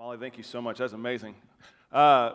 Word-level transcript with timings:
Molly, 0.00 0.16
thank 0.16 0.38
you 0.38 0.42
so 0.42 0.62
much. 0.62 0.78
That's 0.78 0.94
amazing. 0.94 1.34
Uh, 1.92 2.32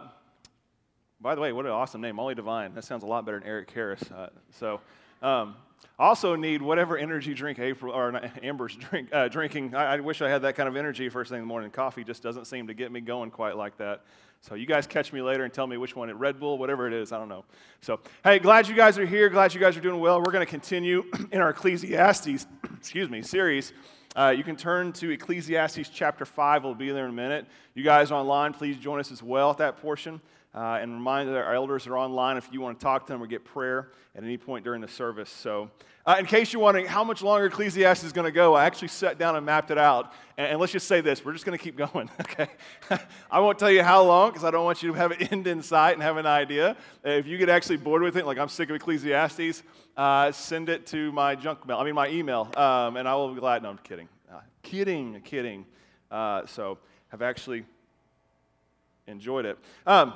by 1.19 1.33
the 1.33 1.41
way, 1.41 1.51
what 1.51 1.65
an 1.65 1.71
awesome 1.71 1.99
name, 1.99 2.15
Molly 2.15 2.35
Divine. 2.35 2.75
That 2.75 2.83
sounds 2.83 3.01
a 3.01 3.07
lot 3.07 3.25
better 3.25 3.39
than 3.39 3.49
Eric 3.49 3.71
Harris. 3.71 4.03
Uh, 4.11 4.29
so, 4.51 4.81
um, 5.23 5.55
also 5.97 6.35
need 6.35 6.61
whatever 6.61 6.95
energy 6.95 7.33
drink 7.33 7.57
April 7.57 7.91
or 7.91 8.21
Amber's 8.43 8.75
drink, 8.75 9.09
uh, 9.11 9.29
drinking. 9.29 9.73
I, 9.73 9.95
I, 9.95 9.99
wish 9.99 10.21
I 10.21 10.29
had 10.29 10.43
that 10.43 10.55
kind 10.55 10.69
of 10.69 10.75
energy 10.75 11.09
first 11.09 11.31
thing 11.31 11.39
in 11.39 11.41
the 11.41 11.47
morning. 11.47 11.71
Coffee 11.71 12.03
just 12.03 12.21
doesn't 12.21 12.45
seem 12.45 12.67
to 12.67 12.75
get 12.75 12.91
me 12.91 13.01
going 13.01 13.31
quite 13.31 13.57
like 13.57 13.75
that. 13.77 14.03
So 14.41 14.53
you 14.53 14.67
guys 14.67 14.85
catch 14.85 15.11
me 15.11 15.23
later 15.23 15.43
and 15.43 15.51
tell 15.51 15.65
me 15.65 15.77
which 15.77 15.95
one. 15.95 16.11
It 16.11 16.17
Red 16.17 16.39
Bull, 16.39 16.59
whatever 16.59 16.85
it 16.85 16.93
is, 16.93 17.11
I 17.11 17.17
don't 17.17 17.29
know. 17.29 17.45
So 17.81 17.99
hey, 18.23 18.37
glad 18.37 18.67
you 18.67 18.75
guys 18.75 18.99
are 18.99 19.07
here. 19.07 19.27
Glad 19.27 19.55
you 19.55 19.59
guys 19.59 19.75
are 19.75 19.81
doing 19.81 19.99
well. 19.99 20.19
We're 20.19 20.31
going 20.31 20.45
to 20.45 20.51
continue 20.51 21.03
in 21.31 21.41
our 21.41 21.49
Ecclesiastes, 21.49 22.45
excuse 22.77 23.09
me, 23.09 23.23
series. 23.23 23.73
Uh, 24.15 24.29
you 24.29 24.45
can 24.45 24.55
turn 24.55 24.93
to 24.93 25.11
Ecclesiastes 25.11 25.89
chapter 25.93 26.25
5. 26.25 26.63
We'll 26.63 26.73
be 26.73 26.89
there 26.91 27.03
in 27.03 27.09
a 27.09 27.13
minute. 27.13 27.45
You 27.73 27.83
guys 27.83 28.11
online, 28.11 28.53
please 28.53 28.77
join 28.77 29.01
us 29.01 29.11
as 29.11 29.21
well 29.21 29.51
at 29.51 29.57
that 29.57 29.81
portion. 29.81 30.21
Uh, 30.53 30.79
and 30.81 30.93
remind 30.93 31.27
that 31.27 31.35
our 31.35 31.53
elders 31.53 31.85
are 31.85 31.97
online 31.97 32.37
if 32.37 32.47
you 32.49 32.61
want 32.61 32.79
to 32.79 32.83
talk 32.83 33.05
to 33.05 33.11
them 33.11 33.21
or 33.21 33.27
get 33.27 33.43
prayer 33.43 33.89
at 34.15 34.23
any 34.23 34.37
point 34.37 34.63
during 34.63 34.79
the 34.79 34.87
service. 34.87 35.29
So, 35.29 35.69
uh, 36.05 36.15
in 36.17 36.25
case 36.25 36.53
you're 36.53 36.61
wondering 36.61 36.85
how 36.85 37.03
much 37.03 37.21
longer 37.21 37.47
Ecclesiastes 37.47 38.05
is 38.05 38.13
going 38.13 38.23
to 38.23 38.31
go, 38.31 38.53
I 38.53 38.63
actually 38.63 38.87
sat 38.87 39.17
down 39.17 39.35
and 39.35 39.45
mapped 39.45 39.69
it 39.69 39.77
out. 39.77 40.13
And, 40.37 40.47
and 40.51 40.59
let's 40.61 40.71
just 40.71 40.87
say 40.87 41.01
this 41.01 41.25
we're 41.25 41.33
just 41.33 41.45
going 41.45 41.57
to 41.57 41.61
keep 41.61 41.75
going, 41.91 42.09
okay? 42.21 42.47
I 43.29 43.41
won't 43.41 43.59
tell 43.59 43.69
you 43.69 43.83
how 43.83 44.03
long 44.03 44.29
because 44.29 44.45
I 44.45 44.51
don't 44.51 44.63
want 44.63 44.81
you 44.81 44.93
to 44.93 44.97
have 44.97 45.11
an 45.11 45.23
end 45.31 45.45
in 45.45 45.61
sight 45.61 45.91
and 45.95 46.01
have 46.01 46.15
an 46.15 46.25
idea. 46.25 46.77
If 47.03 47.27
you 47.27 47.37
get 47.37 47.49
actually 47.49 47.77
bored 47.77 48.01
with 48.01 48.15
it, 48.15 48.25
like 48.25 48.37
I'm 48.37 48.47
sick 48.47 48.69
of 48.69 48.77
Ecclesiastes, 48.77 49.61
uh, 49.97 50.31
send 50.31 50.69
it 50.69 50.85
to 50.87 51.11
my 51.11 51.35
junk 51.35 51.67
mail, 51.67 51.79
I 51.79 51.83
mean, 51.83 51.95
my 51.95 52.07
email, 52.07 52.49
um, 52.55 52.95
and 52.95 53.09
I 53.09 53.15
will 53.15 53.33
be 53.33 53.41
glad. 53.41 53.61
No, 53.61 53.71
I'm 53.71 53.77
kidding. 53.79 54.07
Kidding, 54.65 55.21
kidding. 55.21 55.63
Uh, 56.09 56.43
so, 56.47 56.79
have 57.09 57.21
actually 57.21 57.65
enjoyed 59.05 59.45
it. 59.45 59.59
Um, 59.85 60.13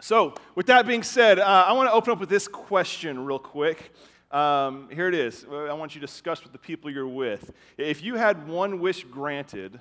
so, 0.00 0.34
with 0.56 0.66
that 0.66 0.88
being 0.88 1.04
said, 1.04 1.38
uh, 1.38 1.66
I 1.68 1.72
want 1.72 1.88
to 1.88 1.92
open 1.92 2.12
up 2.12 2.18
with 2.18 2.28
this 2.28 2.48
question 2.48 3.24
real 3.24 3.38
quick. 3.38 3.92
Um, 4.32 4.88
here 4.92 5.06
it 5.06 5.14
is. 5.14 5.46
I 5.48 5.72
want 5.74 5.94
you 5.94 6.00
to 6.00 6.06
discuss 6.08 6.42
with 6.42 6.50
the 6.50 6.58
people 6.58 6.90
you're 6.90 7.06
with. 7.06 7.52
If 7.78 8.02
you 8.02 8.16
had 8.16 8.48
one 8.48 8.80
wish 8.80 9.04
granted, 9.04 9.78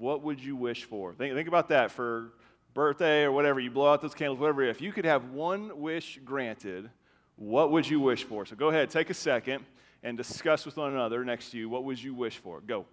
what 0.00 0.24
would 0.24 0.42
you 0.42 0.56
wish 0.56 0.82
for? 0.82 1.14
Think, 1.14 1.32
think 1.34 1.46
about 1.46 1.68
that 1.68 1.92
for 1.92 2.32
birthday 2.74 3.22
or 3.22 3.30
whatever. 3.30 3.60
You 3.60 3.70
blow 3.70 3.92
out 3.92 4.02
those 4.02 4.14
candles, 4.14 4.40
whatever. 4.40 4.64
If 4.64 4.80
you 4.80 4.90
could 4.90 5.04
have 5.04 5.30
one 5.30 5.80
wish 5.80 6.18
granted, 6.24 6.90
what 7.36 7.70
would 7.70 7.88
you 7.88 8.00
wish 8.00 8.24
for? 8.24 8.44
So, 8.46 8.56
go 8.56 8.70
ahead, 8.70 8.90
take 8.90 9.10
a 9.10 9.14
second 9.14 9.64
and 10.02 10.16
discuss 10.16 10.66
with 10.66 10.76
one 10.76 10.92
another 10.92 11.24
next 11.24 11.50
to 11.50 11.58
you. 11.58 11.68
What 11.68 11.84
would 11.84 12.02
you 12.02 12.14
wish 12.14 12.38
for? 12.38 12.60
Go. 12.62 12.84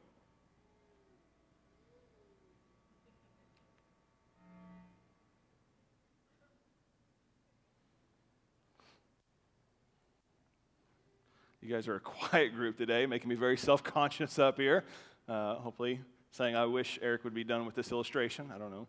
You 11.69 11.75
guys 11.75 11.87
are 11.87 11.97
a 11.97 11.99
quiet 11.99 12.55
group 12.55 12.79
today, 12.79 13.05
making 13.05 13.29
me 13.29 13.35
very 13.35 13.55
self 13.55 13.83
conscious 13.83 14.39
up 14.39 14.57
here. 14.57 14.85
Uh, 15.27 15.53
hopefully, 15.53 16.01
saying 16.31 16.55
I 16.55 16.65
wish 16.65 16.97
Eric 16.99 17.23
would 17.23 17.35
be 17.35 17.43
done 17.43 17.67
with 17.67 17.75
this 17.75 17.91
illustration. 17.91 18.51
I 18.51 18.57
don't 18.57 18.71
know. 18.71 18.87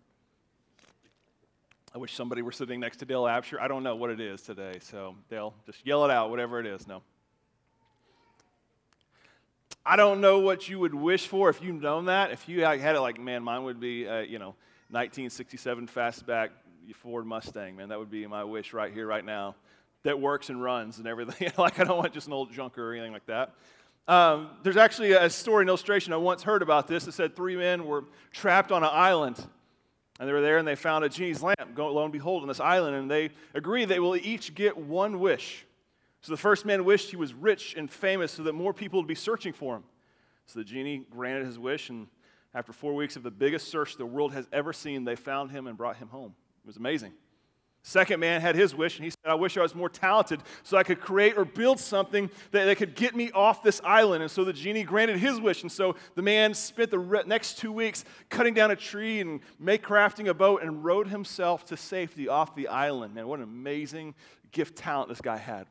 I 1.94 1.98
wish 1.98 2.14
somebody 2.14 2.40
were 2.40 2.52
sitting 2.52 2.80
next 2.80 2.96
to 3.00 3.04
Dale 3.04 3.24
Absher. 3.24 3.60
I 3.60 3.68
don't 3.68 3.82
know 3.82 3.96
what 3.96 4.08
it 4.08 4.18
is 4.18 4.40
today. 4.40 4.78
So, 4.80 5.14
Dale, 5.28 5.52
just 5.66 5.86
yell 5.86 6.06
it 6.06 6.10
out, 6.10 6.30
whatever 6.30 6.58
it 6.58 6.64
is. 6.64 6.86
No. 6.88 7.02
I 9.84 9.96
don't 9.96 10.22
know 10.22 10.38
what 10.38 10.66
you 10.66 10.78
would 10.78 10.94
wish 10.94 11.26
for 11.26 11.50
if 11.50 11.60
you'd 11.60 11.82
known 11.82 12.06
that. 12.06 12.30
If 12.30 12.48
you 12.48 12.64
had 12.64 12.96
it 12.96 13.00
like, 13.00 13.20
man, 13.20 13.42
mine 13.42 13.64
would 13.64 13.78
be, 13.78 14.08
uh, 14.08 14.20
you 14.20 14.38
know, 14.38 14.54
1967 14.88 15.86
fastback 15.86 16.48
Ford 16.94 17.26
Mustang, 17.26 17.76
man. 17.76 17.90
That 17.90 17.98
would 17.98 18.10
be 18.10 18.26
my 18.26 18.42
wish 18.42 18.72
right 18.72 18.90
here, 18.90 19.06
right 19.06 19.24
now 19.24 19.54
that 20.02 20.20
works 20.20 20.48
and 20.48 20.62
runs 20.62 20.98
and 20.98 21.06
everything. 21.06 21.50
like, 21.58 21.78
I 21.78 21.84
don't 21.84 21.98
want 21.98 22.12
just 22.12 22.26
an 22.26 22.32
old 22.32 22.52
junker 22.52 22.90
or 22.90 22.94
anything 22.94 23.12
like 23.12 23.26
that. 23.26 23.54
Um, 24.08 24.50
there's 24.62 24.76
actually 24.76 25.12
a 25.12 25.30
story, 25.30 25.62
an 25.62 25.68
illustration 25.68 26.12
I 26.12 26.16
once 26.16 26.42
heard 26.42 26.62
about 26.62 26.88
this. 26.88 27.06
It 27.06 27.12
said 27.12 27.36
three 27.36 27.56
men 27.56 27.84
were 27.84 28.04
trapped 28.32 28.72
on 28.72 28.82
an 28.82 28.90
island. 28.92 29.36
And 30.18 30.28
they 30.28 30.32
were 30.32 30.40
there 30.42 30.58
and 30.58 30.68
they 30.68 30.74
found 30.74 31.04
a 31.04 31.08
genie's 31.08 31.42
lamp, 31.42 31.74
go, 31.74 31.90
lo 31.90 32.04
and 32.04 32.12
behold, 32.12 32.42
on 32.42 32.48
this 32.48 32.60
island. 32.60 32.94
And 32.94 33.10
they 33.10 33.30
agreed 33.54 33.88
they 33.88 34.00
will 34.00 34.16
each 34.16 34.54
get 34.54 34.76
one 34.76 35.18
wish. 35.18 35.64
So 36.20 36.32
the 36.32 36.36
first 36.36 36.66
man 36.66 36.84
wished 36.84 37.10
he 37.10 37.16
was 37.16 37.32
rich 37.32 37.74
and 37.74 37.90
famous 37.90 38.32
so 38.32 38.42
that 38.42 38.52
more 38.52 38.74
people 38.74 39.00
would 39.00 39.08
be 39.08 39.14
searching 39.14 39.54
for 39.54 39.76
him. 39.76 39.84
So 40.44 40.58
the 40.58 40.64
genie 40.64 41.06
granted 41.10 41.46
his 41.46 41.58
wish. 41.58 41.88
And 41.88 42.08
after 42.52 42.72
four 42.72 42.94
weeks 42.94 43.16
of 43.16 43.22
the 43.22 43.30
biggest 43.30 43.68
search 43.68 43.96
the 43.96 44.04
world 44.04 44.32
has 44.34 44.46
ever 44.52 44.74
seen, 44.74 45.04
they 45.04 45.16
found 45.16 45.52
him 45.52 45.66
and 45.66 45.78
brought 45.78 45.96
him 45.96 46.08
home. 46.08 46.34
It 46.64 46.66
was 46.66 46.76
amazing. 46.76 47.12
Second 47.82 48.20
man 48.20 48.42
had 48.42 48.56
his 48.56 48.74
wish, 48.74 48.96
and 48.96 49.04
he 49.04 49.10
said, 49.10 49.30
I 49.30 49.34
wish 49.34 49.56
I 49.56 49.62
was 49.62 49.74
more 49.74 49.88
talented 49.88 50.42
so 50.62 50.76
I 50.76 50.82
could 50.82 51.00
create 51.00 51.38
or 51.38 51.46
build 51.46 51.80
something 51.80 52.30
that, 52.50 52.66
that 52.66 52.76
could 52.76 52.94
get 52.94 53.16
me 53.16 53.30
off 53.32 53.62
this 53.62 53.80
island. 53.82 54.22
And 54.22 54.30
so 54.30 54.44
the 54.44 54.52
genie 54.52 54.82
granted 54.82 55.18
his 55.18 55.40
wish. 55.40 55.62
And 55.62 55.72
so 55.72 55.96
the 56.14 56.20
man 56.20 56.52
spent 56.52 56.90
the 56.90 56.98
re- 56.98 57.22
next 57.24 57.56
two 57.56 57.72
weeks 57.72 58.04
cutting 58.28 58.52
down 58.52 58.70
a 58.70 58.76
tree 58.76 59.20
and 59.20 59.40
make 59.58 59.82
crafting 59.82 60.28
a 60.28 60.34
boat 60.34 60.62
and 60.62 60.84
rowed 60.84 61.08
himself 61.08 61.64
to 61.66 61.76
safety 61.76 62.28
off 62.28 62.54
the 62.54 62.68
island. 62.68 63.14
Man, 63.14 63.26
what 63.26 63.38
an 63.38 63.44
amazing 63.44 64.14
gift 64.52 64.76
talent 64.76 65.08
this 65.08 65.22
guy 65.22 65.38
had. 65.38 65.66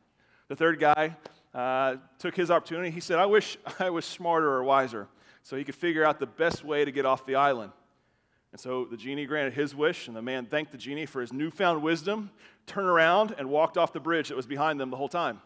The 0.48 0.56
third 0.56 0.80
guy 0.80 1.16
uh, 1.54 1.96
took 2.18 2.34
his 2.34 2.50
opportunity. 2.50 2.90
He 2.90 3.00
said, 3.00 3.20
I 3.20 3.26
wish 3.26 3.56
I 3.78 3.90
was 3.90 4.04
smarter 4.04 4.48
or 4.48 4.64
wiser 4.64 5.06
so 5.42 5.56
he 5.56 5.62
could 5.62 5.76
figure 5.76 6.04
out 6.04 6.18
the 6.18 6.26
best 6.26 6.64
way 6.64 6.84
to 6.84 6.90
get 6.90 7.06
off 7.06 7.24
the 7.24 7.36
island. 7.36 7.70
And 8.52 8.60
so 8.60 8.84
the 8.84 8.96
genie 8.96 9.26
granted 9.26 9.54
his 9.54 9.74
wish, 9.74 10.08
and 10.08 10.16
the 10.16 10.22
man 10.22 10.46
thanked 10.46 10.72
the 10.72 10.78
genie 10.78 11.06
for 11.06 11.20
his 11.20 11.32
newfound 11.32 11.82
wisdom, 11.82 12.30
turned 12.66 12.88
around, 12.88 13.34
and 13.38 13.48
walked 13.48 13.78
off 13.78 13.92
the 13.92 14.00
bridge 14.00 14.28
that 14.28 14.36
was 14.36 14.46
behind 14.46 14.80
them 14.80 14.90
the 14.90 14.96
whole 14.96 15.08
time. 15.08 15.40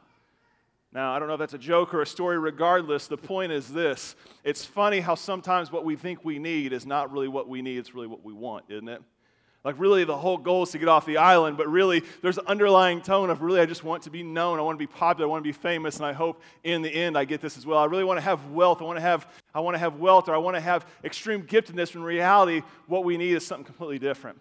Now, 0.93 1.13
I 1.13 1.19
don't 1.19 1.27
know 1.27 1.35
if 1.35 1.41
that's 1.41 1.55
a 1.55 1.59
joke 1.59 1.93
or 1.93 2.03
a 2.03 2.07
story, 2.07 2.39
regardless, 2.39 3.09
the 3.09 3.17
point 3.17 3.51
is 3.53 3.69
this. 3.69 4.15
It's 4.45 4.65
funny 4.65 5.01
how 5.01 5.17
sometimes 5.17 5.73
what 5.73 5.85
we 5.85 5.97
think 5.97 6.25
we 6.25 6.39
need 6.39 6.73
is 6.73 6.87
not 6.87 7.13
really 7.13 7.29
what 7.29 7.49
we 7.49 7.63
need, 7.63 7.79
it's 7.79 7.95
really 7.95 8.07
what 8.07 8.25
we 8.25 8.33
want, 8.33 8.67
isn't 8.69 8.89
it? 8.89 9.03
Like, 9.65 9.77
really, 9.79 10.05
the 10.05 10.17
whole 10.17 10.37
goal 10.37 10.65
is 10.65 10.71
to 10.73 10.79
get 10.79 10.89
off 10.89 11.07
the 11.07 11.17
island, 11.17 11.57
but 11.57 11.69
really, 11.69 12.03
there's 12.21 12.37
an 12.37 12.47
underlying 12.47 13.01
tone 13.01 13.31
of 13.31 13.41
really, 13.41 13.61
I 13.61 13.67
just 13.67 13.83
want 13.83 14.03
to 14.03 14.11
be 14.11 14.23
known. 14.23 14.59
I 14.59 14.63
want 14.63 14.79
to 14.79 14.87
be 14.87 14.87
popular. 14.87 15.27
I 15.27 15.31
want 15.31 15.43
to 15.43 15.49
be 15.49 15.53
famous, 15.53 15.97
and 15.97 16.05
I 16.05 16.13
hope 16.13 16.43
in 16.65 16.83
the 16.83 16.91
end 16.91 17.17
I 17.17 17.25
get 17.25 17.41
this 17.41 17.57
as 17.57 17.65
well. 17.65 17.79
I 17.79 17.87
really 17.87 18.05
want 18.05 18.19
to 18.19 18.25
have 18.25 18.51
wealth. 18.51 18.83
I 18.83 18.85
want 18.85 18.99
to 18.99 19.03
have, 19.03 19.27
I 19.55 19.61
want 19.61 19.75
to 19.75 19.79
have 19.79 19.97
wealth, 19.97 20.29
or 20.29 20.35
I 20.35 20.39
want 20.39 20.55
to 20.55 20.61
have 20.61 20.87
extreme 21.03 21.45
giftedness. 21.45 21.95
In 21.95 22.03
reality, 22.03 22.61
what 22.89 23.05
we 23.05 23.17
need 23.17 23.33
is 23.33 23.47
something 23.47 23.65
completely 23.65 23.99
different. 23.99 24.39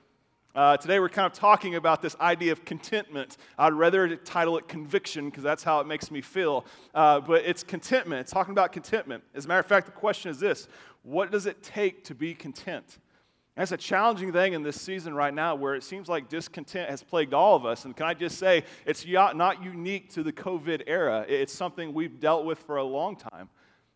Uh, 0.55 0.75
today, 0.75 0.99
we're 0.99 1.07
kind 1.07 1.25
of 1.25 1.31
talking 1.31 1.75
about 1.75 2.01
this 2.01 2.17
idea 2.19 2.51
of 2.51 2.65
contentment. 2.65 3.37
I'd 3.57 3.73
rather 3.73 4.17
title 4.17 4.57
it 4.57 4.67
conviction 4.67 5.29
because 5.29 5.41
that's 5.41 5.63
how 5.63 5.79
it 5.79 5.87
makes 5.87 6.11
me 6.11 6.19
feel. 6.19 6.65
Uh, 6.93 7.21
but 7.21 7.43
it's 7.45 7.63
contentment. 7.63 8.19
It's 8.19 8.31
talking 8.31 8.51
about 8.51 8.73
contentment. 8.73 9.23
As 9.33 9.45
a 9.45 9.47
matter 9.47 9.61
of 9.61 9.67
fact, 9.67 9.85
the 9.85 9.93
question 9.93 10.29
is 10.29 10.39
this 10.39 10.67
What 11.01 11.31
does 11.31 11.45
it 11.45 11.63
take 11.63 12.03
to 12.03 12.13
be 12.13 12.35
content? 12.35 12.99
That's 13.55 13.71
a 13.71 13.77
challenging 13.77 14.31
thing 14.31 14.53
in 14.53 14.63
this 14.63 14.81
season 14.81 15.13
right 15.13 15.33
now 15.33 15.53
where 15.53 15.75
it 15.75 15.83
seems 15.83 16.09
like 16.09 16.27
discontent 16.27 16.89
has 16.89 17.03
plagued 17.03 17.35
all 17.35 17.55
of 17.55 17.67
us. 17.67 17.85
And 17.85 17.95
can 17.95 18.07
I 18.07 18.15
just 18.15 18.39
say, 18.39 18.63
it's 18.85 19.05
not 19.05 19.63
unique 19.63 20.11
to 20.13 20.23
the 20.23 20.33
COVID 20.33 20.83
era, 20.87 21.23
it's 21.29 21.53
something 21.53 21.93
we've 21.93 22.19
dealt 22.19 22.45
with 22.45 22.59
for 22.59 22.77
a 22.77 22.83
long 22.83 23.15
time. 23.15 23.49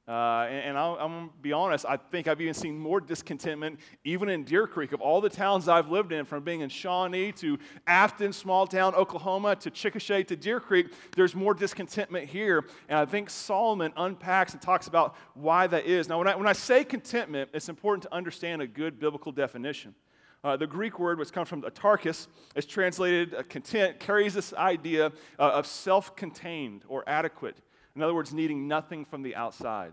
Uh, 0.07 0.47
and, 0.50 0.69
and 0.69 0.78
I'll, 0.78 0.97
I'm 1.01 1.12
going 1.12 1.28
to 1.28 1.35
be 1.41 1.51
honest, 1.51 1.85
I 1.85 1.97
think 1.97 2.29
I've 2.29 2.40
even 2.40 2.53
seen 2.53 2.79
more 2.79 3.01
discontentment 3.01 3.79
even 4.06 4.29
in 4.29 4.45
Deer 4.45 4.66
Creek. 4.66 4.94
Of 4.94 5.01
all 5.01 5.19
the 5.19 5.29
towns 5.29 5.68
I've 5.68 5.90
lived 5.90 6.13
in, 6.13 6.23
from 6.23 6.44
being 6.44 6.62
in 6.62 6.69
Shawnee 6.69 7.34
to 7.34 7.57
Afton, 7.88 8.31
small 8.31 8.66
town 8.66 8.95
Oklahoma, 8.95 9.57
to 9.57 9.69
Chickasha 9.69 10.25
to 10.28 10.35
Deer 10.38 10.62
Creek, 10.62 10.94
there's 11.16 11.35
more 11.35 11.53
discontentment 11.53 12.29
here. 12.29 12.63
And 12.88 12.97
I 13.00 13.06
think 13.06 13.29
Solomon 13.29 13.91
unpacks 13.97 14.53
and 14.53 14.62
talks 14.62 14.88
about 14.88 15.16
why 15.34 15.68
that 15.68 15.85
is. 15.85 16.07
Now, 16.07 16.19
when 16.19 16.28
I, 16.29 16.35
when 16.35 16.47
I 16.47 16.53
say 16.53 16.85
contentment, 16.85 17.50
it's 17.53 17.68
important 17.68 18.03
to 18.03 18.13
understand 18.13 18.62
a 18.62 18.68
good 18.68 19.00
biblical 19.00 19.34
definition. 19.34 19.94
Uh, 20.41 20.56
the 20.56 20.68
Greek 20.68 21.00
word, 21.00 21.19
which 21.19 21.33
comes 21.33 21.50
from 21.50 21.63
autarkos, 21.63 22.27
is 22.56 22.65
translated 22.65 23.33
uh, 23.33 23.44
content, 23.44 24.00
carries 24.00 24.33
this 24.33 24.54
idea 24.54 25.07
uh, 25.38 25.42
of 25.42 25.68
self 25.68 26.15
contained 26.15 26.83
or 26.88 27.04
adequate. 27.07 27.57
In 27.97 28.03
other 28.03 28.13
words, 28.13 28.31
needing 28.31 28.67
nothing 28.67 29.05
from 29.05 29.23
the 29.23 29.35
outside. 29.35 29.91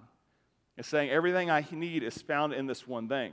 It's 0.76 0.86
saying 0.86 1.08
everything 1.08 1.50
I 1.50 1.66
need 1.70 2.02
is 2.02 2.20
found 2.20 2.52
in 2.52 2.66
this 2.66 2.86
one 2.86 3.08
thing. 3.08 3.32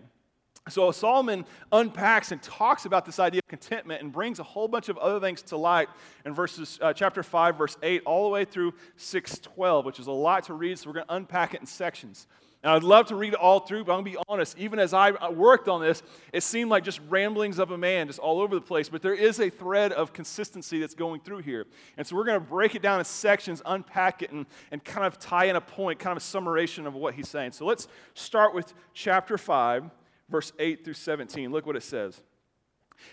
So 0.70 0.92
Solomon 0.92 1.44
unpacks 1.74 2.32
and 2.32 2.42
talks 2.42 2.86
about 2.86 3.06
this 3.06 3.20
idea 3.20 3.40
of 3.40 3.50
contentment 3.50 4.02
and 4.02 4.14
brings 4.14 4.40
a 4.40 4.44
whole 4.44 4.70
bunch 4.70 4.88
of 4.88 4.98
other 4.98 5.20
things 5.20 5.42
to 5.44 5.58
light 5.58 5.90
in 6.26 6.34
verses 6.34 6.80
uh, 6.82 6.94
chapter 6.94 7.22
5 7.22 7.58
verse 7.58 7.76
8 7.84 8.04
all 8.06 8.24
the 8.24 8.30
way 8.30 8.46
through 8.46 8.74
6:12, 8.98 9.84
which 9.84 10.00
is 10.00 10.08
a 10.08 10.12
lot 10.12 10.46
to 10.46 10.54
read, 10.54 10.80
so 10.80 10.90
we're 10.90 10.94
going 10.94 11.08
to 11.08 11.16
unpack 11.16 11.54
it 11.54 11.60
in 11.60 11.68
sections. 11.68 12.28
And 12.64 12.72
I'd 12.72 12.84
love 12.84 13.08
to 13.08 13.16
read 13.16 13.34
it 13.34 13.40
all 13.40 13.60
through, 13.60 13.86
but 13.86 13.94
I'm 13.94 14.04
going 14.04 14.14
to 14.14 14.20
be 14.20 14.24
honest, 14.30 14.56
even 14.58 14.78
as 14.78 14.94
I 14.94 15.30
worked 15.30 15.68
on 15.68 15.82
this, 15.82 16.04
it 16.32 16.44
seemed 16.44 16.70
like 16.70 16.84
just 16.84 17.00
ramblings 17.10 17.58
of 17.58 17.72
a 17.72 17.78
man 17.78 18.06
just 18.06 18.20
all 18.20 18.40
over 18.40 18.54
the 18.54 18.62
place. 18.62 18.88
But 18.88 19.02
there 19.02 19.16
is 19.16 19.40
a 19.40 19.50
thread 19.50 19.92
of 19.94 20.14
consistency 20.14 20.80
that's 20.80 20.94
going 20.94 21.22
through 21.22 21.40
here. 21.40 21.66
And 21.98 22.06
so 22.06 22.16
we're 22.16 22.24
going 22.24 22.40
to 22.40 22.46
break 22.46 22.76
it 22.76 22.84
down 22.84 23.00
in 23.00 23.06
sections, 23.06 23.64
unpack 23.66 24.22
it, 24.22 24.32
and, 24.32 24.46
and 24.70 24.84
kind 24.84 25.08
of 25.08 25.18
tie 25.18 25.46
in 25.46 25.56
a 25.56 25.62
point, 25.62 25.98
kind 25.98 26.12
of 26.12 26.18
a 26.18 26.26
summation 26.26 26.86
of 26.86 26.94
what 26.94 27.16
he's 27.16 27.28
saying. 27.28 27.54
So 27.54 27.66
let's 27.66 27.88
start 28.14 28.54
with 28.54 28.74
chapter 28.94 29.40
5, 29.40 29.90
verse 30.30 30.54
8 30.60 30.86
through 30.86 30.94
17. 30.94 31.52
Look 31.52 31.66
what 31.66 31.76
it 31.76 31.84
says. 31.84 32.22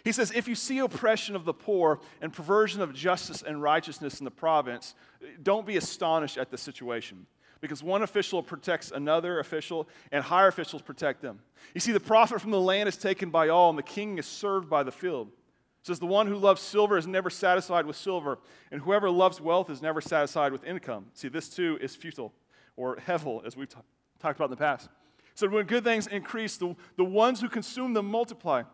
He 0.05 0.13
says, 0.13 0.31
If 0.31 0.47
you 0.47 0.55
see 0.55 0.79
oppression 0.81 1.35
of 1.35 1.47
the 1.47 1.55
poor 1.55 2.01
and 2.21 2.31
perversion 2.33 2.83
of 2.83 2.93
justice 2.93 3.43
and 3.43 3.63
righteousness 3.63 4.21
in 4.21 4.27
the 4.27 4.31
province, 4.31 4.95
don't 5.43 5.67
be 5.67 5.79
astonished 5.79 6.37
at 6.37 6.51
the 6.51 6.59
situation. 6.59 7.27
Because 7.61 7.83
one 7.83 8.03
official 8.03 8.43
protects 8.43 8.91
another 8.91 9.41
official, 9.41 9.89
and 10.13 10.23
higher 10.23 10.49
officials 10.49 10.83
protect 10.83 11.23
them. 11.23 11.41
You 11.75 11.81
see, 11.81 11.93
the 11.93 12.01
profit 12.01 12.41
from 12.41 12.53
the 12.53 12.61
land 12.61 12.89
is 12.89 12.97
taken 12.97 13.31
by 13.31 13.49
all, 13.49 13.71
and 13.71 13.79
the 13.79 13.83
king 13.83 14.19
is 14.19 14.27
served 14.27 14.71
by 14.71 14.83
the 14.83 14.93
field. 14.93 15.29
It 15.29 15.87
says, 15.87 15.99
The 15.99 16.07
one 16.07 16.27
who 16.27 16.37
loves 16.37 16.61
silver 16.61 16.97
is 16.97 17.07
never 17.07 17.31
satisfied 17.31 17.87
with 17.87 17.97
silver, 17.97 18.39
and 18.71 18.81
whoever 18.81 19.11
loves 19.11 19.41
wealth 19.41 19.71
is 19.71 19.83
never 19.83 20.01
satisfied 20.01 20.53
with 20.53 20.65
income. 20.65 21.07
See, 21.15 21.29
this 21.29 21.49
too 21.49 21.79
is 21.81 21.97
futile, 21.97 22.33
or 22.77 22.97
hevel, 22.97 23.45
as 23.45 23.57
we've 23.57 23.69
t- 23.69 23.77
talked 24.21 24.39
about 24.39 24.47
in 24.47 24.51
the 24.53 24.57
past. 24.57 24.89
So 25.35 25.49
when 25.49 25.67
good 25.67 25.85
things 25.85 26.07
increase, 26.09 26.57
the, 26.57 26.75
the 26.97 27.05
ones 27.05 27.41
who 27.41 27.49
consume 27.49 27.95
them 27.95 28.07
multiply. 28.07 28.65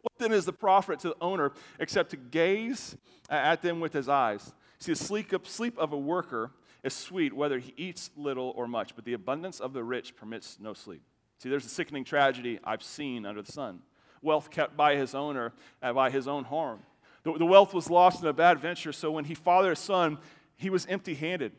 What 0.00 0.12
then 0.18 0.32
is 0.32 0.44
the 0.44 0.52
profit 0.52 1.00
to 1.00 1.08
the 1.08 1.16
owner 1.20 1.52
except 1.78 2.10
to 2.10 2.16
gaze 2.16 2.96
at 3.28 3.62
them 3.62 3.80
with 3.80 3.92
his 3.92 4.08
eyes? 4.08 4.54
See, 4.78 4.92
the 4.92 4.96
sleep 4.96 5.32
of, 5.32 5.46
sleep 5.46 5.76
of 5.76 5.92
a 5.92 5.98
worker 5.98 6.52
is 6.88 6.94
sweet 6.94 7.32
whether 7.32 7.58
he 7.58 7.72
eats 7.76 8.10
little 8.16 8.52
or 8.56 8.66
much, 8.66 8.96
but 8.96 9.04
the 9.04 9.12
abundance 9.12 9.60
of 9.60 9.72
the 9.72 9.84
rich 9.84 10.16
permits 10.16 10.58
no 10.60 10.74
sleep. 10.74 11.02
See, 11.38 11.48
there's 11.48 11.64
a 11.64 11.68
sickening 11.68 12.04
tragedy 12.04 12.58
I've 12.64 12.82
seen 12.82 13.24
under 13.24 13.42
the 13.42 13.52
sun. 13.52 13.80
Wealth 14.22 14.50
kept 14.50 14.76
by 14.76 14.96
his 14.96 15.14
owner 15.14 15.52
uh, 15.80 15.92
by 15.92 16.10
his 16.10 16.26
own 16.26 16.44
harm. 16.44 16.80
The, 17.22 17.34
the 17.34 17.46
wealth 17.46 17.72
was 17.72 17.88
lost 17.88 18.22
in 18.22 18.28
a 18.28 18.32
bad 18.32 18.58
venture, 18.58 18.92
so 18.92 19.10
when 19.12 19.24
he 19.24 19.34
fathered 19.34 19.72
a 19.72 19.76
son, 19.76 20.18
he 20.56 20.70
was 20.70 20.86
empty 20.86 21.14
handed. 21.14 21.52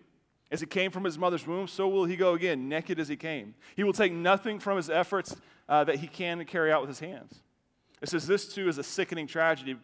As 0.51 0.59
he 0.59 0.65
came 0.65 0.91
from 0.91 1.03
his 1.03 1.17
mother's 1.17 1.45
womb, 1.45 1.67
so 1.67 1.87
will 1.87 2.05
he 2.05 2.15
go 2.15 2.33
again, 2.33 2.67
naked 2.67 2.99
as 2.99 3.07
he 3.07 3.15
came. 3.15 3.53
He 3.75 3.83
will 3.83 3.93
take 3.93 4.11
nothing 4.11 4.59
from 4.59 4.77
his 4.77 4.89
efforts 4.89 5.35
uh, 5.69 5.83
that 5.83 5.97
he 5.97 6.07
can 6.07 6.43
carry 6.45 6.71
out 6.71 6.81
with 6.81 6.89
his 6.89 6.99
hands. 6.99 7.39
It 8.01 8.09
says, 8.09 8.25
This 8.25 8.51
too 8.53 8.67
is 8.67 8.77
a 8.77 8.83
sickening 8.83 9.27
tragedy. 9.27 9.77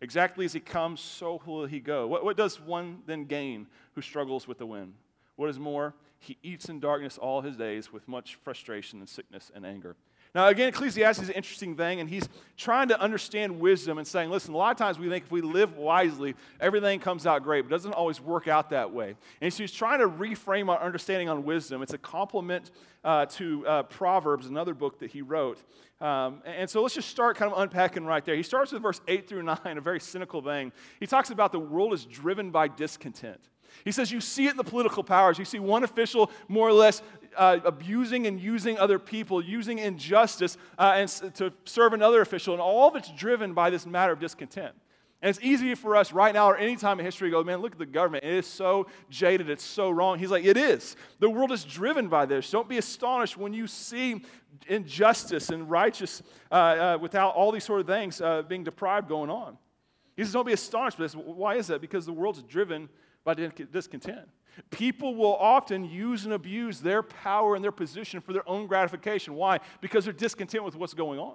Exactly 0.00 0.44
as 0.44 0.52
he 0.52 0.60
comes, 0.60 1.00
so 1.00 1.40
will 1.46 1.66
he 1.66 1.80
go. 1.80 2.06
What, 2.06 2.24
what 2.24 2.36
does 2.36 2.60
one 2.60 3.02
then 3.06 3.24
gain 3.24 3.66
who 3.94 4.02
struggles 4.02 4.46
with 4.46 4.58
the 4.58 4.66
wind? 4.66 4.94
What 5.36 5.48
is 5.48 5.58
more, 5.58 5.94
he 6.18 6.38
eats 6.42 6.68
in 6.68 6.80
darkness 6.80 7.18
all 7.18 7.40
his 7.40 7.56
days 7.56 7.92
with 7.92 8.06
much 8.08 8.36
frustration 8.36 8.98
and 9.00 9.08
sickness 9.08 9.50
and 9.54 9.64
anger. 9.64 9.96
Now, 10.36 10.48
again, 10.48 10.68
Ecclesiastes 10.68 11.22
is 11.22 11.28
an 11.30 11.34
interesting 11.34 11.76
thing, 11.76 11.98
and 11.98 12.10
he's 12.10 12.28
trying 12.58 12.88
to 12.88 13.00
understand 13.00 13.58
wisdom 13.58 13.96
and 13.96 14.06
saying, 14.06 14.28
listen, 14.28 14.52
a 14.52 14.56
lot 14.58 14.70
of 14.70 14.76
times 14.76 14.98
we 14.98 15.08
think 15.08 15.24
if 15.24 15.30
we 15.30 15.40
live 15.40 15.78
wisely, 15.78 16.34
everything 16.60 17.00
comes 17.00 17.26
out 17.26 17.42
great, 17.42 17.62
but 17.62 17.68
it 17.68 17.70
doesn't 17.70 17.94
always 17.94 18.20
work 18.20 18.46
out 18.46 18.68
that 18.68 18.92
way. 18.92 19.14
And 19.40 19.50
so 19.50 19.62
he's 19.62 19.72
trying 19.72 20.00
to 20.00 20.08
reframe 20.08 20.68
our 20.68 20.78
understanding 20.82 21.30
on 21.30 21.44
wisdom. 21.44 21.80
It's 21.80 21.94
a 21.94 21.98
complement 21.98 22.70
uh, 23.02 23.24
to 23.24 23.66
uh, 23.66 23.82
Proverbs, 23.84 24.46
another 24.46 24.74
book 24.74 24.98
that 24.98 25.10
he 25.10 25.22
wrote. 25.22 25.58
Um, 26.02 26.42
and 26.44 26.68
so 26.68 26.82
let's 26.82 26.94
just 26.94 27.08
start 27.08 27.38
kind 27.38 27.50
of 27.50 27.58
unpacking 27.58 28.04
right 28.04 28.22
there. 28.22 28.36
He 28.36 28.42
starts 28.42 28.72
with 28.72 28.82
verse 28.82 29.00
8 29.08 29.26
through 29.26 29.44
9, 29.44 29.58
a 29.64 29.80
very 29.80 30.00
cynical 30.00 30.42
thing. 30.42 30.70
He 31.00 31.06
talks 31.06 31.30
about 31.30 31.50
the 31.50 31.60
world 31.60 31.94
is 31.94 32.04
driven 32.04 32.50
by 32.50 32.68
discontent. 32.68 33.40
He 33.84 33.92
says 33.92 34.10
you 34.10 34.20
see 34.20 34.46
it 34.46 34.52
in 34.52 34.56
the 34.56 34.64
political 34.64 35.02
powers. 35.02 35.38
You 35.38 35.44
see 35.44 35.58
one 35.58 35.84
official 35.84 36.30
more 36.48 36.68
or 36.68 36.72
less 36.72 37.02
uh, 37.36 37.58
abusing 37.64 38.26
and 38.26 38.40
using 38.40 38.78
other 38.78 38.98
people, 38.98 39.42
using 39.42 39.78
injustice 39.78 40.56
uh, 40.78 40.94
and 40.96 41.08
to 41.34 41.52
serve 41.64 41.92
another 41.92 42.20
official, 42.20 42.54
and 42.54 42.60
all 42.60 42.88
of 42.88 42.96
it's 42.96 43.10
driven 43.12 43.52
by 43.52 43.70
this 43.70 43.86
matter 43.86 44.12
of 44.12 44.18
discontent. 44.18 44.74
And 45.22 45.30
it's 45.30 45.44
easy 45.44 45.74
for 45.74 45.96
us 45.96 46.12
right 46.12 46.34
now 46.34 46.46
or 46.46 46.56
any 46.56 46.76
time 46.76 47.00
in 47.00 47.06
history 47.06 47.30
to 47.30 47.32
go, 47.32 47.42
man, 47.42 47.60
look 47.60 47.72
at 47.72 47.78
the 47.78 47.86
government. 47.86 48.24
It 48.24 48.34
is 48.34 48.46
so 48.46 48.86
jaded. 49.08 49.48
It's 49.48 49.64
so 49.64 49.90
wrong. 49.90 50.18
He's 50.18 50.30
like, 50.30 50.44
it 50.44 50.58
is. 50.58 50.94
The 51.20 51.30
world 51.30 51.52
is 51.52 51.64
driven 51.64 52.08
by 52.08 52.26
this. 52.26 52.50
Don't 52.50 52.68
be 52.68 52.76
astonished 52.76 53.36
when 53.36 53.54
you 53.54 53.66
see 53.66 54.22
injustice 54.66 55.48
and 55.48 55.70
righteous 55.70 56.22
uh, 56.52 56.54
uh, 56.54 56.98
without 57.00 57.34
all 57.34 57.50
these 57.50 57.64
sort 57.64 57.80
of 57.80 57.86
things 57.86 58.20
uh, 58.20 58.42
being 58.42 58.62
deprived 58.62 59.08
going 59.08 59.30
on. 59.30 59.56
He 60.16 60.22
says, 60.22 60.32
don't 60.32 60.46
be 60.46 60.52
astonished 60.52 60.98
by 60.98 61.04
this. 61.04 61.14
Why 61.14 61.56
is 61.56 61.66
that? 61.68 61.80
Because 61.80 62.04
the 62.04 62.12
world's 62.12 62.42
driven 62.42 62.88
by 63.26 63.34
discontent. 63.34 64.26
People 64.70 65.16
will 65.16 65.34
often 65.34 65.84
use 65.84 66.24
and 66.24 66.32
abuse 66.32 66.80
their 66.80 67.02
power 67.02 67.56
and 67.56 67.62
their 67.62 67.72
position 67.72 68.22
for 68.22 68.32
their 68.32 68.48
own 68.48 68.66
gratification. 68.66 69.34
Why? 69.34 69.58
Because 69.82 70.04
they're 70.04 70.14
discontent 70.14 70.64
with 70.64 70.76
what's 70.76 70.94
going 70.94 71.18
on. 71.18 71.34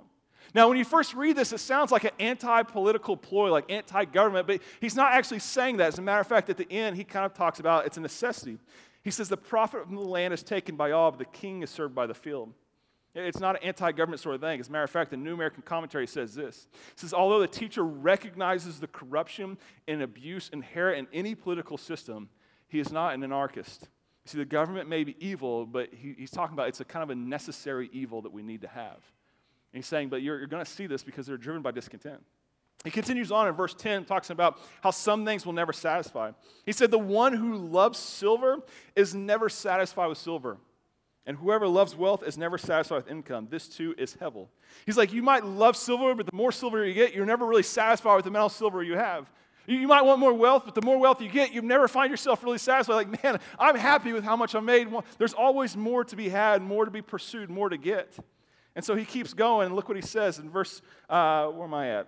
Now, 0.55 0.69
when 0.69 0.77
you 0.77 0.85
first 0.85 1.13
read 1.13 1.35
this, 1.35 1.53
it 1.53 1.59
sounds 1.59 1.91
like 1.91 2.03
an 2.03 2.11
anti 2.19 2.63
political 2.63 3.15
ploy, 3.15 3.51
like 3.51 3.69
anti 3.69 4.05
government, 4.05 4.47
but 4.47 4.61
he's 4.79 4.95
not 4.95 5.13
actually 5.13 5.39
saying 5.39 5.77
that. 5.77 5.89
As 5.89 5.99
a 5.99 6.01
matter 6.01 6.21
of 6.21 6.27
fact, 6.27 6.49
at 6.49 6.57
the 6.57 6.71
end, 6.71 6.95
he 6.95 7.03
kind 7.03 7.25
of 7.25 7.33
talks 7.33 7.59
about 7.59 7.85
it's 7.85 7.97
a 7.97 8.01
necessity. 8.01 8.57
He 9.03 9.11
says, 9.11 9.29
The 9.29 9.37
profit 9.37 9.85
from 9.85 9.95
the 9.95 10.01
land 10.01 10.33
is 10.33 10.41
taken 10.41 10.75
by 10.75 10.91
all, 10.91 11.11
but 11.11 11.19
the 11.19 11.25
king 11.25 11.61
is 11.61 11.69
served 11.69 11.93
by 11.93 12.07
the 12.07 12.15
field. 12.15 12.53
It's 13.13 13.39
not 13.39 13.57
an 13.57 13.63
anti 13.63 13.91
government 13.91 14.21
sort 14.21 14.35
of 14.35 14.41
thing. 14.41 14.59
As 14.59 14.69
a 14.69 14.71
matter 14.71 14.83
of 14.83 14.89
fact, 14.89 15.11
the 15.11 15.17
New 15.17 15.33
American 15.33 15.63
Commentary 15.63 16.07
says 16.07 16.33
this 16.33 16.67
it 16.91 16.99
says, 16.99 17.13
Although 17.13 17.39
the 17.39 17.47
teacher 17.47 17.83
recognizes 17.83 18.79
the 18.79 18.87
corruption 18.87 19.57
and 19.87 20.01
abuse 20.01 20.49
inherent 20.53 21.09
in 21.09 21.19
any 21.19 21.35
political 21.35 21.77
system, 21.77 22.29
he 22.67 22.79
is 22.79 22.91
not 22.91 23.13
an 23.13 23.23
anarchist. 23.23 23.89
See, 24.25 24.37
the 24.37 24.45
government 24.45 24.87
may 24.87 25.03
be 25.03 25.15
evil, 25.19 25.65
but 25.65 25.89
he, 25.93 26.15
he's 26.17 26.31
talking 26.31 26.53
about 26.53 26.69
it's 26.69 26.79
a 26.79 26.85
kind 26.85 27.03
of 27.03 27.09
a 27.09 27.15
necessary 27.15 27.89
evil 27.91 28.21
that 28.21 28.31
we 28.31 28.43
need 28.43 28.61
to 28.61 28.67
have. 28.67 28.93
And 29.73 29.81
he's 29.81 29.87
saying, 29.87 30.09
but 30.09 30.21
you're, 30.21 30.37
you're 30.37 30.47
going 30.47 30.63
to 30.63 30.69
see 30.69 30.85
this 30.85 31.03
because 31.03 31.25
they're 31.25 31.37
driven 31.37 31.61
by 31.61 31.71
discontent. 31.71 32.21
He 32.83 32.91
continues 32.91 33.31
on 33.31 33.47
in 33.47 33.53
verse 33.53 33.73
10, 33.73 34.05
talking 34.05 34.33
about 34.33 34.59
how 34.81 34.91
some 34.91 35.25
things 35.25 35.45
will 35.45 35.53
never 35.53 35.73
satisfy. 35.73 36.31
He 36.65 36.71
said, 36.71 36.91
The 36.91 36.99
one 36.99 37.33
who 37.33 37.55
loves 37.55 37.99
silver 37.99 38.59
is 38.95 39.13
never 39.13 39.49
satisfied 39.49 40.07
with 40.07 40.17
silver. 40.17 40.57
And 41.25 41.37
whoever 41.37 41.67
loves 41.67 41.95
wealth 41.95 42.23
is 42.25 42.37
never 42.37 42.57
satisfied 42.57 42.95
with 42.95 43.07
income. 43.07 43.47
This 43.49 43.67
too 43.67 43.93
is 43.97 44.15
Hevel. 44.15 44.47
He's 44.85 44.97
like, 44.97 45.13
You 45.13 45.21
might 45.21 45.45
love 45.45 45.77
silver, 45.77 46.15
but 46.15 46.25
the 46.25 46.35
more 46.35 46.51
silver 46.51 46.85
you 46.85 46.93
get, 46.93 47.13
you're 47.13 47.25
never 47.25 47.45
really 47.45 47.63
satisfied 47.63 48.15
with 48.15 48.25
the 48.25 48.29
amount 48.29 48.53
of 48.53 48.57
silver 48.57 48.81
you 48.81 48.95
have. 48.95 49.31
You 49.67 49.87
might 49.87 50.01
want 50.01 50.19
more 50.19 50.33
wealth, 50.33 50.63
but 50.65 50.73
the 50.73 50.81
more 50.81 50.97
wealth 50.97 51.21
you 51.21 51.29
get, 51.29 51.53
you 51.53 51.61
never 51.61 51.87
find 51.87 52.09
yourself 52.09 52.43
really 52.43 52.57
satisfied. 52.57 52.95
Like, 52.95 53.23
man, 53.23 53.39
I'm 53.59 53.75
happy 53.75 54.11
with 54.11 54.23
how 54.23 54.35
much 54.35 54.55
I 54.55 54.59
made. 54.59 54.87
There's 55.19 55.33
always 55.33 55.77
more 55.77 56.03
to 56.03 56.15
be 56.15 56.29
had, 56.29 56.61
more 56.63 56.85
to 56.85 56.91
be 56.91 57.01
pursued, 57.01 57.49
more 57.49 57.69
to 57.69 57.77
get. 57.77 58.17
And 58.75 58.83
so 58.83 58.95
he 58.95 59.05
keeps 59.05 59.33
going, 59.33 59.67
and 59.67 59.75
look 59.75 59.87
what 59.87 59.97
he 59.97 60.01
says 60.01 60.39
in 60.39 60.49
verse, 60.49 60.81
uh, 61.09 61.47
where 61.47 61.65
am 61.65 61.73
I 61.73 61.89
at? 61.99 62.07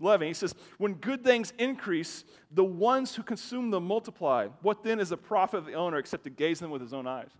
11. 0.00 0.26
He 0.26 0.34
says, 0.34 0.54
When 0.78 0.94
good 0.94 1.22
things 1.22 1.52
increase, 1.58 2.24
the 2.50 2.64
ones 2.64 3.14
who 3.14 3.22
consume 3.22 3.70
them 3.70 3.86
multiply. 3.86 4.48
What 4.62 4.82
then 4.82 4.98
is 4.98 5.10
the 5.10 5.16
profit 5.16 5.58
of 5.58 5.66
the 5.66 5.74
owner 5.74 5.98
except 5.98 6.24
to 6.24 6.30
gaze 6.30 6.58
them 6.58 6.70
with 6.70 6.80
his 6.80 6.92
own 6.92 7.06
eyes? 7.06 7.30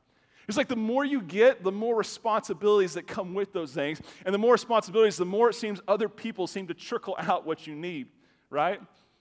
It's 0.48 0.56
like 0.56 0.68
the 0.68 0.76
more 0.76 1.04
you 1.04 1.20
get, 1.20 1.62
the 1.62 1.72
more 1.72 1.96
responsibilities 1.96 2.94
that 2.94 3.06
come 3.06 3.34
with 3.34 3.52
those 3.52 3.72
things. 3.72 4.00
And 4.24 4.34
the 4.34 4.38
more 4.38 4.52
responsibilities, 4.52 5.16
the 5.16 5.24
more 5.24 5.50
it 5.50 5.54
seems 5.54 5.80
other 5.88 6.08
people 6.08 6.46
seem 6.46 6.66
to 6.68 6.74
trickle 6.74 7.16
out 7.18 7.46
what 7.46 7.66
you 7.66 7.74
need, 7.74 8.08
right? 8.50 8.80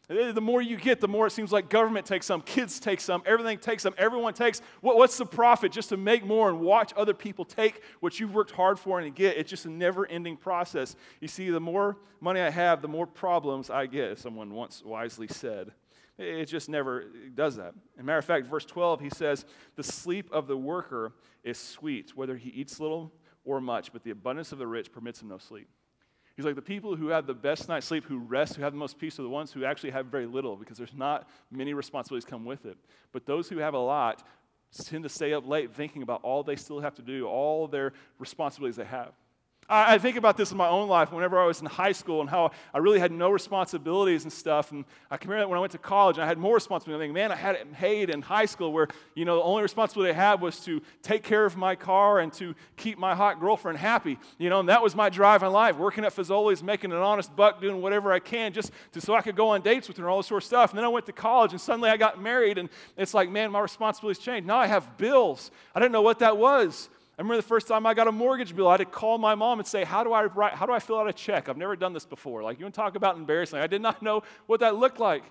The 0.09 0.41
more 0.41 0.61
you 0.61 0.75
get, 0.75 0.99
the 0.99 1.07
more 1.07 1.27
it 1.27 1.31
seems 1.31 1.53
like 1.53 1.69
government 1.69 2.05
takes 2.05 2.25
some, 2.25 2.41
kids 2.41 2.77
take 2.77 2.99
some, 2.99 3.23
everything 3.25 3.57
takes 3.57 3.83
some, 3.83 3.95
everyone 3.97 4.33
takes. 4.33 4.61
what's 4.81 5.17
the 5.17 5.25
profit 5.25 5.71
just 5.71 5.89
to 5.89 5.97
make 5.97 6.25
more 6.25 6.49
and 6.49 6.59
watch 6.59 6.91
other 6.97 7.13
people 7.13 7.45
take 7.45 7.81
what 8.01 8.19
you've 8.19 8.33
worked 8.33 8.51
hard 8.51 8.77
for 8.77 8.99
and 8.99 9.15
get? 9.15 9.37
It's 9.37 9.49
just 9.49 9.65
a 9.65 9.71
never 9.71 10.05
ending 10.05 10.35
process. 10.35 10.97
You 11.21 11.29
see, 11.29 11.49
the 11.49 11.61
more 11.61 11.97
money 12.19 12.41
I 12.41 12.49
have, 12.49 12.81
the 12.81 12.89
more 12.89 13.07
problems 13.07 13.69
I 13.69 13.85
get, 13.85 14.19
someone 14.19 14.53
once 14.53 14.83
wisely 14.83 15.27
said. 15.27 15.71
It 16.17 16.45
just 16.45 16.69
never 16.69 17.05
does 17.33 17.55
that. 17.55 17.73
As 17.95 17.99
a 17.99 18.03
matter 18.03 18.19
of 18.19 18.25
fact, 18.25 18.45
verse 18.45 18.65
12, 18.65 19.01
he 19.01 19.09
says, 19.09 19.45
The 19.75 19.83
sleep 19.83 20.29
of 20.31 20.47
the 20.47 20.57
worker 20.57 21.13
is 21.43 21.57
sweet, 21.57 22.15
whether 22.15 22.37
he 22.37 22.49
eats 22.49 22.79
little 22.79 23.11
or 23.45 23.59
much, 23.59 23.91
but 23.91 24.03
the 24.03 24.11
abundance 24.11 24.51
of 24.51 24.59
the 24.59 24.67
rich 24.67 24.91
permits 24.91 25.21
him 25.21 25.29
no 25.29 25.37
sleep. 25.37 25.67
He's 26.35 26.45
like, 26.45 26.55
the 26.55 26.61
people 26.61 26.95
who 26.95 27.09
have 27.09 27.27
the 27.27 27.33
best 27.33 27.69
night's 27.69 27.85
sleep, 27.85 28.05
who 28.05 28.17
rest, 28.17 28.55
who 28.55 28.63
have 28.63 28.73
the 28.73 28.79
most 28.79 28.97
peace, 28.97 29.19
are 29.19 29.23
the 29.23 29.29
ones 29.29 29.51
who 29.51 29.65
actually 29.65 29.91
have 29.91 30.07
very 30.07 30.25
little 30.25 30.55
because 30.55 30.77
there's 30.77 30.93
not 30.93 31.29
many 31.51 31.73
responsibilities 31.73 32.25
come 32.25 32.43
with 32.43 32.65
it. 32.65 32.77
But 33.11 33.25
those 33.25 33.49
who 33.49 33.57
have 33.57 33.75
a 33.75 33.79
lot 33.79 34.23
tend 34.83 35.03
to 35.03 35.09
stay 35.09 35.33
up 35.33 35.47
late 35.47 35.71
thinking 35.71 36.01
about 36.01 36.21
all 36.23 36.41
they 36.41 36.55
still 36.55 36.79
have 36.79 36.95
to 36.95 37.03
do, 37.03 37.27
all 37.27 37.67
their 37.67 37.93
responsibilities 38.17 38.77
they 38.77 38.85
have. 38.85 39.11
I, 39.69 39.97
think 39.97 40.17
about 40.17 40.37
this 40.37 40.51
in 40.51 40.57
my 40.57 40.67
own 40.67 40.87
life 40.87 41.11
whenever 41.11 41.39
I 41.39 41.45
was 41.45 41.61
in 41.61 41.65
high 41.65 41.91
school 41.91 42.21
and 42.21 42.29
how 42.29 42.51
I 42.73 42.79
really 42.79 42.99
had 42.99 43.11
no 43.11 43.29
responsibilities 43.29 44.23
and 44.23 44.33
stuff. 44.33 44.71
And 44.71 44.85
I 45.09 45.17
can 45.17 45.29
remember 45.29 45.49
when 45.49 45.57
I 45.57 45.61
went 45.61 45.71
to 45.71 45.77
college 45.77 46.17
and 46.17 46.23
I 46.23 46.27
had 46.27 46.37
more 46.37 46.55
responsibility. 46.55 47.03
I 47.03 47.05
think, 47.05 47.13
man, 47.13 47.31
I 47.31 47.35
had 47.35 47.55
it 47.55 47.71
paid 47.73 48.09
in 48.09 48.21
high 48.21 48.45
school 48.45 48.73
where, 48.73 48.87
you 49.15 49.25
know, 49.25 49.37
the 49.37 49.43
only 49.43 49.63
responsibility 49.63 50.11
I 50.11 50.15
had 50.15 50.41
was 50.41 50.59
to 50.61 50.81
take 51.01 51.23
care 51.23 51.45
of 51.45 51.55
my 51.55 51.75
car 51.75 52.19
and 52.19 52.31
to 52.33 52.55
keep 52.77 52.97
my 52.97 53.15
hot 53.15 53.39
girlfriend 53.39 53.77
happy. 53.77 54.19
You 54.37 54.49
know, 54.49 54.59
and 54.59 54.69
that 54.69 54.81
was 54.81 54.95
my 54.95 55.09
drive 55.09 55.43
in 55.43 55.51
life, 55.51 55.77
working 55.77 56.05
at 56.05 56.15
Fazoli's, 56.15 56.61
making 56.61 56.91
an 56.91 56.97
honest 56.97 57.35
buck, 57.35 57.61
doing 57.61 57.81
whatever 57.81 58.11
I 58.11 58.19
can 58.19 58.53
just 58.53 58.71
to, 58.93 59.01
so 59.01 59.13
I 59.15 59.21
could 59.21 59.35
go 59.35 59.49
on 59.49 59.61
dates 59.61 59.87
with 59.87 59.97
her 59.97 60.03
and 60.03 60.09
all 60.09 60.17
this 60.17 60.27
sort 60.27 60.43
of 60.43 60.47
stuff. 60.47 60.71
And 60.71 60.77
then 60.77 60.85
I 60.85 60.89
went 60.89 61.05
to 61.07 61.13
college 61.13 61.51
and 61.51 61.61
suddenly 61.61 61.89
I 61.89 61.97
got 61.97 62.21
married 62.21 62.57
and 62.57 62.69
it's 62.97 63.13
like, 63.13 63.29
man, 63.29 63.51
my 63.51 63.59
responsibilities 63.59 64.23
changed. 64.23 64.47
Now 64.47 64.57
I 64.57 64.67
have 64.67 64.97
bills. 64.97 65.51
I 65.73 65.79
didn't 65.79 65.91
know 65.91 66.01
what 66.01 66.19
that 66.19 66.37
was. 66.37 66.89
I 67.17 67.21
remember 67.21 67.35
the 67.35 67.47
first 67.47 67.67
time 67.67 67.85
I 67.85 67.93
got 67.93 68.07
a 68.07 68.11
mortgage 68.11 68.55
bill, 68.55 68.67
I 68.67 68.73
had 68.73 68.77
to 68.77 68.85
call 68.85 69.19
my 69.19 69.35
mom 69.35 69.59
and 69.59 69.67
say, 69.67 69.83
How 69.83 70.03
do 70.03 70.13
I 70.13 70.25
write, 70.25 70.53
how 70.53 70.65
do 70.65 70.71
I 70.71 70.79
fill 70.79 70.99
out 70.99 71.07
a 71.07 71.13
check? 71.13 71.47
I've 71.47 71.57
never 71.57 71.75
done 71.75 71.93
this 71.93 72.05
before. 72.05 72.41
Like, 72.41 72.57
you 72.57 72.65
want 72.65 72.73
to 72.73 72.81
talk 72.81 72.95
about 72.95 73.17
embarrassing. 73.17 73.59
I 73.59 73.67
did 73.67 73.81
not 73.81 74.01
know 74.01 74.23
what 74.47 74.61
that 74.61 74.75
looked 74.75 74.99
like. 74.99 75.23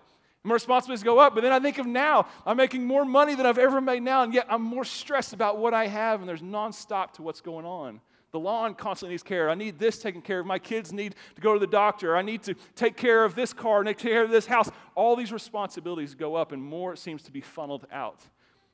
My 0.45 0.55
responsibilities 0.55 1.05
go 1.05 1.19
up, 1.19 1.35
but 1.35 1.43
then 1.43 1.53
I 1.53 1.61
think 1.61 1.79
of 1.79 1.87
now, 1.87 2.27
I'm 2.45 2.57
making 2.57 2.85
more 2.85 3.05
money 3.05 3.35
than 3.35 3.47
I've 3.47 3.59
ever 3.59 3.81
made 3.81 4.03
now, 4.03 4.23
and 4.23 4.35
yet 4.35 4.47
I'm 4.49 4.63
more 4.63 4.85
stressed 4.85 5.33
about 5.33 5.59
what 5.59 5.73
I 5.73 5.87
have, 5.87 6.21
and 6.21 6.29
there's 6.29 6.43
nonstop 6.43 7.13
to 7.15 7.23
what's 7.23 7.41
going 7.41 7.65
on. 7.65 8.01
The 8.33 8.41
lawn 8.41 8.75
constantly 8.75 9.13
needs 9.13 9.23
care. 9.23 9.51
I 9.51 9.55
need 9.55 9.79
this 9.79 9.99
taken 9.99 10.21
care 10.21 10.41
of. 10.41 10.47
My 10.47 10.59
kids 10.59 10.93
need 10.93 11.15
to 11.37 11.41
go 11.41 11.53
to 11.53 11.61
the 11.61 11.67
doctor. 11.67 12.17
I 12.17 12.23
need 12.23 12.43
to 12.45 12.55
take 12.75 12.97
care 12.97 13.25
of 13.25 13.35
this 13.35 13.53
car, 13.53 13.81
and 13.81 13.87
take 13.87 13.99
care 13.99 14.25
of 14.25 14.31
this 14.31 14.47
house. 14.47 14.71
All 14.97 15.15
these 15.15 15.33
responsibilities 15.33 16.15
go 16.15 16.35
up, 16.35 16.51
and 16.51 16.63
more 16.63 16.97
seems 16.97 17.23
to 17.25 17.31
be 17.31 17.41
funneled 17.41 17.87
out. 17.93 18.25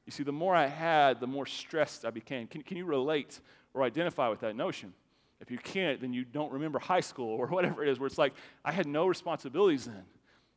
You 0.08 0.12
see, 0.12 0.22
the 0.22 0.32
more 0.32 0.54
I 0.54 0.68
had, 0.68 1.20
the 1.20 1.26
more 1.26 1.44
stressed 1.44 2.06
I 2.06 2.10
became. 2.10 2.46
Can, 2.46 2.62
can 2.62 2.78
you 2.78 2.86
relate 2.86 3.40
or 3.74 3.82
identify 3.82 4.30
with 4.30 4.40
that 4.40 4.56
notion? 4.56 4.94
If 5.38 5.50
you 5.50 5.58
can't, 5.58 6.00
then 6.00 6.14
you 6.14 6.24
don't 6.24 6.50
remember 6.50 6.78
high 6.78 7.02
school 7.02 7.28
or 7.28 7.46
whatever 7.48 7.82
it 7.82 7.90
is, 7.90 7.98
where 7.98 8.06
it's 8.06 8.16
like, 8.16 8.32
I 8.64 8.72
had 8.72 8.86
no 8.86 9.06
responsibilities 9.06 9.84
then. 9.84 10.04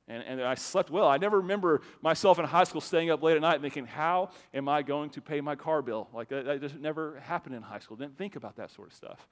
And, 0.07 0.23
and 0.23 0.41
I 0.41 0.55
slept 0.55 0.89
well. 0.89 1.05
I 1.05 1.17
never 1.17 1.41
remember 1.41 1.81
myself 2.01 2.39
in 2.39 2.45
high 2.45 2.63
school 2.63 2.79
staying 2.79 3.09
up 3.09 3.21
late 3.21 3.35
at 3.35 3.41
night 3.41 3.59
thinking, 3.59 3.85
how 3.85 4.29
am 4.53 4.69
I 4.69 4.83
going 4.83 5.09
to 5.09 5.21
pay 5.21 5.41
my 5.41 5.57
car 5.57 5.81
bill? 5.81 6.07
Like, 6.13 6.29
that, 6.29 6.45
that 6.45 6.61
just 6.61 6.77
never 6.77 7.19
happened 7.19 7.53
in 7.53 7.61
high 7.61 7.79
school. 7.79 7.97
Didn't 7.97 8.17
think 8.17 8.37
about 8.37 8.55
that 8.55 8.71
sort 8.71 8.87
of 8.87 8.93
stuff. 8.93 9.27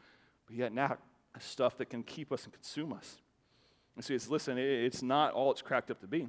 But 0.48 0.58
yet 0.58 0.74
now, 0.74 0.98
stuff 1.40 1.78
that 1.78 1.90
can 1.90 2.04
keep 2.04 2.34
us 2.34 2.44
and 2.44 2.52
consume 2.52 2.92
us. 2.92 3.22
And 3.96 4.04
so 4.04 4.14
it's, 4.16 4.28
listen, 4.28 4.58
it's 4.58 5.02
not 5.02 5.32
all 5.32 5.50
it's 5.50 5.62
cracked 5.62 5.90
up 5.90 6.02
to 6.02 6.08
be. 6.08 6.28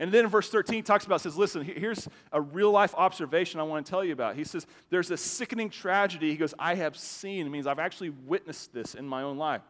And 0.00 0.12
then 0.12 0.24
in 0.24 0.30
verse 0.30 0.48
13, 0.48 0.76
he 0.76 0.82
talks 0.82 1.06
about, 1.06 1.20
says, 1.20 1.36
listen, 1.36 1.62
here's 1.64 2.08
a 2.32 2.40
real 2.40 2.70
life 2.70 2.94
observation 2.96 3.58
I 3.58 3.64
want 3.64 3.84
to 3.84 3.90
tell 3.90 4.04
you 4.04 4.12
about. 4.12 4.36
He 4.36 4.44
says, 4.44 4.66
there's 4.90 5.10
a 5.10 5.16
sickening 5.16 5.70
tragedy. 5.70 6.30
He 6.30 6.36
goes, 6.36 6.54
I 6.58 6.76
have 6.76 6.96
seen. 6.96 7.46
It 7.46 7.50
means 7.50 7.66
I've 7.66 7.78
actually 7.78 8.10
witnessed 8.10 8.72
this 8.72 8.94
in 8.94 9.06
my 9.06 9.22
own 9.22 9.38
life. 9.38 9.62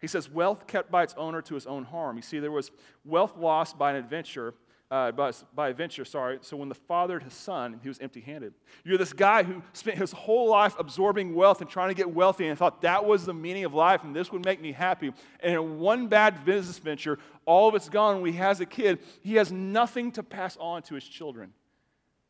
He 0.00 0.06
says, 0.06 0.30
wealth 0.30 0.66
kept 0.68 0.90
by 0.92 1.02
its 1.02 1.14
owner 1.16 1.42
to 1.42 1.54
his 1.54 1.66
own 1.66 1.84
harm. 1.84 2.16
You 2.16 2.22
see, 2.22 2.38
there 2.38 2.52
was 2.52 2.70
wealth 3.04 3.36
lost 3.36 3.76
by 3.76 3.90
an 3.90 3.96
adventure, 3.96 4.54
uh, 4.90 5.12
by, 5.12 5.32
by 5.54 5.68
a 5.68 5.74
venture, 5.74 6.04
sorry. 6.04 6.38
So 6.40 6.56
when 6.56 6.70
the 6.70 6.74
fathered 6.74 7.22
his 7.22 7.34
son, 7.34 7.78
he 7.82 7.88
was 7.88 7.98
empty 7.98 8.20
handed. 8.20 8.54
You're 8.84 8.96
this 8.96 9.12
guy 9.12 9.42
who 9.42 9.62
spent 9.74 9.98
his 9.98 10.12
whole 10.12 10.48
life 10.48 10.74
absorbing 10.78 11.34
wealth 11.34 11.60
and 11.60 11.68
trying 11.68 11.88
to 11.88 11.94
get 11.94 12.10
wealthy 12.10 12.46
and 12.46 12.58
thought 12.58 12.80
that 12.82 13.04
was 13.04 13.26
the 13.26 13.34
meaning 13.34 13.64
of 13.64 13.74
life 13.74 14.02
and 14.02 14.16
this 14.16 14.32
would 14.32 14.44
make 14.46 14.62
me 14.62 14.72
happy. 14.72 15.12
And 15.40 15.54
in 15.54 15.78
one 15.78 16.06
bad 16.06 16.44
business 16.44 16.78
venture, 16.78 17.18
all 17.44 17.68
of 17.68 17.74
it's 17.74 17.90
gone. 17.90 18.22
When 18.22 18.32
he 18.32 18.38
has 18.38 18.60
a 18.60 18.66
kid, 18.66 19.00
he 19.20 19.34
has 19.34 19.52
nothing 19.52 20.10
to 20.12 20.22
pass 20.22 20.56
on 20.58 20.82
to 20.84 20.94
his 20.94 21.04
children, 21.04 21.52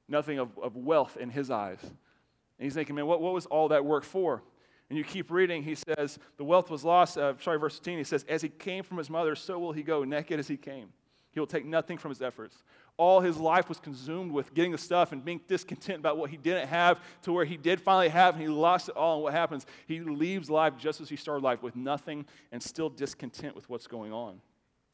nothing 0.09 0.41
of, 0.41 0.59
of 0.59 0.75
wealth 0.75 1.17
in 1.17 1.31
his 1.31 1.53
eyes. 1.53 1.79
And 1.83 2.65
he's 2.65 2.75
thinking, 2.75 2.97
man, 2.97 3.07
what, 3.07 3.21
what 3.21 3.35
was 3.35 3.47
all 3.47 3.69
that 3.69 3.85
work 3.85 4.03
for? 4.03 4.43
And 4.91 4.99
you 4.99 5.05
keep 5.05 5.31
reading, 5.31 5.62
he 5.62 5.77
says, 5.77 6.19
the 6.38 6.45
wealth 6.45 6.71
was 6.71 6.83
lost. 6.83 7.19
Uh, 7.19 7.35
sorry, 7.41 7.59
verse 7.59 7.75
15, 7.75 7.99
he 7.99 8.05
says, 8.05 8.25
as 8.29 8.43
he 8.43 8.49
came 8.49 8.83
from 8.83 8.97
his 8.97 9.11
mother, 9.11 9.37
so 9.37 9.59
will 9.61 9.73
he 9.73 9.83
go, 9.83 10.03
naked 10.03 10.41
as 10.41 10.49
he 10.49 10.57
came. 10.57 10.88
He 11.32 11.40
will 11.40 11.47
take 11.47 11.64
nothing 11.64 11.99
from 11.99 12.11
his 12.11 12.23
efforts. 12.23 12.56
All 12.97 13.20
his 13.20 13.37
life 13.37 13.68
was 13.68 13.78
consumed 13.78 14.32
with 14.32 14.54
getting 14.54 14.73
the 14.73 14.78
stuff 14.78 15.12
and 15.12 15.25
being 15.25 15.40
discontent 15.47 16.00
about 16.00 16.16
what 16.16 16.30
he 16.30 16.37
didn't 16.37 16.68
have 16.68 17.00
to 17.23 17.32
where 17.32 17.44
he 17.44 17.56
did 17.56 17.80
finally 17.80 18.08
have 18.08 18.35
and 18.35 18.42
he 18.42 18.49
lost 18.49 18.88
it 18.88 18.97
all. 18.97 19.14
And 19.14 19.23
what 19.23 19.32
happens? 19.32 19.66
He 19.87 20.00
leaves 20.00 20.50
life 20.50 20.75
just 20.78 21.00
as 21.00 21.08
he 21.08 21.16
started 21.16 21.44
life 21.44 21.62
with 21.62 21.76
nothing 21.76 22.26
and 22.50 22.62
still 22.62 22.88
discontent 22.90 23.54
with 23.54 23.68
what's 23.68 23.87
going 23.87 24.12
on. 24.12 24.40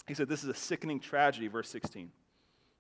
He 0.07 0.15
said, 0.15 0.29
This 0.29 0.43
is 0.43 0.51
a 0.51 0.55
sickening 0.55 1.01
tragedy, 1.01 1.49
verse 1.49 1.69
16. 1.71 2.11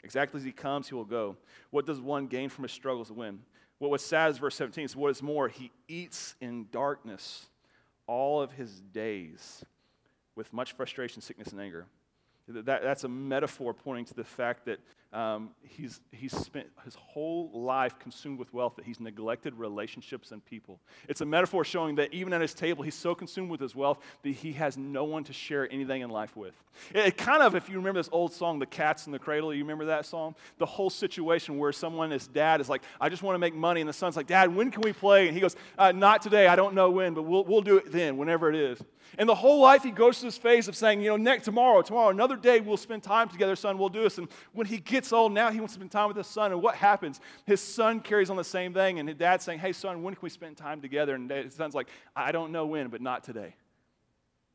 Exactly 0.02 0.38
as 0.38 0.44
he 0.44 0.52
comes, 0.52 0.88
he 0.88 0.94
will 0.94 1.04
go. 1.04 1.36
What 1.70 1.86
does 1.86 2.00
one 2.00 2.26
gain 2.26 2.50
from 2.50 2.64
his 2.64 2.72
struggles 2.72 3.08
to 3.08 3.14
win? 3.14 3.40
What 3.78 3.90
was 3.90 4.04
sad 4.04 4.30
is 4.30 4.38
verse 4.38 4.54
17. 4.56 4.88
So, 4.88 4.98
what 4.98 5.10
is 5.10 5.22
more, 5.22 5.48
he 5.48 5.70
eats 5.88 6.34
in 6.40 6.66
darkness 6.70 7.46
all 8.06 8.42
of 8.42 8.52
his 8.52 8.80
days 8.80 9.64
with 10.36 10.52
much 10.52 10.72
frustration, 10.72 11.22
sickness, 11.22 11.48
and 11.48 11.60
anger. 11.60 11.86
That, 12.48 12.82
that's 12.82 13.04
a 13.04 13.08
metaphor 13.08 13.72
pointing 13.72 14.04
to 14.06 14.14
the 14.14 14.24
fact 14.24 14.66
that 14.66 14.78
um, 15.14 15.50
he's, 15.62 16.00
he's 16.10 16.36
spent 16.36 16.66
his 16.84 16.96
whole 16.96 17.48
life 17.54 18.00
consumed 18.00 18.36
with 18.36 18.52
wealth 18.52 18.74
that 18.76 18.84
he's 18.84 18.98
neglected 18.98 19.54
relationships 19.54 20.32
and 20.32 20.44
people. 20.44 20.80
It's 21.08 21.20
a 21.20 21.24
metaphor 21.24 21.64
showing 21.64 21.94
that 21.94 22.12
even 22.12 22.32
at 22.32 22.40
his 22.40 22.52
table, 22.52 22.82
he's 22.82 22.96
so 22.96 23.14
consumed 23.14 23.48
with 23.48 23.60
his 23.60 23.76
wealth 23.76 24.00
that 24.24 24.30
he 24.30 24.52
has 24.54 24.76
no 24.76 25.04
one 25.04 25.22
to 25.24 25.32
share 25.32 25.72
anything 25.72 26.02
in 26.02 26.10
life 26.10 26.36
with. 26.36 26.54
It, 26.92 27.06
it 27.06 27.16
kind 27.16 27.44
of, 27.44 27.54
if 27.54 27.68
you 27.68 27.76
remember 27.76 28.00
this 28.00 28.08
old 28.10 28.32
song, 28.32 28.58
The 28.58 28.66
Cat's 28.66 29.06
in 29.06 29.12
the 29.12 29.20
Cradle, 29.20 29.54
you 29.54 29.62
remember 29.62 29.84
that 29.86 30.04
song? 30.04 30.34
The 30.58 30.66
whole 30.66 30.90
situation 30.90 31.58
where 31.58 31.72
someone, 31.72 32.10
his 32.10 32.26
dad, 32.26 32.60
is 32.60 32.68
like, 32.68 32.82
I 33.00 33.08
just 33.08 33.22
want 33.22 33.36
to 33.36 33.38
make 33.38 33.54
money, 33.54 33.80
and 33.80 33.88
the 33.88 33.94
son's 33.94 34.16
like, 34.16 34.26
Dad, 34.26 34.52
when 34.52 34.72
can 34.72 34.82
we 34.82 34.92
play? 34.92 35.28
And 35.28 35.34
he 35.34 35.40
goes, 35.40 35.54
uh, 35.78 35.92
Not 35.92 36.22
today, 36.22 36.48
I 36.48 36.56
don't 36.56 36.74
know 36.74 36.90
when, 36.90 37.14
but 37.14 37.22
we'll, 37.22 37.44
we'll 37.44 37.62
do 37.62 37.76
it 37.76 37.92
then, 37.92 38.16
whenever 38.16 38.50
it 38.50 38.56
is. 38.56 38.82
And 39.18 39.28
the 39.28 39.34
whole 39.34 39.60
life 39.60 39.82
he 39.82 39.90
goes 39.90 40.18
through 40.18 40.28
this 40.28 40.38
phase 40.38 40.68
of 40.68 40.76
saying, 40.76 41.00
you 41.00 41.08
know, 41.08 41.16
next 41.16 41.44
tomorrow, 41.44 41.82
tomorrow, 41.82 42.10
another 42.10 42.36
day 42.36 42.60
we'll 42.60 42.76
spend 42.76 43.02
time 43.02 43.28
together, 43.28 43.54
son, 43.56 43.78
we'll 43.78 43.88
do 43.88 44.02
this. 44.02 44.18
And 44.18 44.28
when 44.52 44.66
he 44.66 44.78
gets 44.78 45.12
old, 45.12 45.32
now 45.32 45.50
he 45.50 45.58
wants 45.58 45.74
to 45.74 45.78
spend 45.78 45.90
time 45.90 46.08
with 46.08 46.16
his 46.16 46.26
son. 46.26 46.52
And 46.52 46.62
what 46.62 46.74
happens? 46.74 47.20
His 47.46 47.60
son 47.60 48.00
carries 48.00 48.30
on 48.30 48.36
the 48.36 48.44
same 48.44 48.74
thing, 48.74 48.98
and 48.98 49.08
his 49.08 49.18
dad's 49.18 49.44
saying, 49.44 49.60
Hey, 49.60 49.72
son, 49.72 50.02
when 50.02 50.14
can 50.14 50.22
we 50.22 50.30
spend 50.30 50.56
time 50.56 50.80
together? 50.80 51.14
And 51.14 51.30
his 51.30 51.54
son's 51.54 51.74
like, 51.74 51.88
I 52.16 52.32
don't 52.32 52.52
know 52.52 52.66
when, 52.66 52.88
but 52.88 53.00
not 53.00 53.24
today. 53.24 53.54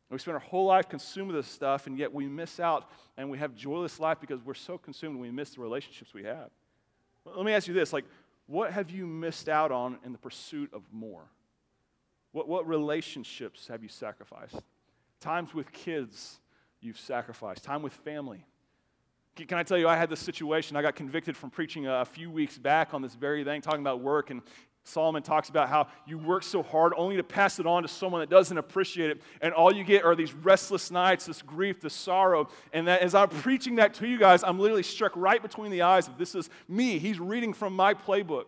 We 0.09 0.17
spend 0.17 0.33
our 0.35 0.41
whole 0.41 0.65
life 0.65 0.89
consumed 0.89 1.31
with 1.31 1.45
this 1.45 1.51
stuff, 1.51 1.85
and 1.85 1.97
yet 1.97 2.11
we 2.11 2.25
miss 2.27 2.59
out 2.59 2.89
and 3.15 3.29
we 3.29 3.37
have 3.37 3.55
joyless 3.55 3.99
life 3.99 4.19
because 4.19 4.43
we're 4.43 4.55
so 4.55 4.77
consumed 4.77 5.19
we 5.19 5.29
miss 5.29 5.51
the 5.51 5.61
relationships 5.61 6.13
we 6.13 6.23
have. 6.23 6.49
Let 7.25 7.45
me 7.45 7.53
ask 7.53 7.67
you 7.67 7.73
this 7.73 7.93
like, 7.93 8.05
what 8.47 8.71
have 8.71 8.89
you 8.89 9.05
missed 9.05 9.47
out 9.47 9.71
on 9.71 9.99
in 10.03 10.11
the 10.11 10.17
pursuit 10.17 10.73
of 10.73 10.81
more? 10.91 11.29
What, 12.31 12.47
what 12.47 12.67
relationships 12.67 13.67
have 13.67 13.83
you 13.83 13.89
sacrificed? 13.89 14.61
Times 15.19 15.53
with 15.53 15.71
kids 15.71 16.39
you've 16.79 16.99
sacrificed, 16.99 17.63
time 17.63 17.81
with 17.81 17.93
family. 17.93 18.45
Can 19.35 19.57
I 19.57 19.63
tell 19.63 19.77
you, 19.77 19.87
I 19.87 19.95
had 19.95 20.09
this 20.09 20.19
situation. 20.19 20.75
I 20.75 20.81
got 20.81 20.95
convicted 20.95 21.37
from 21.37 21.49
preaching 21.49 21.87
a 21.87 22.03
few 22.05 22.29
weeks 22.29 22.57
back 22.57 22.93
on 22.93 23.01
this 23.01 23.15
very 23.15 23.43
thing, 23.43 23.61
talking 23.61 23.81
about 23.81 24.01
work. 24.01 24.31
And 24.31 24.41
Solomon 24.83 25.23
talks 25.23 25.49
about 25.49 25.69
how 25.69 25.87
you 26.05 26.17
work 26.17 26.43
so 26.43 26.61
hard 26.61 26.93
only 26.97 27.15
to 27.15 27.23
pass 27.23 27.59
it 27.59 27.65
on 27.65 27.83
to 27.83 27.87
someone 27.87 28.21
that 28.21 28.29
doesn't 28.29 28.57
appreciate 28.57 29.11
it. 29.11 29.21
And 29.41 29.53
all 29.53 29.73
you 29.73 29.83
get 29.83 30.03
are 30.03 30.15
these 30.15 30.33
restless 30.33 30.91
nights, 30.91 31.25
this 31.25 31.41
grief, 31.41 31.79
this 31.79 31.93
sorrow. 31.93 32.49
And 32.73 32.87
that 32.87 33.01
as 33.01 33.15
I'm 33.15 33.29
preaching 33.29 33.75
that 33.75 33.93
to 33.95 34.07
you 34.07 34.17
guys, 34.17 34.43
I'm 34.43 34.59
literally 34.59 34.83
struck 34.83 35.13
right 35.15 35.41
between 35.41 35.71
the 35.71 35.83
eyes 35.83 36.07
of 36.07 36.17
this 36.17 36.35
is 36.35 36.49
me. 36.67 36.99
He's 36.99 37.19
reading 37.19 37.53
from 37.53 37.75
my 37.75 37.93
playbook. 37.93 38.45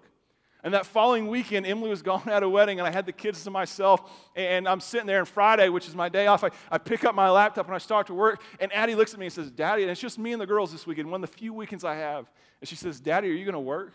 And 0.63 0.74
that 0.74 0.86
following 0.86 1.27
weekend, 1.27 1.65
Emily 1.65 1.89
was 1.89 2.01
gone 2.12 2.27
at 2.27 2.44
a 2.44 2.50
wedding, 2.50 2.80
and 2.80 2.88
I 2.88 2.91
had 2.91 3.06
the 3.06 3.12
kids 3.12 3.44
to 3.44 3.51
myself. 3.51 4.12
And 4.36 4.68
I'm 4.68 4.80
sitting 4.80 5.08
there, 5.08 5.20
on 5.20 5.25
Friday, 5.25 5.70
which 5.70 5.88
is 5.88 5.96
my 5.96 6.10
day 6.10 6.27
off, 6.27 6.44
I, 6.44 6.50
I 6.70 6.77
pick 6.77 7.03
up 7.03 7.15
my 7.15 7.30
laptop 7.30 7.65
and 7.65 7.75
I 7.75 7.80
start 7.80 8.08
to 8.08 8.13
work. 8.13 8.41
And 8.60 8.72
Addie 8.74 8.96
looks 8.96 9.13
at 9.13 9.20
me 9.20 9.25
and 9.27 9.34
says, 9.34 9.50
Daddy, 9.51 9.82
and 9.84 9.91
it's 9.91 10.01
just 10.01 10.20
me 10.20 10.34
and 10.34 10.41
the 10.41 10.46
girls 10.46 10.72
this 10.72 10.86
weekend, 10.86 11.10
one 11.10 11.24
of 11.24 11.30
the 11.30 11.38
few 11.38 11.53
weekends 11.53 11.84
I 11.84 11.96
have. 11.96 12.30
And 12.60 12.68
she 12.68 12.75
says, 12.75 13.00
Daddy, 13.00 13.30
are 13.30 13.34
you 13.34 13.46
going 13.46 13.53
to 13.53 13.60
work? 13.60 13.94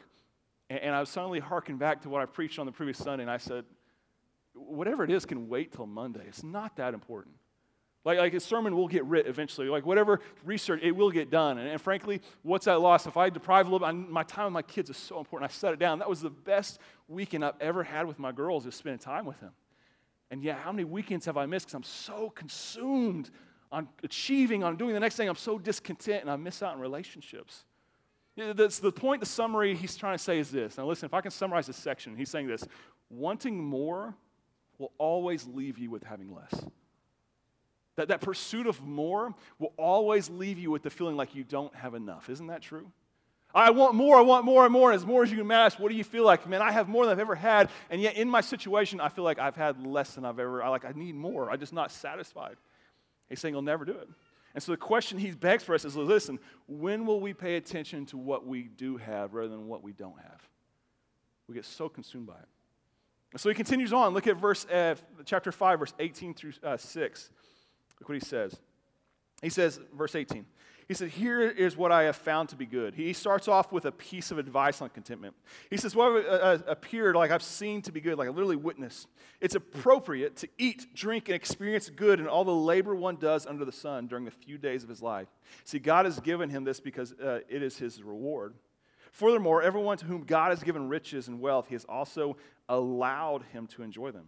And, 0.70 0.80
and 0.80 0.94
I 0.94 1.00
was 1.00 1.08
suddenly 1.08 1.40
harking 1.40 1.78
back 1.78 2.02
to 2.02 2.08
what 2.08 2.20
I 2.20 2.26
preached 2.26 2.58
on 2.58 2.66
the 2.66 2.72
previous 2.72 2.98
Sunday, 2.98 3.22
and 3.22 3.30
I 3.30 3.38
said, 3.38 3.64
Whatever 4.54 5.04
it 5.04 5.10
is 5.10 5.26
can 5.26 5.48
wait 5.50 5.72
till 5.72 5.86
Monday. 5.86 6.22
It's 6.26 6.42
not 6.42 6.76
that 6.76 6.94
important. 6.94 7.34
Like, 8.06 8.18
like 8.18 8.34
a 8.34 8.40
sermon 8.40 8.76
will 8.76 8.86
get 8.86 9.04
writ 9.04 9.26
eventually. 9.26 9.68
Like 9.68 9.84
whatever 9.84 10.20
research, 10.44 10.80
it 10.84 10.92
will 10.92 11.10
get 11.10 11.28
done. 11.28 11.58
And, 11.58 11.68
and 11.68 11.80
frankly, 11.80 12.22
what's 12.44 12.66
that 12.66 12.80
loss? 12.80 13.08
If 13.08 13.16
I 13.16 13.30
deprive 13.30 13.66
a 13.66 13.70
little 13.70 13.84
bit, 13.84 13.94
my 14.08 14.22
time 14.22 14.44
with 14.44 14.52
my 14.52 14.62
kids 14.62 14.90
is 14.90 14.96
so 14.96 15.18
important. 15.18 15.50
I 15.50 15.52
set 15.52 15.72
it 15.72 15.80
down. 15.80 15.98
That 15.98 16.08
was 16.08 16.20
the 16.20 16.30
best 16.30 16.78
weekend 17.08 17.44
I've 17.44 17.60
ever 17.60 17.82
had 17.82 18.06
with 18.06 18.20
my 18.20 18.30
girls 18.30 18.64
is 18.64 18.76
spending 18.76 19.00
time 19.00 19.26
with 19.26 19.40
them. 19.40 19.50
And 20.30 20.40
yeah, 20.40 20.54
how 20.54 20.70
many 20.70 20.84
weekends 20.84 21.26
have 21.26 21.36
I 21.36 21.46
missed 21.46 21.66
because 21.66 21.74
I'm 21.74 21.82
so 21.82 22.30
consumed 22.30 23.30
on 23.72 23.88
achieving, 24.04 24.62
on 24.62 24.76
doing 24.76 24.94
the 24.94 25.00
next 25.00 25.16
thing. 25.16 25.28
I'm 25.28 25.34
so 25.34 25.58
discontent 25.58 26.22
and 26.22 26.30
I 26.30 26.36
miss 26.36 26.62
out 26.62 26.74
on 26.74 26.80
relationships. 26.80 27.64
That's 28.36 28.78
the 28.78 28.92
point, 28.92 29.18
the 29.18 29.26
summary 29.26 29.74
he's 29.74 29.96
trying 29.96 30.16
to 30.16 30.22
say 30.22 30.38
is 30.38 30.52
this. 30.52 30.78
Now, 30.78 30.86
listen, 30.86 31.06
if 31.06 31.14
I 31.14 31.22
can 31.22 31.32
summarize 31.32 31.66
this 31.66 31.76
section, 31.76 32.14
he's 32.16 32.30
saying 32.30 32.46
this 32.46 32.62
wanting 33.10 33.58
more 33.62 34.14
will 34.78 34.92
always 34.96 35.44
leave 35.48 35.76
you 35.76 35.90
with 35.90 36.04
having 36.04 36.32
less. 36.32 36.66
That, 37.96 38.08
that 38.08 38.20
pursuit 38.20 38.66
of 38.66 38.82
more 38.82 39.34
will 39.58 39.72
always 39.76 40.28
leave 40.28 40.58
you 40.58 40.70
with 40.70 40.82
the 40.82 40.90
feeling 40.90 41.16
like 41.16 41.34
you 41.34 41.44
don't 41.44 41.74
have 41.74 41.94
enough. 41.94 42.28
Isn't 42.28 42.48
that 42.48 42.62
true? 42.62 42.92
I 43.54 43.70
want 43.70 43.94
more, 43.94 44.18
I 44.18 44.20
want 44.20 44.44
more 44.44 44.64
and 44.64 44.72
more. 44.72 44.90
And 44.90 44.96
as 44.96 45.06
more 45.06 45.22
as 45.22 45.30
you 45.30 45.36
can 45.36 45.46
amass, 45.46 45.78
what 45.78 45.88
do 45.90 45.96
you 45.96 46.04
feel 46.04 46.24
like? 46.24 46.46
Man, 46.46 46.60
I 46.60 46.72
have 46.72 46.88
more 46.88 47.06
than 47.06 47.12
I've 47.12 47.20
ever 47.20 47.34
had. 47.34 47.70
And 47.88 48.02
yet 48.02 48.16
in 48.16 48.28
my 48.28 48.42
situation, 48.42 49.00
I 49.00 49.08
feel 49.08 49.24
like 49.24 49.38
I've 49.38 49.56
had 49.56 49.86
less 49.86 50.14
than 50.14 50.26
I've 50.26 50.38
ever, 50.38 50.62
I 50.62 50.68
like 50.68 50.84
I 50.84 50.92
need 50.94 51.14
more. 51.14 51.50
I'm 51.50 51.58
just 51.58 51.72
not 51.72 51.90
satisfied. 51.90 52.56
He's 53.30 53.40
saying 53.40 53.54
he'll 53.54 53.62
never 53.62 53.86
do 53.86 53.92
it. 53.92 54.08
And 54.54 54.62
so 54.62 54.72
the 54.72 54.78
question 54.78 55.18
he 55.18 55.30
begs 55.30 55.62
for 55.62 55.74
us 55.74 55.84
is 55.84 55.96
listen, 55.96 56.38
when 56.66 57.06
will 57.06 57.20
we 57.20 57.32
pay 57.32 57.56
attention 57.56 58.04
to 58.06 58.18
what 58.18 58.46
we 58.46 58.64
do 58.64 58.98
have 58.98 59.32
rather 59.32 59.48
than 59.48 59.68
what 59.68 59.82
we 59.82 59.92
don't 59.92 60.18
have? 60.20 60.48
We 61.48 61.54
get 61.54 61.64
so 61.64 61.88
consumed 61.88 62.26
by 62.26 62.34
it. 62.34 63.40
so 63.40 63.48
he 63.48 63.54
continues 63.54 63.92
on. 63.92 64.12
Look 64.12 64.26
at 64.26 64.36
verse 64.36 64.66
uh, 64.66 64.96
chapter 65.24 65.52
5, 65.52 65.78
verse 65.78 65.94
18 65.98 66.34
through 66.34 66.52
uh, 66.62 66.76
6. 66.76 67.30
Look 68.00 68.08
what 68.08 68.14
he 68.14 68.24
says. 68.24 68.56
He 69.42 69.50
says, 69.50 69.78
verse 69.94 70.14
18, 70.14 70.46
he 70.88 70.94
said, 70.94 71.10
Here 71.10 71.40
is 71.40 71.76
what 71.76 71.90
I 71.90 72.04
have 72.04 72.16
found 72.16 72.48
to 72.50 72.56
be 72.56 72.64
good. 72.64 72.94
He 72.94 73.12
starts 73.12 73.48
off 73.48 73.72
with 73.72 73.86
a 73.86 73.92
piece 73.92 74.30
of 74.30 74.38
advice 74.38 74.80
on 74.80 74.88
contentment. 74.90 75.34
He 75.68 75.76
says, 75.76 75.96
What 75.96 76.24
uh, 76.24 76.28
uh, 76.28 76.58
appeared 76.66 77.16
like 77.16 77.30
I've 77.30 77.42
seen 77.42 77.82
to 77.82 77.92
be 77.92 78.00
good, 78.00 78.16
like 78.18 78.28
I 78.28 78.30
literally 78.30 78.56
witnessed. 78.56 79.08
It's 79.40 79.54
appropriate 79.54 80.36
to 80.36 80.48
eat, 80.58 80.94
drink, 80.94 81.28
and 81.28 81.34
experience 81.34 81.90
good 81.90 82.20
in 82.20 82.28
all 82.28 82.44
the 82.44 82.54
labor 82.54 82.94
one 82.94 83.16
does 83.16 83.46
under 83.46 83.64
the 83.64 83.72
sun 83.72 84.06
during 84.06 84.24
the 84.24 84.30
few 84.30 84.58
days 84.58 84.84
of 84.84 84.88
his 84.88 85.02
life. 85.02 85.28
See, 85.64 85.78
God 85.78 86.04
has 86.04 86.20
given 86.20 86.50
him 86.50 86.64
this 86.64 86.80
because 86.80 87.12
uh, 87.12 87.40
it 87.48 87.62
is 87.62 87.76
his 87.76 88.02
reward. 88.02 88.54
Furthermore, 89.10 89.62
everyone 89.62 89.96
to 89.98 90.04
whom 90.06 90.22
God 90.22 90.50
has 90.50 90.62
given 90.62 90.88
riches 90.88 91.28
and 91.28 91.40
wealth, 91.40 91.68
he 91.68 91.74
has 91.74 91.84
also 91.86 92.36
allowed 92.68 93.42
him 93.52 93.66
to 93.68 93.82
enjoy 93.82 94.12
them. 94.12 94.26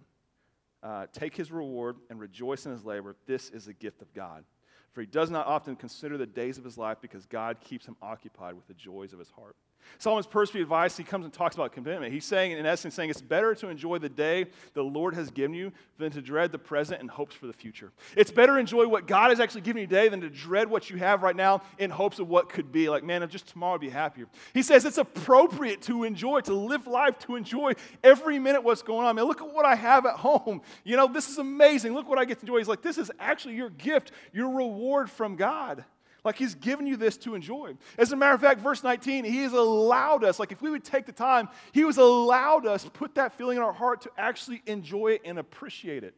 Uh, 0.82 1.06
take 1.12 1.37
his 1.37 1.50
reward 1.50 1.97
and 2.11 2.20
rejoice 2.20 2.66
in 2.66 2.73
his 2.73 2.85
labor. 2.85 3.16
This 3.26 3.50
is 3.50 3.68
a 3.68 3.73
gift 3.73 4.02
of 4.02 4.12
God. 4.14 4.44
For 4.92 5.00
he 5.00 5.06
does 5.06 5.30
not 5.30 5.47
often 5.47 5.76
consider 5.76 6.16
the 6.16 6.26
days 6.26 6.58
of 6.58 6.64
his 6.64 6.78
life 6.78 6.99
because 7.00 7.26
God 7.26 7.58
keeps 7.61 7.87
him 7.87 7.97
occupied 8.00 8.54
with 8.54 8.66
the 8.66 8.75
joys 8.75 9.12
of 9.12 9.18
his 9.18 9.30
heart. 9.30 9.56
Solomon's 9.99 10.26
personal 10.26 10.62
advice, 10.62 10.97
he 10.97 11.02
comes 11.02 11.25
and 11.25 11.32
talks 11.32 11.56
about 11.56 11.73
commitment. 11.73 12.12
He's 12.12 12.25
saying, 12.25 12.52
in 12.52 12.66
essence, 12.66 12.94
saying 12.94 13.11
it's 13.11 13.20
better 13.20 13.54
to 13.56 13.68
enjoy 13.68 13.99
the 13.99 14.08
day 14.08 14.47
the 14.75 14.82
Lord 14.82 15.14
has 15.14 15.30
given 15.30 15.54
you 15.54 15.73
than 15.99 16.12
to 16.12 16.23
dread 16.23 16.52
the 16.52 16.58
present 16.58 17.00
and 17.00 17.11
hopes 17.11 17.35
for 17.35 17.47
the 17.47 17.52
future. 17.52 17.90
It's 18.16 18.30
better 18.30 18.54
to 18.54 18.58
enjoy 18.58 18.87
what 18.87 19.06
God 19.06 19.30
has 19.30 19.40
actually 19.40 19.62
given 19.62 19.80
you 19.80 19.87
today 19.88 20.08
than 20.08 20.20
to 20.20 20.30
dread 20.30 20.70
what 20.70 20.88
you 20.88 20.99
have 20.99 21.23
right 21.23 21.35
now 21.35 21.62
in 21.78 21.90
hopes 21.90 22.20
of 22.20 22.28
what 22.28 22.49
could 22.49 22.70
be. 22.70 22.88
Like, 22.88 23.02
man, 23.02 23.23
if 23.23 23.30
just 23.30 23.49
tomorrow 23.49 23.75
I'd 23.75 23.80
be 23.80 23.88
happier. 23.88 24.26
He 24.54 24.62
says 24.62 24.85
it's 24.85 24.99
appropriate 24.99 25.82
to 25.82 26.04
enjoy, 26.04 26.40
to 26.42 26.54
live 26.54 26.87
life, 26.87 27.18
to 27.20 27.35
enjoy 27.35 27.73
every 28.04 28.38
minute 28.38 28.62
what's 28.62 28.82
going 28.82 29.06
on. 29.06 29.16
Man, 29.16 29.25
look 29.25 29.40
at 29.40 29.52
what 29.52 29.64
I 29.64 29.75
have 29.75 30.06
at 30.06 30.14
home. 30.14 30.62
You 30.85 30.97
know, 30.97 31.08
this 31.08 31.28
is 31.28 31.38
amazing. 31.38 31.94
Look 31.94 32.08
what 32.08 32.18
I 32.18 32.25
get 32.25 32.38
to 32.38 32.42
enjoy. 32.42 32.58
He's 32.58 32.68
like, 32.68 32.82
this 32.82 32.99
is 32.99 33.11
actually 33.18 33.54
your 33.54 33.70
gift, 33.70 34.12
your 34.32 34.50
reward 34.50 35.11
from 35.11 35.37
God. 35.37 35.85
Like 36.28 36.37
he's 36.37 36.54
given 36.54 36.87
you 36.87 36.99
this 36.99 37.16
to 37.16 37.35
enjoy. 37.35 37.73
As 37.97 38.12
a 38.12 38.16
matter 38.16 38.35
of 38.35 38.42
fact, 38.42 38.61
verse 38.61 38.82
19, 38.82 39.25
he 39.25 39.38
has 39.44 39.54
allowed 39.54 40.25
us, 40.25 40.38
like 40.38 40.52
if 40.52 40.61
we 40.61 40.68
would 40.68 40.85
take 40.85 41.06
the 41.06 41.12
time, 41.12 41.49
he 41.73 41.85
was 41.85 41.97
allowed 41.97 42.66
us 42.66 42.85
put 42.92 43.14
that 43.14 43.32
feeling 43.38 43.56
in 43.56 43.62
our 43.62 43.73
heart 43.73 44.02
to 44.02 44.11
actually 44.18 44.61
enjoy 44.66 45.12
it 45.12 45.23
and 45.25 45.38
appreciate 45.38 46.04
it. 46.04 46.14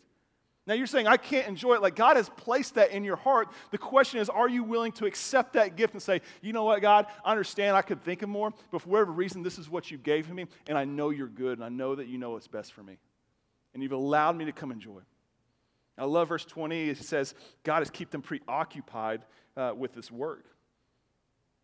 Now 0.66 0.74
you're 0.74 0.88
saying, 0.88 1.06
I 1.06 1.16
can't 1.16 1.46
enjoy 1.46 1.74
it. 1.74 1.80
Like 1.80 1.94
God 1.94 2.16
has 2.16 2.28
placed 2.28 2.74
that 2.74 2.90
in 2.90 3.04
your 3.04 3.14
heart. 3.14 3.50
The 3.70 3.78
question 3.78 4.18
is, 4.18 4.28
are 4.28 4.48
you 4.48 4.64
willing 4.64 4.90
to 4.94 5.06
accept 5.06 5.52
that 5.52 5.76
gift 5.76 5.94
and 5.94 6.02
say, 6.02 6.22
you 6.42 6.52
know 6.52 6.64
what, 6.64 6.82
God, 6.82 7.06
I 7.24 7.30
understand 7.30 7.76
I 7.76 7.82
could 7.82 8.02
think 8.02 8.22
of 8.22 8.28
more, 8.28 8.52
but 8.72 8.82
for 8.82 8.88
whatever 8.88 9.12
reason, 9.12 9.44
this 9.44 9.60
is 9.60 9.70
what 9.70 9.92
you 9.92 9.96
gave 9.96 10.28
me, 10.28 10.46
and 10.66 10.76
I 10.76 10.86
know 10.86 11.10
you're 11.10 11.28
good, 11.28 11.58
and 11.58 11.64
I 11.64 11.68
know 11.68 11.94
that 11.94 12.08
you 12.08 12.18
know 12.18 12.30
what's 12.30 12.48
best 12.48 12.72
for 12.72 12.82
me. 12.82 12.98
And 13.74 13.82
you've 13.84 13.92
allowed 13.92 14.36
me 14.36 14.46
to 14.46 14.52
come 14.52 14.72
enjoy. 14.72 15.02
I 15.98 16.04
love 16.04 16.28
verse 16.28 16.44
20. 16.44 16.90
It 16.90 16.98
says, 16.98 17.34
God 17.62 17.80
has 17.80 17.90
kept 17.90 18.10
them 18.10 18.22
preoccupied 18.22 19.22
uh, 19.56 19.72
with 19.76 19.92
this 19.92 20.10
work. 20.10 20.46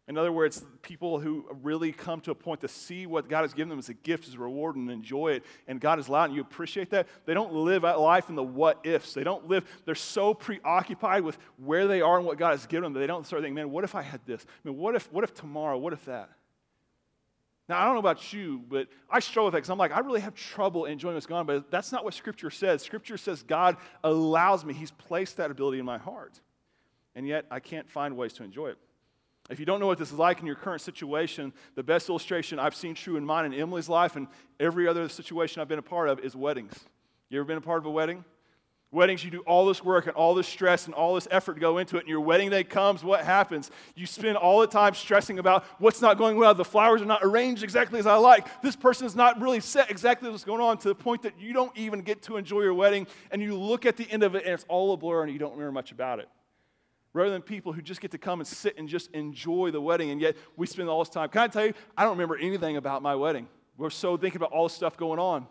In 0.09 0.17
other 0.17 0.31
words, 0.31 0.65
people 0.83 1.19
who 1.19 1.47
really 1.63 1.91
come 1.91 2.21
to 2.21 2.31
a 2.31 2.35
point 2.35 2.61
to 2.61 2.69
see 2.69 3.07
what 3.07 3.29
God 3.29 3.43
has 3.43 3.53
given 3.53 3.69
them 3.69 3.81
as 3.81 3.89
a 3.89 3.95
gift, 3.95 4.29
as 4.29 4.35
a 4.35 4.39
reward, 4.39 4.77
and 4.77 4.89
enjoy 4.89 5.33
it, 5.33 5.45
and 5.67 5.81
God 5.81 5.99
has 5.99 6.07
allowed, 6.07 6.27
and 6.27 6.35
you 6.37 6.43
appreciate 6.43 6.91
that, 6.91 7.09
they 7.25 7.35
don't 7.35 7.53
live 7.53 7.83
life 7.83 8.29
in 8.29 8.37
the 8.37 8.43
what 8.43 8.79
ifs. 8.85 9.15
They 9.15 9.25
don't 9.25 9.49
live, 9.49 9.65
they're 9.85 9.97
so 9.97 10.33
preoccupied 10.33 11.25
with 11.25 11.39
where 11.57 11.89
they 11.89 12.03
are 12.03 12.19
and 12.19 12.27
what 12.27 12.39
God 12.39 12.53
has 12.53 12.67
given 12.67 12.85
them 12.85 12.93
that 12.93 13.01
they 13.01 13.09
don't 13.09 13.27
start 13.27 13.43
thinking, 13.43 13.57
man, 13.57 13.71
what 13.71 13.83
if 13.83 13.97
I 13.97 14.03
had 14.03 14.21
this? 14.27 14.47
I 14.49 14.69
mean, 14.69 14.79
what 14.79 14.95
if, 14.95 15.13
what 15.13 15.25
if 15.25 15.35
tomorrow? 15.35 15.77
What 15.77 15.93
if 15.93 16.05
that? 16.05 16.31
Now, 17.69 17.81
I 17.81 17.85
don't 17.85 17.95
know 17.95 18.01
about 18.01 18.33
you, 18.33 18.63
but 18.69 18.89
I 19.11 19.19
struggle 19.19 19.47
with 19.47 19.53
that 19.53 19.59
because 19.59 19.71
I'm 19.71 19.79
like, 19.79 19.91
I 19.93 19.99
really 19.99 20.21
have 20.21 20.35
trouble 20.35 20.85
enjoying 20.85 21.15
what's 21.15 21.27
gone, 21.27 21.47
but 21.47 21.71
that's 21.71 21.91
not 21.91 22.05
what 22.05 22.15
Scripture 22.15 22.51
says. 22.51 22.83
Scripture 22.83 23.17
says 23.17 23.43
God 23.43 23.77
allows 24.05 24.65
me, 24.65 24.73
He's 24.73 24.93
placed 24.93 25.39
that 25.39 25.51
ability 25.51 25.79
in 25.79 25.85
my 25.85 25.99
heart 25.99 26.41
and 27.17 27.27
yet 27.27 27.47
I 27.51 27.59
can't 27.59 27.91
find 27.91 28.17
ways 28.17 28.35
to 28.35 28.45
enjoy 28.45 28.69
it. 28.69 28.79
If 29.49 29.59
you 29.59 29.67
don't 29.67 29.81
know 29.81 29.87
what 29.87 29.99
this 29.99 30.13
is 30.13 30.19
like 30.19 30.41
in 30.41 30.47
your 30.47 30.55
current 30.55 30.83
situation, 30.83 31.53
the 31.75 31.83
best 31.83 32.09
illustration 32.09 32.59
I've 32.59 32.75
seen 32.75 32.95
true 32.95 33.17
in 33.17 33.25
mine 33.25 33.47
and 33.47 33.55
Emily's 33.55 33.89
life 33.89 34.17
and 34.17 34.29
every 34.61 34.87
other 34.87 35.09
situation 35.09 35.63
I've 35.63 35.69
been 35.69 35.79
a 35.79 35.83
part 35.83 36.09
of 36.09 36.21
is 36.21 36.37
weddings. 36.37 36.75
You 37.31 37.41
ever 37.41 37.47
been 37.47 37.57
a 37.57 37.63
part 37.63 37.79
of 37.79 37.87
a 37.87 37.91
wedding? 37.91 38.25
Weddings, 38.97 39.23
you 39.23 39.31
do 39.31 39.41
all 39.41 39.67
this 39.67 39.85
work 39.85 40.07
and 40.07 40.17
all 40.17 40.35
this 40.35 40.49
stress 40.49 40.87
and 40.87 40.95
all 40.95 41.17
this 41.17 41.29
effort 41.31 41.53
to 41.53 41.61
go 41.61 41.77
into 41.77 41.99
it. 41.99 42.01
And 42.01 42.09
your 42.09 42.23
wedding 42.23 42.49
day 42.49 42.65
comes, 42.65 43.05
what 43.05 43.23
happens? 43.23 43.71
You 43.95 44.07
spend 44.07 44.39
all 44.39 44.61
the 44.61 44.67
time 44.67 44.95
stressing 44.95 45.39
about 45.39 45.65
what's 45.79 46.01
not 46.01 46.17
going 46.17 46.39
well. 46.39 46.55
The 46.55 46.65
flowers 46.65 47.03
are 47.03 47.05
not 47.05 47.21
arranged 47.23 47.63
exactly 47.63 47.99
as 47.99 48.07
I 48.07 48.17
like. 48.17 48.63
This 48.63 48.75
person 48.75 49.07
is 49.07 49.15
not 49.15 49.39
really 49.39 49.61
set 49.61 49.91
exactly 49.91 50.31
what's 50.31 50.45
going 50.45 50.63
on 50.63 50.79
to 50.79 50.89
the 50.89 50.95
point 50.95 51.21
that 51.25 51.39
you 51.39 51.53
don't 51.53 51.77
even 51.77 52.01
get 52.01 52.23
to 52.23 52.39
enjoy 52.39 52.63
your 52.63 52.73
wedding. 52.73 53.07
And 53.31 53.43
you 53.43 53.55
look 53.55 53.85
at 53.85 53.99
the 53.99 54.11
end 54.11 54.23
of 54.23 54.35
it 54.35 54.45
and 54.45 54.55
it's 54.55 54.65
all 54.67 54.95
a 54.95 54.97
blur 54.97 55.25
and 55.25 55.31
you 55.31 55.39
don't 55.39 55.53
remember 55.53 55.73
much 55.73 55.93
about 55.93 56.19
it 56.19 56.31
rather 57.13 57.31
than 57.31 57.43
people 57.43 57.75
who 57.75 57.83
just 57.83 58.01
get 58.01 58.13
to 58.13 58.19
come 58.19 58.41
and 58.41 58.47
sit 58.47 58.79
and 58.79 58.89
just 58.89 59.11
enjoy 59.11 59.71
the 59.71 59.81
wedding. 59.81 60.11
And 60.11 60.23
yet 60.23 60.39
we 60.57 60.67
spend 60.67 60.89
all 60.89 61.01
this 61.01 61.11
time. 61.11 61.29
Can 61.29 61.43
I 61.43 61.49
tell 61.49 61.67
you, 61.67 61.75
I 61.99 62.05
don't 62.05 62.13
remember 62.13 62.39
anything 62.39 62.79
about 62.79 63.03
my 63.03 63.15
wedding. 63.15 63.47
We're 63.77 63.91
so 63.91 64.17
thinking 64.17 64.39
about 64.39 64.53
all 64.53 64.69
the 64.69 64.75
stuff 64.75 64.97
going 64.97 65.19
on. 65.19 65.47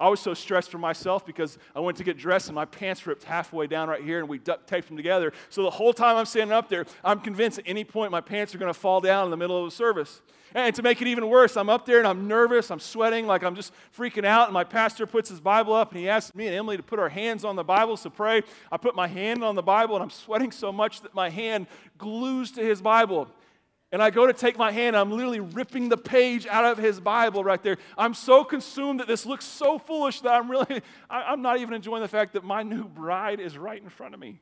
I 0.00 0.08
was 0.08 0.18
so 0.18 0.32
stressed 0.32 0.70
for 0.70 0.78
myself 0.78 1.26
because 1.26 1.58
I 1.76 1.80
went 1.80 1.98
to 1.98 2.04
get 2.04 2.16
dressed 2.16 2.48
and 2.48 2.54
my 2.54 2.64
pants 2.64 3.06
ripped 3.06 3.22
halfway 3.22 3.66
down 3.66 3.90
right 3.90 4.02
here 4.02 4.18
and 4.18 4.28
we 4.28 4.38
duct 4.38 4.66
taped 4.66 4.88
them 4.88 4.96
together. 4.96 5.32
So 5.50 5.62
the 5.62 5.70
whole 5.70 5.92
time 5.92 6.16
I'm 6.16 6.24
standing 6.24 6.54
up 6.54 6.70
there, 6.70 6.86
I'm 7.04 7.20
convinced 7.20 7.58
at 7.58 7.66
any 7.68 7.84
point 7.84 8.10
my 8.10 8.22
pants 8.22 8.54
are 8.54 8.58
going 8.58 8.72
to 8.72 8.78
fall 8.78 9.02
down 9.02 9.26
in 9.26 9.30
the 9.30 9.36
middle 9.36 9.62
of 9.62 9.70
the 9.70 9.76
service. 9.76 10.22
And 10.54 10.74
to 10.74 10.82
make 10.82 11.00
it 11.00 11.06
even 11.06 11.28
worse, 11.28 11.56
I'm 11.56 11.68
up 11.68 11.86
there 11.86 11.98
and 11.98 12.08
I'm 12.08 12.26
nervous, 12.26 12.70
I'm 12.70 12.80
sweating, 12.80 13.26
like 13.26 13.44
I'm 13.44 13.54
just 13.54 13.72
freaking 13.96 14.24
out. 14.24 14.46
And 14.46 14.54
my 14.54 14.64
pastor 14.64 15.06
puts 15.06 15.28
his 15.28 15.38
Bible 15.38 15.74
up 15.74 15.92
and 15.92 16.00
he 16.00 16.08
asks 16.08 16.34
me 16.34 16.46
and 16.46 16.56
Emily 16.56 16.76
to 16.76 16.82
put 16.82 16.98
our 16.98 17.10
hands 17.10 17.44
on 17.44 17.54
the 17.54 17.62
Bible 17.62 17.96
to 17.98 18.10
pray. 18.10 18.42
I 18.72 18.76
put 18.78 18.96
my 18.96 19.06
hand 19.06 19.44
on 19.44 19.54
the 19.54 19.62
Bible 19.62 19.94
and 19.94 20.02
I'm 20.02 20.10
sweating 20.10 20.50
so 20.50 20.72
much 20.72 21.02
that 21.02 21.14
my 21.14 21.30
hand 21.30 21.66
glues 21.98 22.50
to 22.52 22.62
his 22.62 22.80
Bible. 22.80 23.28
And 23.92 24.00
I 24.00 24.10
go 24.10 24.26
to 24.26 24.32
take 24.32 24.56
my 24.56 24.70
hand, 24.70 24.96
I'm 24.96 25.10
literally 25.10 25.40
ripping 25.40 25.88
the 25.88 25.96
page 25.96 26.46
out 26.46 26.64
of 26.64 26.78
his 26.78 27.00
Bible 27.00 27.42
right 27.42 27.60
there. 27.60 27.76
I'm 27.98 28.14
so 28.14 28.44
consumed 28.44 29.00
that 29.00 29.08
this 29.08 29.26
looks 29.26 29.44
so 29.44 29.78
foolish 29.78 30.20
that 30.20 30.32
I'm 30.32 30.48
really, 30.48 30.82
I, 31.10 31.32
am 31.32 31.42
not 31.42 31.58
even 31.58 31.74
enjoying 31.74 32.02
the 32.02 32.08
fact 32.08 32.34
that 32.34 32.44
my 32.44 32.62
new 32.62 32.84
bride 32.84 33.40
is 33.40 33.58
right 33.58 33.82
in 33.82 33.88
front 33.88 34.14
of 34.14 34.20
me. 34.20 34.40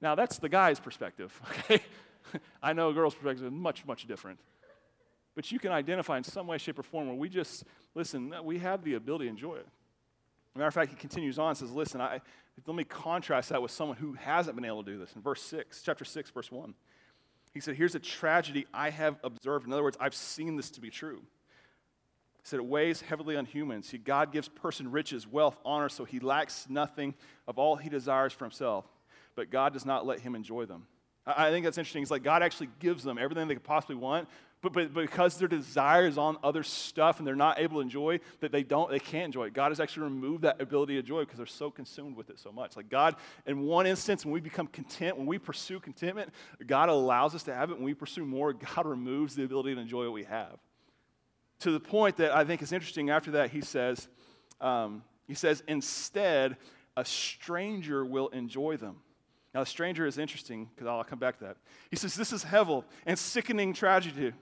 Now, 0.00 0.14
that's 0.14 0.38
the 0.38 0.48
guy's 0.48 0.78
perspective, 0.78 1.40
okay? 1.50 1.82
I 2.62 2.74
know 2.74 2.90
a 2.90 2.92
girl's 2.92 3.14
perspective 3.14 3.46
is 3.46 3.52
much, 3.52 3.86
much 3.86 4.06
different. 4.06 4.38
But 5.34 5.50
you 5.50 5.58
can 5.58 5.72
identify 5.72 6.18
in 6.18 6.24
some 6.24 6.46
way, 6.46 6.58
shape, 6.58 6.78
or 6.78 6.82
form 6.82 7.06
where 7.06 7.16
we 7.16 7.30
just, 7.30 7.64
listen, 7.94 8.34
we 8.44 8.58
have 8.58 8.84
the 8.84 8.94
ability 8.94 9.24
to 9.24 9.30
enjoy 9.30 9.54
it. 9.54 9.66
matter 10.54 10.68
of 10.68 10.74
fact, 10.74 10.90
he 10.90 10.96
continues 10.96 11.38
on 11.38 11.50
and 11.50 11.56
says, 11.56 11.70
listen, 11.70 12.00
I, 12.00 12.20
let 12.66 12.76
me 12.76 12.84
contrast 12.84 13.48
that 13.50 13.62
with 13.62 13.70
someone 13.70 13.96
who 13.96 14.12
hasn't 14.12 14.54
been 14.56 14.64
able 14.64 14.84
to 14.84 14.90
do 14.90 14.98
this. 14.98 15.14
In 15.14 15.22
verse 15.22 15.40
6, 15.42 15.80
chapter 15.82 16.04
6, 16.04 16.30
verse 16.30 16.52
1. 16.52 16.74
He 17.52 17.60
said, 17.60 17.76
Here's 17.76 17.94
a 17.94 18.00
tragedy 18.00 18.66
I 18.72 18.90
have 18.90 19.16
observed. 19.22 19.66
In 19.66 19.72
other 19.72 19.82
words, 19.82 19.96
I've 20.00 20.14
seen 20.14 20.56
this 20.56 20.70
to 20.70 20.80
be 20.80 20.90
true. 20.90 21.18
He 21.18 22.44
said, 22.44 22.58
It 22.58 22.66
weighs 22.66 23.00
heavily 23.00 23.36
on 23.36 23.44
humans. 23.44 23.88
See, 23.88 23.98
God 23.98 24.32
gives 24.32 24.48
person 24.48 24.90
riches, 24.90 25.26
wealth, 25.26 25.58
honor, 25.64 25.88
so 25.88 26.04
he 26.04 26.20
lacks 26.20 26.66
nothing 26.68 27.14
of 27.46 27.58
all 27.58 27.76
he 27.76 27.88
desires 27.88 28.32
for 28.32 28.44
himself. 28.44 28.84
But 29.34 29.50
God 29.50 29.72
does 29.72 29.86
not 29.86 30.06
let 30.06 30.20
him 30.20 30.34
enjoy 30.34 30.66
them. 30.66 30.86
I 31.26 31.50
think 31.50 31.64
that's 31.64 31.76
interesting. 31.76 32.02
It's 32.02 32.10
like 32.10 32.22
God 32.22 32.42
actually 32.42 32.70
gives 32.78 33.04
them 33.04 33.18
everything 33.18 33.48
they 33.48 33.54
could 33.54 33.64
possibly 33.64 33.96
want, 33.96 34.28
but, 34.60 34.72
but, 34.72 34.92
because 34.94 35.38
their 35.38 35.48
desire 35.48 36.06
is 36.06 36.18
on 36.18 36.36
other 36.42 36.62
stuff 36.62 37.18
and 37.18 37.26
they're 37.26 37.36
not 37.36 37.58
able 37.58 37.76
to 37.76 37.80
enjoy 37.80 38.20
that 38.40 38.50
they 38.50 38.62
don't 38.62 38.90
they 38.90 38.98
can't 38.98 39.26
enjoy 39.26 39.46
it. 39.46 39.54
God 39.54 39.70
has 39.70 39.80
actually 39.80 40.04
removed 40.04 40.42
that 40.42 40.60
ability 40.60 40.94
to 40.94 41.00
enjoy 41.00 41.20
because 41.20 41.36
they're 41.36 41.46
so 41.46 41.70
consumed 41.70 42.16
with 42.16 42.30
it 42.30 42.38
so 42.38 42.50
much. 42.50 42.76
Like 42.76 42.88
god 42.88 43.16
in 43.46 43.60
one 43.60 43.86
instance 43.86 44.24
when 44.24 44.32
we 44.32 44.40
become 44.40 44.66
content 44.66 45.16
when 45.16 45.26
we 45.26 45.38
pursue 45.38 45.80
contentment 45.80 46.30
god 46.66 46.88
allows 46.88 47.34
us 47.34 47.42
to 47.44 47.54
have 47.54 47.70
it. 47.70 47.76
When 47.76 47.84
we 47.84 47.94
pursue 47.94 48.24
more 48.24 48.52
god 48.52 48.86
removes 48.86 49.34
the 49.34 49.44
ability 49.44 49.74
to 49.74 49.80
enjoy 49.80 50.04
what 50.04 50.12
we 50.12 50.24
have. 50.24 50.58
To 51.60 51.70
the 51.70 51.80
point 51.80 52.16
that 52.16 52.34
i 52.34 52.44
think 52.44 52.62
is 52.62 52.72
interesting 52.72 53.10
after 53.10 53.32
that 53.32 53.50
he 53.50 53.60
says 53.60 54.08
um, 54.60 55.02
he 55.26 55.34
says 55.34 55.62
instead 55.68 56.56
a 56.96 57.04
stranger 57.04 58.04
will 58.04 58.26
enjoy 58.28 58.76
them. 58.76 58.96
Now, 59.54 59.60
the 59.60 59.66
stranger 59.66 60.04
is 60.04 60.18
interesting 60.18 60.68
because 60.74 60.88
I'll 60.88 61.04
come 61.04 61.20
back 61.20 61.38
to 61.38 61.44
that. 61.44 61.56
He 61.90 61.96
says, 61.96 62.14
This 62.14 62.32
is 62.32 62.44
Hevel 62.44 62.84
and 63.06 63.18
sickening 63.18 63.72
tragedy. 63.72 64.32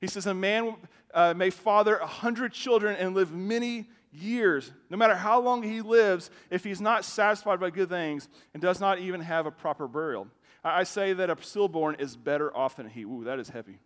He 0.00 0.06
says, 0.06 0.26
A 0.26 0.34
man 0.34 0.76
uh, 1.12 1.34
may 1.34 1.50
father 1.50 1.96
a 1.96 2.06
hundred 2.06 2.52
children 2.52 2.96
and 2.96 3.14
live 3.14 3.32
many 3.32 3.88
years. 4.12 4.70
No 4.90 4.96
matter 4.96 5.14
how 5.14 5.40
long 5.40 5.62
he 5.62 5.80
lives, 5.80 6.30
if 6.50 6.64
he's 6.64 6.80
not 6.80 7.04
satisfied 7.04 7.60
by 7.60 7.70
good 7.70 7.88
things 7.88 8.28
and 8.52 8.62
does 8.62 8.80
not 8.80 8.98
even 8.98 9.20
have 9.20 9.46
a 9.46 9.50
proper 9.50 9.88
burial. 9.88 10.28
I 10.62 10.84
say 10.84 11.12
that 11.12 11.28
a 11.28 11.36
stillborn 11.42 11.96
is 11.98 12.16
better 12.16 12.54
off 12.56 12.76
than 12.76 12.88
he. 12.88 13.02
Ooh, 13.02 13.24
that 13.24 13.38
is 13.38 13.50
heavy. 13.50 13.72
He 13.72 13.78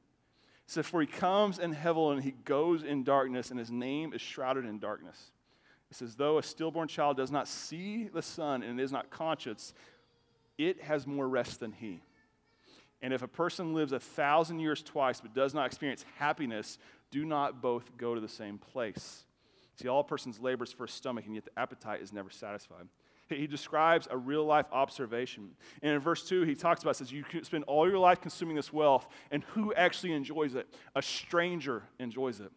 says, 0.66 0.86
For 0.86 1.00
he 1.00 1.06
comes 1.06 1.58
in 1.58 1.72
heaven 1.72 2.12
and 2.12 2.22
he 2.22 2.34
goes 2.44 2.84
in 2.84 3.02
darkness, 3.02 3.50
and 3.50 3.58
his 3.58 3.70
name 3.70 4.12
is 4.12 4.20
shrouded 4.20 4.64
in 4.64 4.78
darkness. 4.78 5.32
It 5.90 5.96
says, 5.96 6.14
Though 6.14 6.38
a 6.38 6.42
stillborn 6.42 6.86
child 6.86 7.16
does 7.16 7.32
not 7.32 7.48
see 7.48 8.04
the 8.04 8.22
sun 8.22 8.62
and 8.62 8.80
is 8.80 8.92
not 8.92 9.10
conscious, 9.10 9.74
it 10.56 10.82
has 10.82 11.06
more 11.06 11.28
rest 11.28 11.60
than 11.60 11.72
he. 11.72 12.00
And 13.00 13.12
if 13.12 13.22
a 13.22 13.28
person 13.28 13.74
lives 13.74 13.92
a 13.92 14.00
thousand 14.00 14.58
years 14.60 14.82
twice 14.82 15.20
but 15.20 15.34
does 15.34 15.54
not 15.54 15.66
experience 15.66 16.04
happiness, 16.16 16.78
do 17.10 17.24
not 17.24 17.62
both 17.62 17.96
go 17.96 18.14
to 18.14 18.20
the 18.20 18.28
same 18.28 18.58
place. 18.58 19.24
See, 19.76 19.88
all 19.88 20.02
person's 20.02 20.40
labors 20.40 20.72
for 20.72 20.84
a 20.84 20.88
stomach, 20.88 21.26
and 21.26 21.34
yet 21.34 21.44
the 21.44 21.56
appetite 21.58 22.02
is 22.02 22.12
never 22.12 22.30
satisfied. 22.30 22.88
He 23.28 23.46
describes 23.46 24.08
a 24.10 24.16
real 24.16 24.44
life 24.44 24.66
observation. 24.72 25.50
And 25.82 25.92
in 25.92 26.00
verse 26.00 26.26
2, 26.26 26.42
he 26.42 26.54
talks 26.54 26.82
about, 26.82 26.96
says, 26.96 27.12
You 27.12 27.24
spend 27.42 27.64
all 27.64 27.88
your 27.88 27.98
life 27.98 28.20
consuming 28.20 28.56
this 28.56 28.72
wealth, 28.72 29.06
and 29.30 29.44
who 29.52 29.72
actually 29.74 30.12
enjoys 30.12 30.54
it? 30.54 30.66
A 30.96 31.02
stranger 31.02 31.82
enjoys 31.98 32.40
it. 32.40 32.50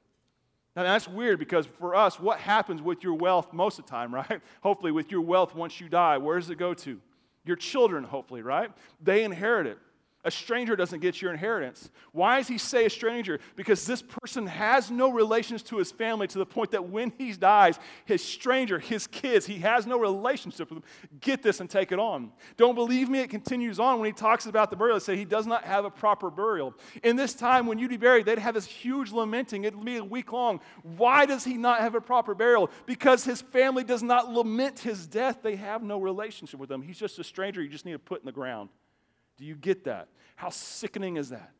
Now 0.76 0.84
that's 0.84 1.08
weird 1.08 1.40
because 1.40 1.66
for 1.66 1.94
us, 1.94 2.20
what 2.20 2.40
happens 2.40 2.82
with 2.82 3.04
your 3.04 3.16
wealth 3.16 3.52
most 3.52 3.80
of 3.80 3.86
the 3.86 3.92
time, 3.92 4.14
right? 4.16 4.42
Hopefully, 4.62 4.92
with 4.92 5.12
your 5.12 5.22
wealth 5.22 5.54
once 5.54 5.80
you 5.82 5.90
die, 5.90 6.18
where 6.18 6.40
does 6.40 6.50
it 6.50 6.58
go 6.58 6.74
to? 6.74 7.00
Your 7.44 7.58
children, 7.58 8.04
hopefully, 8.04 8.42
right? 8.42 8.72
They 9.02 9.24
inherit 9.24 9.68
it. 9.68 9.80
A 10.24 10.30
stranger 10.30 10.76
doesn't 10.76 11.00
get 11.00 11.20
your 11.20 11.32
inheritance. 11.32 11.90
Why 12.12 12.38
does 12.38 12.48
he 12.48 12.60
say 12.60 12.86
a 12.86 12.90
stranger? 12.92 13.40
Because 13.56 13.88
this 13.88 14.04
person 14.04 14.46
has 14.46 14.92
no 14.92 15.12
relations 15.12 15.64
to 15.64 15.78
his 15.78 15.92
family 15.92 16.28
to 16.28 16.38
the 16.38 16.46
point 16.46 16.72
that 16.72 16.90
when 16.90 17.12
he 17.18 17.34
dies, 17.34 17.80
his 18.06 18.24
stranger, 18.24 18.78
his 18.78 19.08
kids, 19.08 19.48
he 19.48 19.60
has 19.60 19.88
no 19.88 19.98
relationship 20.00 20.70
with 20.70 20.84
them. 20.84 20.90
Get 21.22 21.42
this 21.42 21.60
and 21.60 21.68
take 21.68 21.92
it 21.92 21.98
on. 21.98 22.32
Don't 22.56 22.76
believe 22.76 23.10
me? 23.10 23.20
It 23.20 23.32
continues 23.32 23.80
on 23.80 24.00
when 24.00 24.06
he 24.06 24.14
talks 24.14 24.46
about 24.46 24.70
the 24.70 24.76
burial. 24.76 24.98
It 24.98 25.00
says 25.00 25.18
he 25.18 25.26
does 25.26 25.48
not 25.48 25.64
have 25.64 25.86
a 25.86 25.90
proper 25.90 26.30
burial. 26.30 26.76
In 27.02 27.16
this 27.16 27.34
time, 27.34 27.66
when 27.66 27.80
you'd 27.80 27.90
be 27.90 27.98
buried, 27.98 28.28
they'd 28.28 28.38
have 28.38 28.54
this 28.54 28.68
huge 28.68 29.12
lamenting. 29.12 29.64
It'd 29.64 29.84
be 29.84 29.98
a 29.98 30.04
week 30.04 30.32
long. 30.32 30.60
Why 30.84 31.26
does 31.26 31.44
he 31.44 31.56
not 31.56 31.80
have 31.80 31.96
a 31.96 32.02
proper 32.02 32.36
burial? 32.36 32.70
Because 32.86 33.24
his 33.24 33.42
family 33.42 33.84
does 33.84 34.04
not 34.04 34.32
lament 34.32 34.78
his 34.78 35.08
death. 35.08 35.40
They 35.42 35.56
have 35.56 35.82
no 35.82 36.00
relationship 36.00 36.60
with 36.60 36.72
him. 36.72 36.84
He's 36.84 37.00
just 37.00 37.18
a 37.18 37.24
stranger 37.24 37.64
you 37.64 37.70
just 37.70 37.86
need 37.86 37.94
to 37.94 38.00
put 38.00 38.22
in 38.22 38.28
the 38.28 38.32
ground. 38.32 38.70
Do 39.42 39.48
you 39.48 39.56
get 39.56 39.86
that? 39.86 40.08
How 40.36 40.50
sickening 40.50 41.18
is 41.18 41.30
that? 41.30 41.52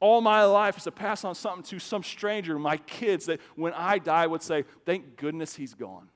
All 0.00 0.22
my 0.22 0.42
life 0.44 0.78
is 0.78 0.84
to 0.84 0.90
pass 0.90 1.22
on 1.22 1.34
something 1.34 1.62
to 1.64 1.78
some 1.78 2.02
stranger, 2.02 2.58
my 2.58 2.78
kids, 2.78 3.26
that 3.26 3.40
when 3.56 3.74
I 3.74 3.98
die 3.98 4.26
would 4.26 4.42
say, 4.42 4.64
Thank 4.86 5.18
goodness 5.18 5.54
he's 5.54 5.74
gone. 5.74 6.08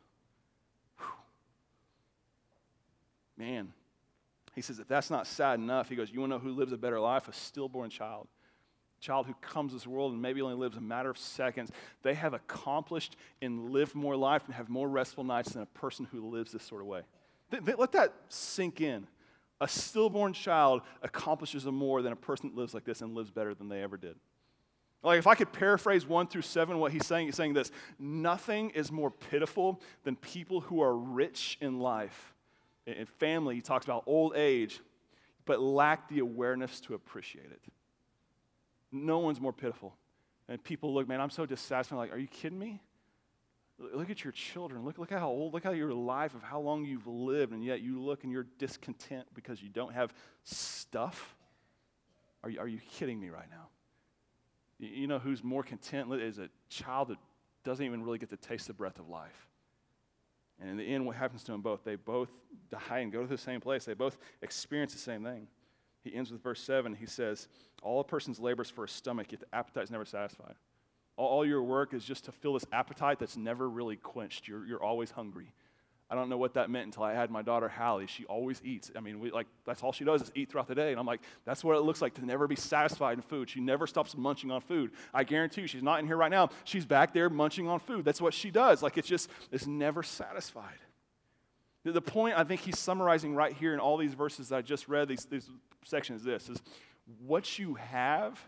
Whew. 0.96 1.06
Man, 3.36 3.74
he 4.54 4.62
says, 4.62 4.78
if 4.78 4.88
that's 4.88 5.10
not 5.10 5.26
sad 5.26 5.58
enough, 5.58 5.90
he 5.90 5.94
goes, 5.94 6.10
You 6.10 6.20
want 6.20 6.32
to 6.32 6.38
know 6.38 6.42
who 6.42 6.52
lives 6.52 6.72
a 6.72 6.78
better 6.78 6.98
life? 6.98 7.28
A 7.28 7.34
stillborn 7.34 7.90
child. 7.90 8.26
Child 8.98 9.26
who 9.26 9.34
comes 9.42 9.72
to 9.72 9.76
this 9.76 9.86
world 9.86 10.14
and 10.14 10.22
maybe 10.22 10.40
only 10.40 10.56
lives 10.56 10.78
a 10.78 10.80
matter 10.80 11.10
of 11.10 11.18
seconds. 11.18 11.70
They 12.02 12.14
have 12.14 12.32
accomplished 12.32 13.16
and 13.42 13.72
lived 13.72 13.94
more 13.94 14.16
life 14.16 14.44
and 14.46 14.54
have 14.54 14.70
more 14.70 14.88
restful 14.88 15.24
nights 15.24 15.52
than 15.52 15.60
a 15.60 15.66
person 15.66 16.08
who 16.10 16.30
lives 16.30 16.52
this 16.52 16.62
sort 16.62 16.80
of 16.80 16.86
way. 16.86 17.02
Let 17.52 17.92
that 17.92 18.14
sink 18.30 18.80
in. 18.80 19.06
A 19.60 19.68
stillborn 19.68 20.32
child 20.32 20.82
accomplishes 21.02 21.64
more 21.64 22.02
than 22.02 22.12
a 22.12 22.16
person 22.16 22.50
that 22.50 22.56
lives 22.56 22.74
like 22.74 22.84
this 22.84 23.00
and 23.00 23.14
lives 23.14 23.30
better 23.30 23.54
than 23.54 23.68
they 23.68 23.82
ever 23.82 23.96
did. 23.96 24.16
Like, 25.02 25.18
if 25.18 25.26
I 25.26 25.34
could 25.34 25.52
paraphrase 25.52 26.06
one 26.06 26.26
through 26.26 26.42
seven, 26.42 26.78
what 26.78 26.90
he's 26.90 27.06
saying, 27.06 27.26
he's 27.26 27.36
saying 27.36 27.52
this 27.52 27.70
nothing 27.98 28.70
is 28.70 28.90
more 28.90 29.10
pitiful 29.10 29.80
than 30.02 30.16
people 30.16 30.60
who 30.60 30.82
are 30.82 30.96
rich 30.96 31.58
in 31.60 31.78
life. 31.78 32.34
In 32.86 33.06
family, 33.06 33.54
he 33.54 33.60
talks 33.60 33.84
about 33.84 34.04
old 34.06 34.34
age, 34.34 34.80
but 35.44 35.60
lack 35.60 36.08
the 36.08 36.20
awareness 36.20 36.80
to 36.80 36.94
appreciate 36.94 37.50
it. 37.50 37.60
No 38.90 39.18
one's 39.18 39.40
more 39.40 39.52
pitiful. 39.52 39.94
And 40.48 40.62
people 40.62 40.92
look, 40.92 41.08
man, 41.08 41.20
I'm 41.20 41.30
so 41.30 41.46
dissatisfied. 41.46 41.98
Like, 41.98 42.12
are 42.12 42.18
you 42.18 42.26
kidding 42.26 42.58
me? 42.58 42.80
Look 43.78 44.08
at 44.08 44.22
your 44.22 44.32
children. 44.32 44.84
Look, 44.84 44.98
look 44.98 45.10
at 45.10 45.18
how 45.18 45.28
old, 45.28 45.52
look 45.52 45.66
at 45.66 45.76
your 45.76 45.92
life 45.92 46.34
of 46.34 46.42
how 46.42 46.60
long 46.60 46.84
you've 46.84 47.06
lived, 47.06 47.52
and 47.52 47.64
yet 47.64 47.80
you 47.80 48.00
look 48.00 48.22
and 48.22 48.32
you're 48.32 48.46
discontent 48.58 49.26
because 49.34 49.60
you 49.60 49.68
don't 49.68 49.92
have 49.92 50.14
stuff. 50.44 51.34
Are 52.44 52.50
you, 52.50 52.60
are 52.60 52.68
you 52.68 52.78
kidding 52.78 53.18
me 53.18 53.30
right 53.30 53.50
now? 53.50 53.68
You 54.78 55.06
know 55.06 55.18
who's 55.18 55.42
more 55.42 55.62
content 55.62 56.12
is 56.12 56.38
a 56.38 56.48
child 56.68 57.08
that 57.08 57.18
doesn't 57.64 57.84
even 57.84 58.02
really 58.02 58.18
get 58.18 58.30
to 58.30 58.36
taste 58.36 58.66
the 58.68 58.74
breath 58.74 58.98
of 58.98 59.08
life. 59.08 59.48
And 60.60 60.70
in 60.70 60.76
the 60.76 60.84
end, 60.84 61.04
what 61.04 61.16
happens 61.16 61.42
to 61.44 61.52
them 61.52 61.62
both? 61.62 61.82
They 61.84 61.96
both 61.96 62.30
die 62.70 62.98
and 62.98 63.10
go 63.10 63.22
to 63.22 63.26
the 63.26 63.38
same 63.38 63.60
place. 63.60 63.84
They 63.84 63.94
both 63.94 64.18
experience 64.42 64.92
the 64.92 65.00
same 65.00 65.24
thing. 65.24 65.48
He 66.02 66.14
ends 66.14 66.30
with 66.30 66.42
verse 66.42 66.60
7. 66.60 66.94
He 66.94 67.06
says, 67.06 67.48
All 67.82 68.00
a 68.00 68.04
person's 68.04 68.38
labors 68.38 68.70
for 68.70 68.84
a 68.84 68.88
stomach, 68.88 69.32
yet 69.32 69.40
the 69.40 69.54
appetite 69.54 69.84
is 69.84 69.90
never 69.90 70.04
satisfied. 70.04 70.54
All 71.16 71.46
your 71.46 71.62
work 71.62 71.94
is 71.94 72.04
just 72.04 72.24
to 72.24 72.32
fill 72.32 72.54
this 72.54 72.66
appetite 72.72 73.18
that's 73.18 73.36
never 73.36 73.68
really 73.68 73.96
quenched. 73.96 74.48
You're, 74.48 74.66
you're 74.66 74.82
always 74.82 75.10
hungry. 75.10 75.52
I 76.10 76.14
don't 76.14 76.28
know 76.28 76.36
what 76.36 76.54
that 76.54 76.70
meant 76.70 76.86
until 76.86 77.02
I 77.02 77.14
had 77.14 77.30
my 77.30 77.40
daughter 77.40 77.68
Hallie. 77.68 78.06
She 78.06 78.24
always 78.26 78.60
eats. 78.62 78.90
I 78.94 79.00
mean, 79.00 79.20
we, 79.20 79.30
like 79.30 79.46
that's 79.64 79.82
all 79.82 79.92
she 79.92 80.04
does 80.04 80.22
is 80.22 80.32
eat 80.34 80.50
throughout 80.50 80.68
the 80.68 80.74
day. 80.74 80.90
And 80.90 81.00
I'm 81.00 81.06
like, 81.06 81.22
that's 81.44 81.64
what 81.64 81.76
it 81.76 81.80
looks 81.80 82.02
like 82.02 82.14
to 82.14 82.26
never 82.26 82.46
be 82.46 82.56
satisfied 82.56 83.16
in 83.16 83.22
food. 83.22 83.48
She 83.48 83.60
never 83.60 83.86
stops 83.86 84.16
munching 84.16 84.50
on 84.50 84.60
food. 84.60 84.90
I 85.14 85.24
guarantee 85.24 85.62
you, 85.62 85.66
she's 85.66 85.82
not 85.82 86.00
in 86.00 86.06
here 86.06 86.16
right 86.16 86.30
now. 86.30 86.50
She's 86.64 86.84
back 86.84 87.14
there 87.14 87.30
munching 87.30 87.68
on 87.68 87.80
food. 87.80 88.04
That's 88.04 88.20
what 88.20 88.34
she 88.34 88.50
does. 88.50 88.82
Like 88.82 88.98
it's 88.98 89.08
just 89.08 89.30
it's 89.50 89.66
never 89.66 90.02
satisfied. 90.02 90.78
The, 91.84 92.00
point 92.00 92.38
I 92.38 92.44
think 92.44 92.62
he's 92.62 92.78
summarizing 92.78 93.34
right 93.34 93.52
here 93.52 93.74
in 93.74 93.80
all 93.80 93.98
these 93.98 94.14
verses 94.14 94.48
that 94.48 94.56
I 94.56 94.62
just 94.62 94.88
read, 94.88 95.06
these, 95.06 95.26
these 95.26 95.50
sections, 95.84 96.20
is 96.20 96.26
this 96.26 96.48
is 96.48 96.62
what 97.26 97.58
you 97.58 97.74
have 97.74 98.40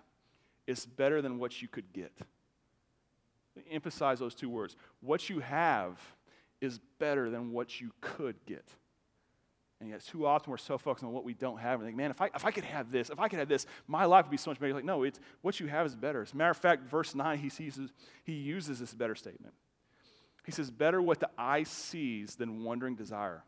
is 0.66 0.86
better 0.86 1.20
than 1.20 1.38
what 1.38 1.60
you 1.60 1.68
could 1.68 1.92
get 1.92 2.12
emphasize 3.70 4.18
those 4.18 4.34
two 4.34 4.48
words. 4.48 4.76
What 5.00 5.28
you 5.28 5.40
have 5.40 6.00
is 6.60 6.80
better 6.98 7.30
than 7.30 7.52
what 7.52 7.80
you 7.80 7.92
could 8.00 8.36
get. 8.46 8.66
And 9.80 9.90
yet, 9.90 10.02
too 10.04 10.26
often 10.26 10.50
we're 10.50 10.56
so 10.56 10.78
focused 10.78 11.04
on 11.04 11.12
what 11.12 11.24
we 11.24 11.34
don't 11.34 11.58
have 11.58 11.80
and 11.80 11.88
think, 11.88 11.96
man, 11.96 12.10
if 12.10 12.22
I, 12.22 12.30
if 12.34 12.46
I 12.46 12.50
could 12.50 12.64
have 12.64 12.90
this, 12.90 13.10
if 13.10 13.20
I 13.20 13.28
could 13.28 13.38
have 13.38 13.48
this, 13.48 13.66
my 13.86 14.06
life 14.06 14.24
would 14.24 14.30
be 14.30 14.38
so 14.38 14.50
much 14.50 14.58
better. 14.58 14.72
Like, 14.72 14.84
no, 14.84 15.02
it's 15.02 15.20
what 15.42 15.60
you 15.60 15.66
have 15.66 15.84
is 15.84 15.94
better. 15.94 16.22
As 16.22 16.32
a 16.32 16.36
matter 16.36 16.50
of 16.50 16.56
fact, 16.56 16.84
verse 16.84 17.14
9, 17.14 17.38
he, 17.38 17.50
sees, 17.50 17.78
he 18.24 18.32
uses 18.32 18.80
this 18.80 18.94
better 18.94 19.14
statement. 19.14 19.52
He 20.46 20.52
says, 20.52 20.70
Better 20.70 21.02
what 21.02 21.20
the 21.20 21.28
eye 21.36 21.64
sees 21.64 22.36
than 22.36 22.62
wandering 22.62 22.94
desire. 22.94 23.42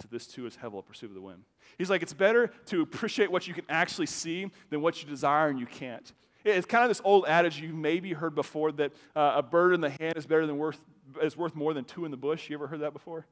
So 0.00 0.08
this 0.10 0.26
too 0.26 0.46
is 0.46 0.56
hevel, 0.56 0.84
pursuit 0.84 1.10
of 1.10 1.14
the 1.14 1.20
wind. 1.20 1.44
He's 1.78 1.90
like, 1.90 2.02
it's 2.02 2.14
better 2.14 2.50
to 2.66 2.82
appreciate 2.82 3.30
what 3.30 3.46
you 3.46 3.54
can 3.54 3.64
actually 3.68 4.06
see 4.06 4.50
than 4.70 4.80
what 4.80 5.02
you 5.02 5.08
desire 5.08 5.48
and 5.48 5.58
you 5.58 5.66
can't. 5.66 6.12
It's 6.44 6.66
kind 6.66 6.84
of 6.84 6.90
this 6.90 7.00
old 7.04 7.24
adage 7.26 7.58
you've 7.60 7.74
maybe 7.74 8.12
heard 8.12 8.34
before 8.34 8.70
that 8.72 8.92
uh, 9.16 9.34
a 9.36 9.42
bird 9.42 9.72
in 9.74 9.80
the 9.80 9.90
hand 9.90 10.16
is 10.16 10.26
better 10.26 10.46
than 10.46 10.58
worth 10.58 10.78
is 11.22 11.36
worth 11.36 11.54
more 11.54 11.74
than 11.74 11.84
two 11.84 12.04
in 12.04 12.10
the 12.10 12.16
bush. 12.16 12.48
You 12.50 12.56
ever 12.56 12.66
heard 12.66 12.80
that 12.80 12.92
before? 12.92 13.26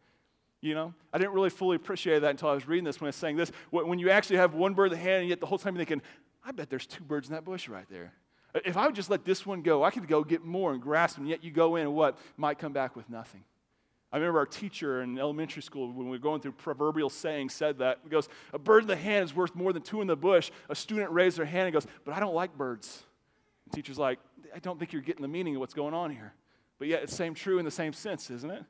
You 0.60 0.74
know, 0.74 0.94
I 1.12 1.18
didn't 1.18 1.32
really 1.32 1.50
fully 1.50 1.76
appreciate 1.76 2.20
that 2.20 2.30
until 2.30 2.48
I 2.48 2.54
was 2.54 2.68
reading 2.68 2.84
this 2.84 3.00
when 3.00 3.06
I 3.06 3.08
was 3.08 3.16
saying 3.16 3.36
this. 3.36 3.50
When 3.70 3.98
you 3.98 4.10
actually 4.10 4.36
have 4.36 4.54
one 4.54 4.74
bird 4.74 4.86
in 4.86 4.98
the 4.98 5.02
hand, 5.02 5.20
and 5.20 5.28
yet 5.28 5.40
the 5.40 5.46
whole 5.46 5.58
time 5.58 5.74
you're 5.74 5.84
thinking, 5.84 6.02
I 6.44 6.52
bet 6.52 6.70
there's 6.70 6.86
two 6.86 7.02
birds 7.02 7.28
in 7.28 7.34
that 7.34 7.44
bush 7.44 7.68
right 7.68 7.86
there. 7.90 8.12
If 8.64 8.76
I 8.76 8.86
would 8.86 8.94
just 8.94 9.10
let 9.10 9.24
this 9.24 9.44
one 9.44 9.62
go, 9.62 9.82
I 9.82 9.90
could 9.90 10.06
go 10.06 10.22
get 10.22 10.44
more 10.44 10.72
and 10.72 10.80
grasp, 10.80 11.18
and 11.18 11.28
yet 11.28 11.42
you 11.42 11.50
go 11.50 11.76
in 11.76 11.82
and 11.82 11.94
what 11.94 12.18
might 12.36 12.58
come 12.58 12.72
back 12.72 12.94
with 12.94 13.10
nothing. 13.10 13.42
I 14.12 14.18
remember 14.18 14.40
our 14.40 14.46
teacher 14.46 15.00
in 15.00 15.18
elementary 15.18 15.62
school 15.62 15.90
when 15.90 16.04
we 16.06 16.10
were 16.10 16.18
going 16.18 16.42
through 16.42 16.52
proverbial 16.52 17.08
saying 17.08 17.48
said 17.48 17.78
that. 17.78 18.00
He 18.04 18.10
goes, 18.10 18.28
A 18.52 18.58
bird 18.58 18.82
in 18.82 18.88
the 18.88 18.96
hand 18.96 19.24
is 19.24 19.34
worth 19.34 19.54
more 19.54 19.72
than 19.72 19.82
two 19.82 20.02
in 20.02 20.06
the 20.06 20.16
bush. 20.16 20.50
A 20.68 20.74
student 20.74 21.10
raised 21.10 21.38
their 21.38 21.46
hand 21.46 21.66
and 21.66 21.72
goes, 21.72 21.86
But 22.04 22.14
I 22.14 22.20
don't 22.20 22.34
like 22.34 22.56
birds. 22.56 23.04
The 23.70 23.76
teacher's 23.76 23.98
like, 23.98 24.18
I 24.54 24.58
don't 24.58 24.78
think 24.78 24.92
you're 24.92 25.00
getting 25.00 25.22
the 25.22 25.28
meaning 25.28 25.54
of 25.56 25.60
what's 25.60 25.72
going 25.72 25.94
on 25.94 26.10
here. 26.10 26.34
But 26.78 26.88
yet 26.88 27.02
it's 27.02 27.12
the 27.12 27.16
same 27.16 27.32
true 27.32 27.58
in 27.58 27.64
the 27.64 27.70
same 27.70 27.94
sense, 27.94 28.30
isn't 28.30 28.50
it? 28.50 28.64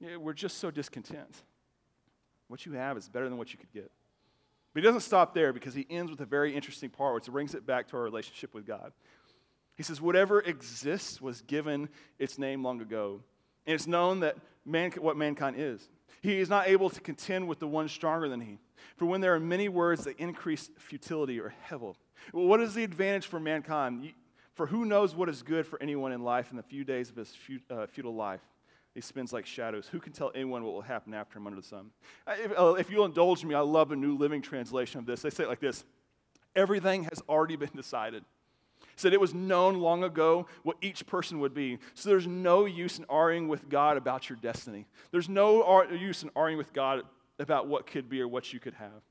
Yeah, 0.00 0.16
we're 0.16 0.32
just 0.32 0.58
so 0.58 0.70
discontent. 0.70 1.42
What 2.48 2.64
you 2.64 2.72
have 2.72 2.96
is 2.96 3.08
better 3.08 3.28
than 3.28 3.36
what 3.36 3.52
you 3.52 3.58
could 3.58 3.72
get. 3.72 3.90
But 4.72 4.82
he 4.82 4.86
doesn't 4.86 5.00
stop 5.00 5.34
there 5.34 5.52
because 5.52 5.74
he 5.74 5.86
ends 5.90 6.10
with 6.10 6.20
a 6.20 6.26
very 6.26 6.54
interesting 6.54 6.88
part 6.88 7.14
which 7.14 7.26
brings 7.26 7.54
it 7.54 7.66
back 7.66 7.88
to 7.88 7.96
our 7.96 8.02
relationship 8.02 8.54
with 8.54 8.66
God. 8.66 8.92
He 9.74 9.82
says, 9.82 10.00
Whatever 10.00 10.40
exists 10.40 11.20
was 11.20 11.42
given 11.42 11.90
its 12.18 12.38
name 12.38 12.62
long 12.62 12.80
ago 12.80 13.20
and 13.66 13.74
it's 13.74 13.86
known 13.86 14.20
that 14.20 14.36
man, 14.64 14.92
what 14.92 15.16
mankind 15.16 15.56
is. 15.58 15.88
He 16.22 16.38
is 16.38 16.48
not 16.48 16.68
able 16.68 16.90
to 16.90 17.00
contend 17.00 17.46
with 17.48 17.58
the 17.58 17.68
one 17.68 17.88
stronger 17.88 18.28
than 18.28 18.40
he. 18.40 18.58
For 18.96 19.04
when 19.06 19.20
there 19.20 19.34
are 19.34 19.40
many 19.40 19.68
words 19.68 20.04
that 20.04 20.18
increase 20.18 20.70
futility 20.78 21.38
or 21.40 21.54
hevel, 21.68 21.94
well, 22.32 22.46
what 22.46 22.60
is 22.60 22.74
the 22.74 22.84
advantage 22.84 23.26
for 23.26 23.38
mankind? 23.38 24.12
For 24.54 24.66
who 24.66 24.84
knows 24.84 25.14
what 25.14 25.28
is 25.28 25.42
good 25.42 25.66
for 25.66 25.80
anyone 25.82 26.12
in 26.12 26.22
life 26.22 26.50
in 26.50 26.56
the 26.56 26.62
few 26.62 26.82
days 26.82 27.10
of 27.10 27.16
his 27.16 27.32
uh, 27.70 27.86
futile 27.86 28.14
life? 28.14 28.40
He 28.94 29.02
spins 29.02 29.32
like 29.32 29.44
shadows. 29.44 29.88
Who 29.88 30.00
can 30.00 30.12
tell 30.12 30.32
anyone 30.34 30.64
what 30.64 30.72
will 30.72 30.80
happen 30.80 31.12
after 31.12 31.38
him 31.38 31.46
under 31.46 31.60
the 31.60 31.66
sun? 31.66 31.90
If, 32.26 32.58
uh, 32.58 32.72
if 32.78 32.90
you'll 32.90 33.04
indulge 33.04 33.44
me, 33.44 33.54
I 33.54 33.60
love 33.60 33.92
a 33.92 33.96
New 33.96 34.16
Living 34.16 34.40
Translation 34.40 34.98
of 34.98 35.04
this. 35.04 35.20
They 35.20 35.28
say 35.28 35.44
it 35.44 35.48
like 35.48 35.60
this 35.60 35.84
Everything 36.54 37.04
has 37.04 37.22
already 37.28 37.56
been 37.56 37.70
decided 37.76 38.24
said 38.96 39.12
it 39.12 39.20
was 39.20 39.34
known 39.34 39.78
long 39.78 40.02
ago 40.02 40.46
what 40.62 40.76
each 40.80 41.06
person 41.06 41.38
would 41.40 41.54
be. 41.54 41.78
So 41.94 42.08
there's 42.08 42.26
no 42.26 42.64
use 42.64 42.98
in 42.98 43.04
arguing 43.08 43.48
with 43.48 43.68
God 43.68 43.96
about 43.96 44.28
your 44.28 44.38
destiny. 44.40 44.86
There's 45.10 45.28
no 45.28 45.82
use 45.90 46.22
in 46.22 46.30
arguing 46.34 46.58
with 46.58 46.72
God 46.72 47.02
about 47.38 47.68
what 47.68 47.86
could 47.86 48.08
be 48.08 48.20
or 48.20 48.28
what 48.28 48.52
you 48.52 48.58
could 48.58 48.74
have. 48.74 49.02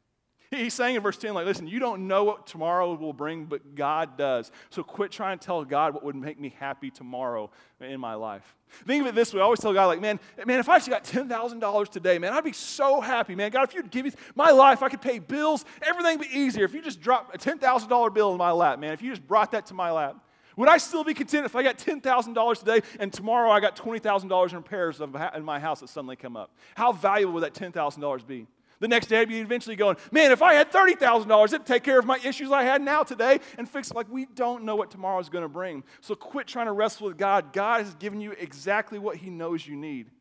He's 0.52 0.74
saying 0.74 0.96
in 0.96 1.02
verse 1.02 1.18
10, 1.18 1.34
like, 1.34 1.46
listen, 1.46 1.68
you 1.68 1.80
don't 1.80 2.08
know 2.08 2.24
what 2.24 2.48
tomorrow 2.48 2.94
will 2.94 3.14
bring, 3.14 3.46
but 3.46 3.76
God 3.76 4.18
does. 4.18 4.52
So 4.70 4.84
quit 4.84 5.12
trying 5.12 5.40
to 5.40 5.46
tell 5.46 5.66
God 5.66 5.94
what 5.94 6.04
would 6.04 6.16
make 6.16 6.40
me 6.40 6.54
happy 6.58 6.92
tomorrow 6.92 7.50
in 7.82 8.00
my 8.00 8.14
life. 8.14 8.56
Think 8.86 9.02
of 9.02 9.08
it 9.08 9.16
this 9.16 9.34
way. 9.34 9.42
I 9.42 9.44
always 9.44 9.60
tell 9.60 9.74
God, 9.74 9.88
like, 9.88 10.02
man, 10.02 10.20
man, 10.46 10.60
if 10.60 10.70
I 10.70 10.76
actually 10.76 10.92
got 10.92 11.04
$10,000 11.04 11.90
today, 11.90 12.20
man, 12.20 12.34
I'd 12.34 12.44
be 12.44 12.54
so 12.54 13.02
happy, 13.02 13.36
man. 13.36 13.52
God, 13.52 13.68
if 13.68 13.74
you'd 13.74 13.90
give 13.90 14.06
me 14.06 14.12
my 14.36 14.52
life, 14.52 14.84
I 14.84 14.90
could 14.90 15.02
pay 15.02 15.20
bills, 15.20 15.66
everything 15.82 16.20
would 16.20 16.30
be 16.30 16.38
easier. 16.38 16.66
If 16.66 16.74
you 16.74 16.82
just 16.82 17.02
drop 17.02 17.34
a 17.34 17.38
$10,000 17.38 18.14
bill 18.14 18.32
in 18.32 18.38
my 18.38 18.52
lap, 18.52 18.80
man, 18.80 18.94
if 18.94 19.02
you 19.02 19.10
just 19.10 19.28
brought 19.28 19.52
that 19.52 19.66
to 19.68 19.74
my 19.74 19.92
lap, 19.92 20.18
would 20.58 20.70
I 20.70 20.78
still 20.78 21.04
be 21.04 21.14
content 21.14 21.46
if 21.46 21.56
I 21.56 21.64
got 21.64 21.78
$10,000 21.78 22.60
today 22.60 22.82
and 23.00 23.12
tomorrow 23.12 23.52
I 23.52 23.60
got 23.60 23.76
$20,000 23.76 24.50
in 24.50 24.56
repairs 24.56 25.02
in 25.02 25.44
my 25.44 25.60
house 25.60 25.82
that 25.82 25.90
suddenly 25.90 26.16
come 26.16 26.38
up? 26.38 26.56
How 26.76 26.94
valuable 26.94 27.34
would 27.34 27.44
that 27.44 27.54
$10,000 27.54 28.28
be? 28.28 28.48
The 28.80 28.88
next 28.88 29.08
day, 29.08 29.22
I'd 29.22 29.30
be 29.30 29.40
eventually 29.40 29.76
going, 29.76 29.98
man, 30.12 30.32
if 30.32 30.42
I 30.42 30.54
had 30.54 30.72
$30,000, 30.72 31.46
it'd 31.48 31.66
take 31.66 31.84
care 31.84 32.00
of 32.00 32.06
my 32.06 32.20
issues 32.24 32.52
I 32.52 32.64
had 32.64 32.82
now 32.82 33.04
today 33.04 33.40
and 33.58 33.70
fix 33.70 33.94
Like, 33.94 34.10
we 34.10 34.26
don't 34.26 34.64
know 34.64 34.76
what 34.76 34.92
tomorrow 34.92 35.20
is 35.20 35.30
going 35.30 35.44
to 35.44 35.50
bring. 35.50 35.84
So 36.02 36.16
quit 36.16 36.48
trying 36.48 36.66
to 36.66 36.74
wrestle 36.74 37.08
with 37.08 37.18
God. 37.18 37.54
God 37.54 37.86
has 37.86 37.96
given 37.96 38.20
you 38.20 38.32
exactly 38.32 39.00
what 39.00 39.18
He 39.18 39.30
knows 39.30 39.66
you 39.66 39.76
need. 39.76 40.12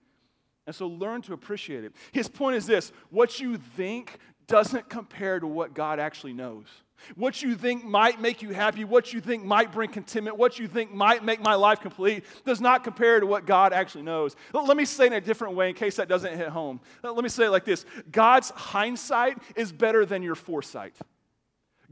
And 0.67 0.75
so 0.75 0.87
learn 0.87 1.23
to 1.23 1.33
appreciate 1.33 1.85
it. 1.85 1.93
His 2.13 2.29
point 2.29 2.57
is 2.57 2.67
this 2.67 2.93
what 3.11 3.41
you 3.41 3.57
think 3.57 4.19
doesn't 4.47 4.89
compare 4.89 5.41
to 5.41 5.47
what 5.47 5.75
God 5.75 5.99
actually 5.99 6.33
knows. 6.33 6.67
What 7.15 7.43
you 7.43 7.55
think 7.55 7.85
might 7.85 8.21
make 8.21 8.43
you 8.43 8.51
happy, 8.51 8.85
what 8.85 9.13
you 9.13 9.21
think 9.21 9.45
might 9.45 9.73
bring 9.73 9.91
contentment, 9.91 10.37
what 10.37 10.59
you 10.59 10.69
think 10.69 10.93
might 10.93 11.25
make 11.25 11.41
my 11.41 11.55
life 11.55 11.81
complete, 11.81 12.25
does 12.45 12.61
not 12.61 12.85
compare 12.85 13.21
to 13.21 13.27
what 13.27 13.47
God 13.47 13.73
actually 13.73 14.03
knows. 14.03 14.37
Let 14.53 14.77
me 14.77 14.85
say 14.85 15.05
it 15.05 15.09
in 15.09 15.13
a 15.15 15.21
different 15.21 15.55
way 15.55 15.69
in 15.69 15.75
case 15.75 15.97
that 15.97 16.09
doesn't 16.09 16.37
hit 16.37 16.49
home. 16.49 16.81
Let 17.03 17.23
me 17.23 17.29
say 17.29 17.47
it 17.47 17.51
like 17.51 17.65
this 17.65 17.85
God's 18.11 18.51
hindsight 18.51 19.39
is 19.57 19.73
better 19.73 20.05
than 20.07 20.23
your 20.23 20.35
foresight. 20.35 20.95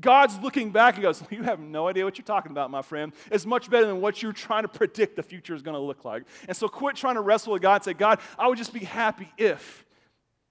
God's 0.00 0.38
looking 0.38 0.70
back 0.70 0.94
and 0.94 1.02
goes, 1.02 1.22
You 1.30 1.42
have 1.42 1.60
no 1.60 1.88
idea 1.88 2.04
what 2.04 2.18
you're 2.18 2.24
talking 2.24 2.50
about, 2.50 2.70
my 2.70 2.82
friend. 2.82 3.12
It's 3.30 3.46
much 3.46 3.70
better 3.70 3.86
than 3.86 4.00
what 4.00 4.22
you're 4.22 4.32
trying 4.32 4.62
to 4.62 4.68
predict 4.68 5.16
the 5.16 5.22
future 5.22 5.54
is 5.54 5.62
going 5.62 5.74
to 5.74 5.80
look 5.80 6.04
like. 6.04 6.24
And 6.48 6.56
so 6.56 6.68
quit 6.68 6.96
trying 6.96 7.14
to 7.14 7.20
wrestle 7.20 7.52
with 7.52 7.62
God 7.62 7.76
and 7.76 7.84
say, 7.84 7.94
God, 7.94 8.20
I 8.38 8.48
would 8.48 8.58
just 8.58 8.72
be 8.72 8.84
happy 8.84 9.30
if. 9.38 9.84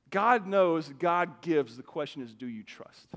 God 0.10 0.46
knows, 0.46 0.90
God 1.00 1.42
gives. 1.42 1.78
The 1.78 1.84
question 1.84 2.22
is, 2.22 2.34
do 2.34 2.48
you 2.48 2.64
trust? 2.64 3.08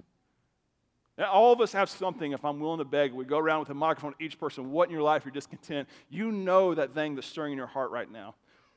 Now, 1.17 1.31
all 1.31 1.53
of 1.53 1.61
us 1.61 1.73
have 1.73 1.89
something, 1.89 2.33
if 2.33 2.45
I'm 2.45 2.59
willing 2.59 2.79
to 2.79 2.85
beg, 2.85 3.13
we 3.13 3.25
go 3.25 3.39
around 3.39 3.61
with 3.61 3.71
a 3.71 3.75
microphone, 3.75 4.15
each 4.19 4.39
person, 4.39 4.73
what 4.73 4.89
in 4.89 4.93
your 4.93 5.03
life 5.03 5.25
you're 5.25 5.33
discontent. 5.33 5.89
You 6.11 6.33
know 6.33 6.75
that 6.75 6.93
thing 6.93 7.15
that's 7.15 7.27
stirring 7.27 7.53
in 7.53 7.59
your 7.59 7.69
heart 7.69 7.93
right 7.93 8.11
now. 8.11 8.35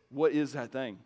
What 0.09 0.33
is 0.33 0.53
that 0.53 0.71
thing? 0.71 0.99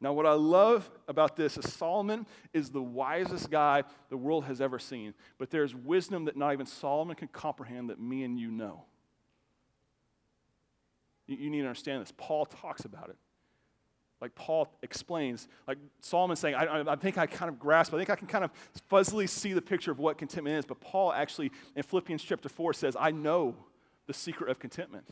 Now, 0.00 0.12
what 0.12 0.26
I 0.26 0.32
love 0.34 0.88
about 1.08 1.34
this 1.34 1.58
is 1.58 1.72
Solomon 1.72 2.24
is 2.52 2.70
the 2.70 2.80
wisest 2.80 3.50
guy 3.50 3.82
the 4.10 4.16
world 4.16 4.44
has 4.44 4.60
ever 4.60 4.78
seen, 4.78 5.12
but 5.38 5.50
there's 5.50 5.74
wisdom 5.74 6.26
that 6.26 6.36
not 6.36 6.52
even 6.52 6.66
Solomon 6.66 7.16
can 7.16 7.28
comprehend 7.28 7.90
that 7.90 8.00
me 8.00 8.22
and 8.22 8.38
you 8.38 8.52
know. 8.52 8.84
You, 11.26 11.36
you 11.36 11.50
need 11.50 11.62
to 11.62 11.66
understand 11.66 12.02
this. 12.02 12.12
Paul 12.16 12.46
talks 12.46 12.84
about 12.84 13.10
it. 13.10 13.16
Like 14.20 14.34
Paul 14.34 14.68
explains, 14.82 15.46
like 15.68 15.78
Solomon's 16.00 16.40
saying, 16.40 16.56
I, 16.56 16.80
I, 16.80 16.96
think 16.96 17.18
I 17.18 17.26
kind 17.26 17.48
of 17.48 17.58
grasp, 17.58 17.94
I 17.94 17.98
think 17.98 18.10
I 18.10 18.16
can 18.16 18.26
kind 18.26 18.44
of 18.44 18.50
fuzzily 18.90 19.28
see 19.28 19.52
the 19.52 19.62
picture 19.62 19.92
of 19.92 20.00
what 20.00 20.18
contentment 20.18 20.58
is. 20.58 20.64
But 20.64 20.80
Paul 20.80 21.12
actually, 21.12 21.52
in 21.76 21.84
Philippians 21.84 22.22
chapter 22.22 22.48
4, 22.48 22.72
says, 22.72 22.96
I 22.98 23.12
know 23.12 23.54
the 24.06 24.14
secret 24.14 24.50
of 24.50 24.58
contentment. 24.58 25.08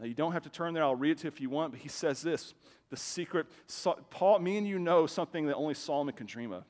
Now, 0.00 0.06
you 0.06 0.14
don't 0.14 0.32
have 0.32 0.42
to 0.42 0.50
turn 0.50 0.74
there, 0.74 0.82
I'll 0.82 0.96
read 0.96 1.12
it 1.12 1.18
to 1.18 1.24
you 1.24 1.28
if 1.28 1.40
you 1.40 1.50
want, 1.50 1.72
but 1.72 1.80
he 1.80 1.88
says 1.88 2.20
this 2.20 2.54
the 2.90 2.96
secret. 2.96 3.46
So, 3.66 3.98
Paul, 4.10 4.38
me 4.38 4.58
and 4.58 4.66
you 4.66 4.78
know 4.78 5.06
something 5.06 5.46
that 5.46 5.56
only 5.56 5.74
Solomon 5.74 6.14
can 6.14 6.26
dream 6.26 6.52
of. 6.52 6.64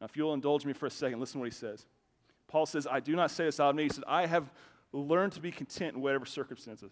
Now, 0.00 0.06
if 0.06 0.16
you'll 0.16 0.34
indulge 0.34 0.64
me 0.64 0.72
for 0.72 0.86
a 0.86 0.90
second, 0.90 1.20
listen 1.20 1.34
to 1.34 1.38
what 1.40 1.52
he 1.52 1.58
says. 1.58 1.86
Paul 2.46 2.66
says, 2.66 2.86
I 2.86 3.00
do 3.00 3.16
not 3.16 3.30
say 3.30 3.44
this 3.46 3.58
out 3.58 3.70
of 3.70 3.76
me. 3.76 3.84
He 3.84 3.88
says, 3.88 4.04
I 4.06 4.26
have 4.26 4.50
learned 4.92 5.32
to 5.32 5.40
be 5.40 5.50
content 5.50 5.96
in 5.96 6.02
whatever 6.02 6.24
circumstances. 6.24 6.90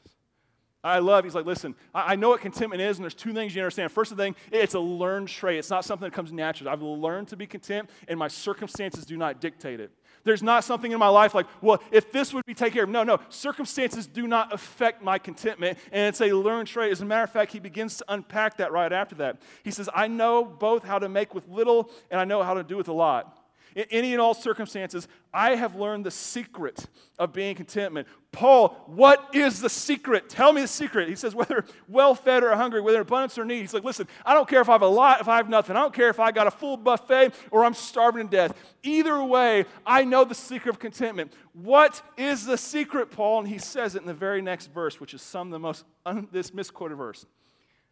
I 0.85 0.99
love, 0.99 1.23
he's 1.23 1.35
like, 1.35 1.47
listen, 1.47 1.77
I, 1.95 2.17
know 2.17 2.31
what 2.31 2.41
contentment 2.41 2.83
is, 2.83 2.99
and 2.99 3.05
there's 3.05 3.15
two 3.15 3.33
things 3.33 3.55
you 3.55 3.63
understand. 3.63 3.93
First 3.93 4.17
thing, 4.17 4.35
it's 4.51 4.75
a 4.75 4.81
learned 4.81 5.29
trait. 5.29 5.59
It's 5.59 5.71
not 5.71 5.85
something 5.85 6.09
that 6.09 6.15
comes 6.15 6.33
naturally. 6.33 6.73
I've 6.73 6.83
learned 6.83 7.29
to 7.29 7.37
be 7.37 7.47
content, 7.47 7.89
and 8.09 8.19
my 8.19 8.27
circumstances 8.27 9.05
do 9.05 9.17
not 9.17 9.41
dictate 9.41 9.79
it. 9.79 9.93
There's 10.25 10.43
not 10.43 10.65
something 10.65 10.91
in 10.91 10.99
my 10.99 11.09
life 11.09 11.35
like, 11.35 11.47
well, 11.61 11.81
if 11.93 12.11
this 12.11 12.35
would 12.35 12.45
be 12.47 12.55
taken 12.55 12.75
care 12.75 12.85
of. 12.85 12.91
No, 12.91 13.05
no. 13.05 13.21
Circumstances 13.29 14.07
do 14.07 14.27
not 14.27 14.53
affect 14.53 15.03
my 15.03 15.19
contentment, 15.19 15.79
and 15.93 16.09
it's 16.09 16.21
a 16.21 16.33
learned 16.33 16.69
trait. 16.69 16.91
As 16.91 17.01
a 17.01 17.05
matter 17.05 17.25
of 17.25 17.31
fact, 17.31 17.53
he 17.53 17.61
begins 17.61 17.99
to 17.99 18.05
unpack 18.09 18.57
that 18.57 18.73
right 18.73 18.93
after 18.93 19.15
that. 19.17 19.41
He 19.63 19.71
says, 19.71 19.89
I 19.95 20.09
know 20.09 20.45
both 20.45 20.85
how 20.85 20.99
to 20.99 21.09
make 21.09 21.33
with 21.35 21.47
little, 21.49 21.91
and 22.11 22.21
I 22.21 22.25
know 22.25 22.43
how 22.43 22.55
to 22.55 22.65
do 22.65 22.77
with 22.77 22.89
a 22.89 22.93
lot. 22.93 23.39
In 23.75 23.87
any 23.91 24.13
and 24.13 24.21
all 24.21 24.35
circumstances, 24.35 25.09
I 25.33 25.55
have 25.55 25.75
learned 25.75 26.05
the 26.05 26.11
secret 26.11 26.87
of 27.19 27.33
being 27.33 27.55
contentment. 27.55 28.07
Paul, 28.33 28.69
what 28.87 29.35
is 29.35 29.61
the 29.61 29.69
secret? 29.69 30.29
Tell 30.29 30.53
me 30.53 30.63
the 30.63 30.69
secret. 30.69 31.09
He 31.09 31.17
says, 31.17 31.35
whether 31.35 31.65
well 31.89 32.15
fed 32.15 32.43
or 32.43 32.55
hungry, 32.55 32.81
whether 32.81 33.01
abundance 33.01 33.39
or 33.39 33.45
need. 33.45 33.61
He's 33.61 33.75
like, 33.75 33.85
listen, 33.85 34.09
I 34.25 34.35
don't 34.35 34.49
care 34.49 34.61
if 34.61 34.69
I 34.69 34.73
have 34.73 34.83
a 34.83 34.87
lot, 34.87 35.21
if 35.21 35.29
I 35.29 35.37
have 35.37 35.49
nothing. 35.49 35.77
I 35.77 35.81
don't 35.81 35.95
care 35.95 36.09
if 36.09 36.21
I 36.21 36.33
got 36.33 36.47
a 36.47 36.51
full 36.51 36.77
buffet 36.77 37.35
or 37.51 37.65
I'm 37.65 37.75
starving 37.75 38.29
to 38.29 38.37
death. 38.37 38.55
Either 38.83 39.23
way, 39.23 39.67
I 39.87 40.05
know 40.05 40.25
the 40.25 40.35
secret 40.35 40.71
of 40.71 40.79
contentment. 40.79 41.33
What 41.53 42.03
is 42.17 42.45
the 42.45 42.59
secret, 42.59 43.11
Paul? 43.11 43.41
And 43.41 43.49
he 43.49 43.59
says 43.59 43.95
it 43.95 44.03
in 44.03 44.07
the 44.07 44.15
very 44.15 44.43
next 44.43 44.73
verse, 44.73 45.01
which 45.01 45.15
is 45.15 45.23
some 45.23 45.49
of 45.49 45.53
the 45.53 45.59
most, 45.59 45.85
un- 46.05 46.29
this 46.33 46.53
misquoted 46.53 46.97
verse. 46.97 47.27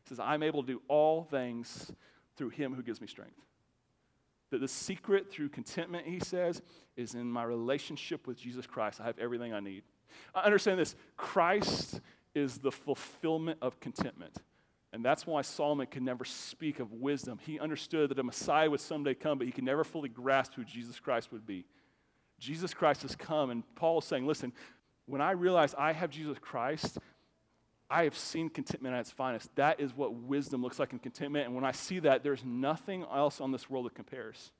He 0.05 0.09
says, 0.09 0.21
I'm 0.21 0.43
able 0.43 0.63
to 0.63 0.67
do 0.67 0.83
all 0.89 1.25
things 1.25 1.93
through 2.37 2.51
him 2.51 2.75
who 2.75 2.83
gives 2.83 3.01
me 3.01 3.07
strength. 3.07 3.37
That 4.51 4.61
the 4.61 4.69
secret 4.69 5.31
through 5.31 5.51
contentment, 5.51 6.07
he 6.07 6.21
says, 6.21 6.61
is 6.97 7.15
in 7.15 7.31
my 7.31 7.45
relationship 7.45 8.27
with 8.27 8.39
Jesus 8.39 8.67
Christ. 8.67 9.01
I 9.01 9.05
have 9.05 9.19
everything 9.19 9.55
I 9.55 9.61
need. 9.61 9.85
I 10.35 10.43
understand 10.43 10.79
this 10.79 10.97
Christ 11.17 12.01
is 12.35 12.59
the 12.59 12.73
fulfillment 12.73 13.59
of 13.63 13.79
contentment. 13.81 14.37
And 14.93 15.05
that's 15.05 15.25
why 15.27 15.43
Solomon 15.43 15.87
could 15.87 16.03
never 16.03 16.25
speak 16.25 16.81
of 16.81 16.93
wisdom. 16.93 17.39
He 17.39 17.61
understood 17.61 18.11
that 18.11 18.19
a 18.19 18.25
Messiah 18.25 18.69
would 18.69 18.81
someday 18.81 19.15
come, 19.15 19.39
but 19.39 19.47
he 19.47 19.53
could 19.53 19.65
never 19.65 19.85
fully 19.85 20.09
grasp 20.09 20.55
who 20.55 20.65
Jesus 20.65 20.99
Christ 20.99 21.31
would 21.31 21.47
be. 21.47 21.65
Jesus 22.41 22.75
Christ 22.75 23.03
has 23.03 23.15
come, 23.15 23.51
and 23.51 23.63
Paul 23.77 23.99
is 23.99 24.05
saying, 24.05 24.27
listen, 24.27 24.53
when 25.07 25.21
I 25.21 25.33
realize 25.33 25.75
I 25.79 25.93
have 25.93 26.11
Jesus 26.11 26.39
Christ, 26.41 26.99
I 27.91 28.05
have 28.05 28.17
seen 28.17 28.49
contentment 28.49 28.95
at 28.95 29.01
its 29.01 29.11
finest. 29.11 29.55
That 29.57 29.81
is 29.81 29.95
what 29.95 30.15
wisdom 30.15 30.63
looks 30.63 30.79
like 30.79 30.93
in 30.93 30.99
contentment. 30.99 31.47
And 31.47 31.55
when 31.55 31.65
I 31.65 31.73
see 31.73 31.99
that, 32.01 32.23
there's 32.23 32.45
nothing 32.45 33.03
else 33.03 33.41
on 33.41 33.51
this 33.51 33.69
world 33.69 33.87
that 33.87 33.95
compares. 33.95 34.53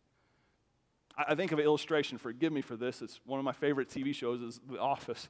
I 1.17 1.35
think 1.35 1.53
of 1.53 1.59
an 1.59 1.65
illustration. 1.65 2.19
Forgive 2.19 2.53
me 2.53 2.61
for 2.61 2.77
this. 2.77 3.03
It's 3.03 3.21
one 3.25 3.39
of 3.39 3.45
my 3.45 3.53
favorite 3.53 3.89
TV 3.89 4.15
shows 4.15 4.41
is 4.41 4.61
The 4.69 4.79
Office. 4.79 5.29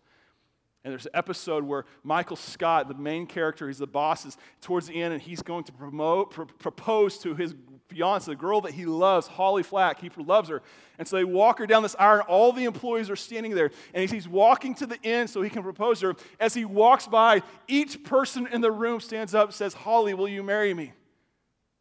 And 0.83 0.93
there's 0.93 1.05
an 1.05 1.13
episode 1.13 1.65
where 1.65 1.85
Michael 2.03 2.37
Scott, 2.37 2.89
the 2.89 2.95
main 2.95 3.27
character, 3.27 3.67
he's 3.67 3.79
the 3.79 3.87
boss, 3.87 4.25
is 4.25 4.39
towards 4.63 4.87
the 4.87 5.03
end, 5.03 5.13
and 5.13 5.21
he's 5.21 5.43
going 5.43 5.65
to 5.65 5.73
promote, 5.73 6.31
pr- 6.31 6.45
propose 6.45 7.19
to 7.19 7.35
his 7.35 7.55
fiance, 7.89 8.31
the 8.31 8.37
girl 8.37 8.63
that 8.63 8.73
he 8.73 8.87
loves, 8.87 9.27
Holly 9.27 9.63
Flax. 9.63 10.01
He 10.01 10.11
loves 10.17 10.49
her. 10.49 10.63
And 10.99 11.07
so 11.07 11.17
they 11.17 11.25
walk 11.25 11.59
her 11.59 11.67
down 11.67 11.83
this 11.83 11.97
aisle, 11.99 12.21
and 12.21 12.23
all 12.23 12.53
the 12.53 12.65
employees 12.65 13.11
are 13.11 13.17
standing 13.17 13.55
there. 13.55 13.71
And 13.93 14.09
he's 14.09 14.27
walking 14.27 14.75
to 14.77 14.87
the 14.87 14.99
end 15.05 15.29
so 15.29 15.43
he 15.43 15.51
can 15.51 15.63
propose 15.63 16.01
to 16.01 16.09
her. 16.09 16.17
As 16.39 16.55
he 16.55 16.65
walks 16.65 17.07
by, 17.07 17.43
each 17.69 18.03
person 18.03 18.47
in 18.47 18.63
the 18.63 18.73
room 18.73 19.01
stands 19.01 19.35
up 19.35 19.49
and 19.49 19.55
says, 19.55 19.75
Holly, 19.75 20.15
will 20.15 20.29
you 20.29 20.43
marry 20.43 20.73
me? 20.73 20.93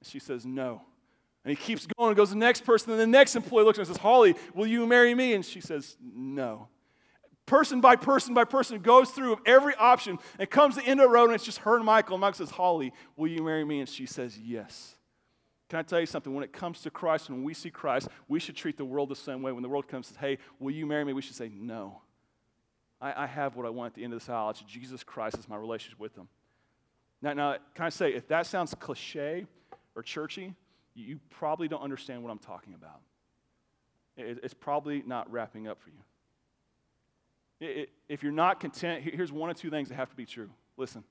And 0.01 0.07
she 0.07 0.19
says, 0.19 0.45
No. 0.45 0.81
And 1.45 1.57
he 1.57 1.63
keeps 1.63 1.87
going 1.87 2.09
and 2.09 2.17
goes 2.17 2.29
to 2.29 2.33
the 2.33 2.39
next 2.39 2.65
person, 2.65 2.91
and 2.91 2.99
the 2.99 3.07
next 3.07 3.37
employee 3.37 3.63
looks 3.63 3.79
at 3.79 3.85
her 3.85 3.89
and 3.89 3.95
says, 3.95 4.01
Holly, 4.01 4.35
will 4.53 4.67
you 4.67 4.85
marry 4.85 5.15
me? 5.15 5.35
And 5.35 5.45
she 5.45 5.61
says, 5.61 5.95
No 6.01 6.67
person 7.49 7.81
by 7.81 7.95
person 7.95 8.33
by 8.35 8.45
person 8.45 8.79
goes 8.79 9.09
through 9.09 9.39
every 9.45 9.73
option 9.75 10.19
and 10.37 10.49
comes 10.49 10.75
to 10.75 10.81
the 10.81 10.87
end 10.87 10.99
of 10.99 11.05
the 11.05 11.09
road 11.09 11.25
and 11.25 11.33
it's 11.33 11.43
just 11.43 11.57
her 11.59 11.75
and 11.75 11.83
Michael. 11.83 12.13
And 12.15 12.21
Michael 12.21 12.45
says, 12.45 12.51
Holly, 12.51 12.93
will 13.17 13.27
you 13.27 13.43
marry 13.43 13.65
me? 13.65 13.79
And 13.79 13.89
she 13.89 14.05
says, 14.05 14.37
Yes. 14.37 14.95
Can 15.67 15.79
I 15.79 15.83
tell 15.83 15.99
you 15.99 16.05
something? 16.05 16.33
When 16.33 16.43
it 16.43 16.51
comes 16.53 16.81
to 16.81 16.89
Christ, 16.89 17.29
when 17.29 17.43
we 17.43 17.53
see 17.53 17.69
Christ, 17.69 18.07
we 18.27 18.39
should 18.39 18.55
treat 18.55 18.77
the 18.77 18.85
world 18.85 19.09
the 19.09 19.15
same 19.15 19.43
way. 19.43 19.51
When 19.51 19.61
the 19.61 19.69
world 19.69 19.87
comes 19.87 20.07
and 20.07 20.15
says, 20.15 20.21
Hey, 20.21 20.37
will 20.59 20.71
you 20.71 20.85
marry 20.85 21.03
me? 21.03 21.13
We 21.13 21.21
should 21.21 21.35
say, 21.35 21.51
No. 21.53 22.01
I, 23.01 23.23
I 23.23 23.27
have 23.27 23.55
what 23.55 23.65
I 23.65 23.69
want 23.69 23.91
at 23.91 23.95
the 23.95 24.03
end 24.03 24.13
of 24.13 24.19
this 24.19 24.29
aisle. 24.29 24.51
It's 24.51 24.61
Jesus 24.61 25.03
Christ 25.03 25.37
is 25.37 25.49
my 25.49 25.57
relationship 25.57 25.99
with 25.99 26.15
Him. 26.15 26.27
Now, 27.21 27.33
now, 27.33 27.57
can 27.73 27.85
I 27.85 27.89
say, 27.89 28.13
if 28.13 28.27
that 28.27 28.45
sounds 28.45 28.73
cliche 28.75 29.45
or 29.95 30.03
churchy, 30.03 30.53
you 30.93 31.19
probably 31.29 31.67
don't 31.67 31.81
understand 31.81 32.23
what 32.23 32.29
I'm 32.29 32.39
talking 32.39 32.75
about. 32.75 33.01
It, 34.15 34.39
it's 34.43 34.53
probably 34.53 35.03
not 35.05 35.31
wrapping 35.31 35.67
up 35.67 35.81
for 35.81 35.89
you 35.89 36.03
if 37.59 38.23
you're 38.23 38.31
not 38.31 38.59
content, 38.59 39.03
here's 39.03 39.31
one 39.31 39.49
or 39.49 39.53
two 39.53 39.69
things 39.69 39.89
that 39.89 39.95
have 39.95 40.09
to 40.09 40.15
be 40.15 40.25
true. 40.25 40.49
Listen, 40.77 41.03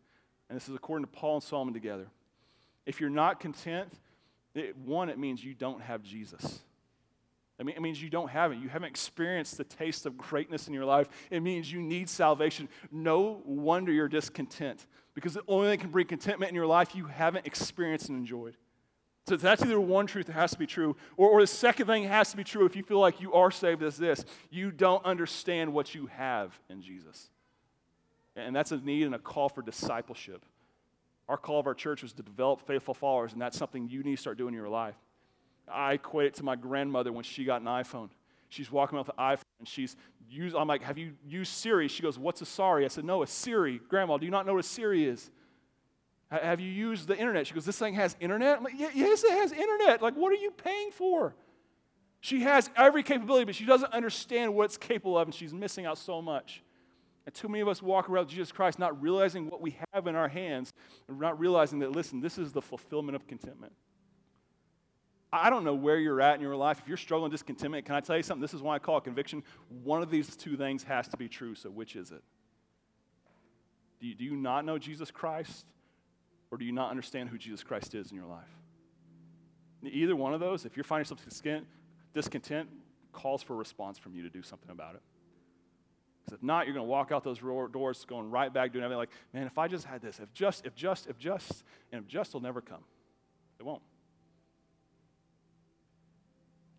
and 0.49 0.57
this 0.57 0.69
is 0.69 0.75
according 0.75 1.05
to 1.05 1.11
Paul 1.11 1.35
and 1.35 1.43
Solomon 1.43 1.75
together. 1.75 2.07
If 2.87 3.01
you're 3.01 3.11
not 3.11 3.39
content, 3.39 3.93
it, 4.55 4.77
one, 4.77 5.11
it 5.11 5.19
means 5.19 5.45
you 5.45 5.55
don't 5.55 5.83
have 5.83 6.03
Jesus. 6.03 6.61
I 7.61 7.65
mean, 7.65 7.77
it 7.77 7.83
means 7.83 8.01
you 8.01 8.09
don't 8.09 8.31
have 8.31 8.53
it. 8.53 8.59
You 8.59 8.69
haven't 8.69 8.89
experienced 8.89 9.59
the 9.59 9.65
taste 9.65 10.07
of 10.07 10.17
greatness 10.17 10.69
in 10.69 10.75
your 10.75 10.85
life. 10.85 11.09
It 11.31 11.41
means 11.41 11.71
you 11.71 11.83
need 11.83 12.09
salvation. 12.09 12.69
No 12.93 13.43
wonder 13.45 13.93
you're 13.93 14.09
discontent 14.09 14.87
because 15.15 15.35
the 15.35 15.43
only 15.49 15.69
thing 15.69 15.79
that 15.79 15.83
can 15.83 15.91
bring 15.91 16.07
contentment 16.07 16.51
in 16.51 16.55
your 16.55 16.67
life 16.67 16.95
you 16.95 17.07
haven't 17.07 17.47
experienced 17.47 18.09
and 18.09 18.19
enjoyed. 18.19 18.57
So 19.29 19.37
that's 19.37 19.63
either 19.63 19.79
one 19.79 20.07
truth 20.07 20.27
that 20.27 20.33
has 20.33 20.53
to 20.53 20.59
be 20.59 20.67
true, 20.67 20.97
or, 21.19 21.29
or 21.29 21.41
the 21.43 21.47
second 21.47 21.87
thing 21.87 22.05
has 22.05 22.31
to 22.31 22.37
be 22.37 22.45
true 22.45 22.65
if 22.65 22.75
you 22.75 22.83
feel 22.83 22.99
like 22.99 23.21
you 23.21 23.35
are 23.35 23.51
saved 23.51 23.83
is 23.83 23.99
this 23.99 24.25
you 24.51 24.71
don't 24.71 25.05
understand 25.05 25.73
what 25.73 25.95
you 25.95 26.07
have 26.07 26.59
in 26.71 26.81
Jesus. 26.81 27.29
And 28.37 28.57
that's 28.57 28.73
a 28.73 28.79
need 28.79 29.03
and 29.03 29.15
a 29.15 29.19
call 29.19 29.51
for 29.51 29.61
discipleship. 29.61 30.45
Our 31.29 31.37
call 31.37 31.61
of 31.61 31.67
our 31.67 31.75
church 31.75 32.03
was 32.03 32.15
to 32.15 32.23
develop 32.23 32.67
faithful 32.67 32.95
followers, 32.95 33.35
and 33.35 33.43
that's 33.43 33.59
something 33.59 33.89
you 33.91 34.03
need 34.03 34.17
to 34.17 34.21
start 34.21 34.39
doing 34.39 34.55
in 34.55 34.61
your 34.61 34.71
life. 34.71 34.95
I 35.71 35.95
equate 35.95 36.29
it 36.29 36.35
to 36.35 36.43
my 36.43 36.57
grandmother 36.57 37.13
when 37.13 37.25
she 37.25 37.45
got 37.45 37.61
an 37.61 37.67
iPhone. 37.67 38.09
She's 38.49 38.73
walking 38.73 38.97
around 38.97 39.09
with 39.09 39.17
the 39.17 39.23
iPhone 39.23 39.59
and 39.59 39.69
she's 39.69 39.95
used, 40.31 40.57
I'm 40.57 40.67
like, 40.67 40.83
have 40.83 40.97
you 40.97 41.13
used 41.27 41.53
Siri? 41.53 41.89
She 41.89 42.03
goes, 42.03 42.19
what's 42.19 42.41
a 42.41 42.47
Siri? 42.47 42.87
I 42.87 42.89
said, 42.89 43.05
no, 43.05 43.23
a 43.23 43.27
Siri. 43.27 43.79
Grandma, 43.89 44.17
do 44.17 44.25
you 44.25 44.31
not 44.31 44.47
know 44.47 44.55
what 44.55 44.65
a 44.65 44.69
Siri 44.69 45.05
is? 45.05 45.31
Have 46.31 46.61
you 46.61 46.71
used 46.71 47.09
the 47.09 47.17
internet? 47.17 47.47
She 47.47 47.55
goes, 47.55 47.65
This 47.65 47.79
thing 47.79 47.95
has 47.95 48.17
internet? 48.21 48.59
I'm 48.59 48.65
like, 48.65 48.75
Yes, 48.77 49.25
it 49.25 49.33
has 49.33 49.53
internet. 49.53 50.03
Like, 50.03 50.15
what 50.15 50.33
are 50.33 50.37
you 50.37 50.51
paying 50.51 50.91
for? 50.91 51.35
She 52.21 52.43
has 52.43 52.69
every 52.77 53.03
capability, 53.03 53.45
but 53.45 53.55
she 53.55 53.65
doesn't 53.65 53.93
understand 53.93 54.55
what 54.55 54.65
it's 54.65 54.77
capable 54.77 55.17
of, 55.17 55.29
and 55.29 55.35
she's 55.35 55.55
missing 55.55 55.87
out 55.87 55.99
so 55.99 56.21
much. 56.21 56.63
And 57.25 57.35
too 57.35 57.49
many 57.49 57.61
of 57.61 57.69
us 57.69 57.81
walk 57.81 58.09
around 58.09 58.29
Jesus 58.29 58.51
Christ 58.51 58.79
not 58.79 59.01
realizing 59.01 59.49
what 59.49 59.61
we 59.61 59.77
have 59.93 60.07
in 60.07 60.17
our 60.17 60.29
hands 60.29 60.73
and 61.09 61.19
not 61.21 61.39
realizing 61.39 61.79
that, 61.81 61.93
listen, 61.93 62.21
this 62.21 62.39
is 62.39 62.53
the 62.53 62.63
fulfillment 62.63 63.17
of 63.17 63.27
contentment. 63.27 63.73
I 65.33 65.51
don't 65.51 65.63
know 65.63 65.75
where 65.75 65.99
you're 65.99 66.23
at 66.23 66.37
in 66.37 66.41
your 66.41 66.57
life. 66.57 66.79
If 66.81 66.89
you're 66.89 66.97
struggling 66.97 67.31
with 67.31 67.33
discontentment, 67.33 67.85
can 67.85 67.95
I 67.95 68.01
tell 68.01 68.17
you 68.17 68.23
something? 68.23 68.41
This 68.41 68.55
is 68.55 68.63
why 68.63 68.77
I 68.77 68.79
call 68.79 68.97
it 68.97 69.05
conviction. 69.05 69.43
One 69.85 70.03
of 70.03 70.11
these 70.11 70.35
two 70.37 70.57
things 70.57 70.83
has 70.85 71.07
to 71.09 71.17
be 71.19 71.29
true, 71.29 71.55
so 71.55 71.69
which 71.69 71.97
is 71.97 72.13
it? 72.13 72.23
Do 74.01 74.07
you, 74.07 74.15
do 74.15 74.25
you 74.25 74.37
not 74.37 74.65
know 74.65 74.79
Jesus 74.79 75.11
Christ, 75.11 75.67
or 76.51 76.59
do 76.59 76.65
you 76.65 76.73
not 76.73 76.91
understand 76.91 77.29
who 77.29 77.39
Jesus 77.39 77.63
Christ 77.63 77.95
is 77.95 78.11
in 78.11 78.17
your 78.17 78.27
life? 78.27 78.49
Either 79.83 80.17
one 80.17 80.35
of 80.35 80.41
those, 80.41 80.65
if 80.65 80.77
you're 80.77 80.85
finding 80.85 81.03
yourself 81.03 81.21
discontent, 82.15 82.69
calls 83.13 83.43
for 83.43 83.55
a 83.55 83.57
response 83.57 83.99
from 83.99 84.15
you 84.15 84.23
to 84.23 84.31
do 84.31 84.43
something 84.43 84.71
about 84.71 84.95
it. 84.95 85.03
Because 86.25 86.39
if 86.39 86.43
not, 86.43 86.67
you're 86.67 86.75
going 86.75 86.87
to 86.87 86.91
walk 86.91 87.13
out 87.13 87.25
those 87.25 87.39
doors 87.39 88.05
going 88.05 88.31
right 88.31 88.53
back 88.53 88.73
doing 88.73 88.85
everything 88.85 88.99
like, 88.99 89.11
man, 89.33 89.47
if 89.47 89.57
I 89.57 89.69
just 89.69 89.87
had 89.87 90.03
this, 90.03 90.21
if 90.21 90.33
just, 90.33 90.67
if 90.67 90.75
just, 90.75 91.07
if 91.07 91.19
just, 91.19 91.65
and 91.93 92.03
if 92.03 92.09
just 92.09 92.35
will 92.35 92.41
never 92.41 92.61
come. 92.61 92.85
It 93.59 93.65
won't. 93.65 93.83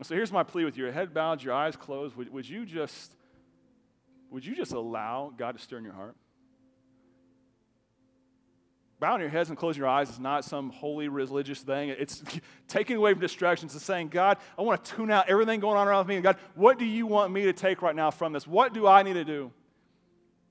so 0.04 0.16
here's 0.16 0.32
my 0.32 0.44
plea 0.44 0.66
with 0.66 0.78
you. 0.78 0.84
Your 0.86 0.94
head 0.94 1.14
bowed, 1.14 1.42
your 1.42 1.54
eyes 1.54 1.76
closed. 1.76 2.16
Would, 2.16 2.32
would 2.32 2.48
you 2.48 2.66
just, 2.66 3.16
would 4.30 4.46
you 4.46 4.56
just 4.56 4.74
allow 4.74 5.34
God 5.36 5.58
to 5.58 5.62
stir 5.62 5.78
in 5.78 5.84
your 5.84 5.94
heart? 5.94 6.16
Bowing 9.00 9.22
your 9.22 9.30
heads 9.30 9.50
and 9.50 9.58
closing 9.58 9.80
your 9.80 9.90
eyes 9.90 10.10
is 10.10 10.20
not 10.20 10.44
some 10.44 10.70
holy 10.72 11.08
religious 11.08 11.62
thing. 11.62 11.90
It's 11.90 12.24
taking 12.68 12.98
away 12.98 13.14
from 13.14 13.22
distractions 13.22 13.74
and 13.74 13.82
saying, 13.82 14.10
God, 14.10 14.38
I 14.58 14.62
want 14.62 14.84
to 14.84 14.96
tune 14.96 15.12
out 15.12 15.30
everything 15.30 15.60
going 15.60 15.78
on 15.78 15.88
around 15.88 16.08
me. 16.08 16.16
And 16.16 16.24
God, 16.24 16.38
what 16.56 16.78
do 16.78 16.86
you 16.86 17.06
want 17.06 17.32
me 17.32 17.44
to 17.44 17.54
take 17.54 17.82
right 17.82 17.96
now 17.96 18.12
from 18.12 18.34
this? 18.34 18.46
What 18.46 18.74
do 18.74 18.88
I 18.88 19.04
need 19.04 19.14
to 19.14 19.26
do? 19.26 19.52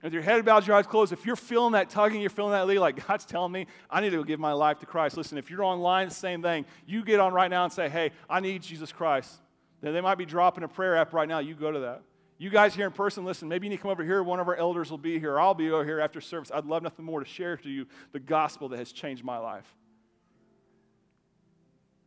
With 0.02 0.12
your 0.12 0.22
head 0.22 0.44
bowed, 0.44 0.64
your 0.64 0.76
eyes 0.76 0.86
closed, 0.86 1.12
if 1.12 1.26
you're 1.26 1.34
feeling 1.34 1.72
that 1.72 1.90
tugging, 1.90 2.20
you're 2.20 2.30
feeling 2.30 2.52
that 2.52 2.68
lead, 2.68 2.78
like 2.78 3.04
God's 3.06 3.24
telling 3.24 3.50
me, 3.50 3.66
I 3.90 4.00
need 4.00 4.10
to 4.10 4.24
give 4.24 4.38
my 4.38 4.52
life 4.52 4.78
to 4.78 4.86
Christ. 4.86 5.16
Listen, 5.16 5.38
if 5.38 5.50
you're 5.50 5.64
online, 5.64 6.08
same 6.10 6.40
thing. 6.40 6.66
You 6.86 7.04
get 7.04 7.18
on 7.18 7.32
right 7.32 7.50
now 7.50 7.64
and 7.64 7.72
say, 7.72 7.88
hey, 7.88 8.12
I 8.30 8.38
need 8.38 8.62
Jesus 8.62 8.92
Christ. 8.92 9.34
Then 9.80 9.94
they 9.94 10.00
might 10.00 10.16
be 10.16 10.24
dropping 10.24 10.62
a 10.62 10.68
prayer 10.68 10.96
app 10.96 11.12
right 11.12 11.28
now. 11.28 11.40
You 11.40 11.54
go 11.54 11.72
to 11.72 11.80
that. 11.80 12.02
You 12.40 12.50
guys 12.50 12.72
here 12.72 12.86
in 12.86 12.92
person, 12.92 13.24
listen, 13.24 13.48
maybe 13.48 13.66
you 13.66 13.70
need 13.70 13.76
to 13.76 13.82
come 13.82 13.90
over 13.90 14.04
here. 14.04 14.22
One 14.22 14.38
of 14.38 14.46
our 14.46 14.54
elders 14.54 14.90
will 14.92 14.98
be 14.98 15.18
here. 15.18 15.40
I'll 15.40 15.54
be 15.54 15.70
over 15.70 15.84
here 15.84 16.00
after 16.00 16.20
service. 16.20 16.52
I'd 16.54 16.66
love 16.66 16.84
nothing 16.84 17.04
more 17.04 17.18
to 17.18 17.26
share 17.26 17.56
to 17.56 17.68
you 17.68 17.86
the 18.12 18.20
gospel 18.20 18.68
that 18.68 18.78
has 18.78 18.92
changed 18.92 19.24
my 19.24 19.38
life. 19.38 19.66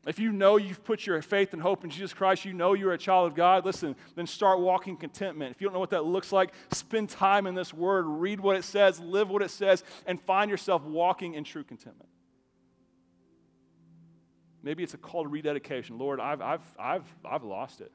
If 0.07 0.17
you 0.17 0.31
know 0.31 0.57
you've 0.57 0.83
put 0.83 1.05
your 1.05 1.21
faith 1.21 1.53
and 1.53 1.61
hope 1.61 1.83
in 1.83 1.91
Jesus 1.91 2.13
Christ, 2.13 2.45
you 2.45 2.53
know 2.53 2.73
you're 2.73 2.93
a 2.93 2.97
child 2.97 3.27
of 3.27 3.35
God, 3.35 3.65
listen, 3.65 3.95
then 4.15 4.25
start 4.25 4.59
walking 4.59 4.97
contentment. 4.97 5.53
If 5.53 5.61
you 5.61 5.67
don't 5.67 5.73
know 5.73 5.79
what 5.79 5.91
that 5.91 6.05
looks 6.05 6.31
like, 6.31 6.53
spend 6.71 7.09
time 7.09 7.45
in 7.45 7.53
this 7.53 7.71
word, 7.71 8.05
read 8.07 8.39
what 8.39 8.55
it 8.55 8.63
says, 8.63 8.99
live 8.99 9.29
what 9.29 9.43
it 9.43 9.51
says, 9.51 9.83
and 10.07 10.19
find 10.19 10.49
yourself 10.49 10.83
walking 10.83 11.35
in 11.35 11.43
true 11.43 11.63
contentment. 11.63 12.09
Maybe 14.63 14.81
it's 14.81 14.95
a 14.95 14.97
call 14.97 15.23
to 15.23 15.29
rededication. 15.29 15.99
Lord, 15.99 16.19
I've, 16.19 16.41
I've, 16.41 16.75
I've, 16.79 17.15
I've 17.23 17.43
lost 17.43 17.81
it. 17.81 17.91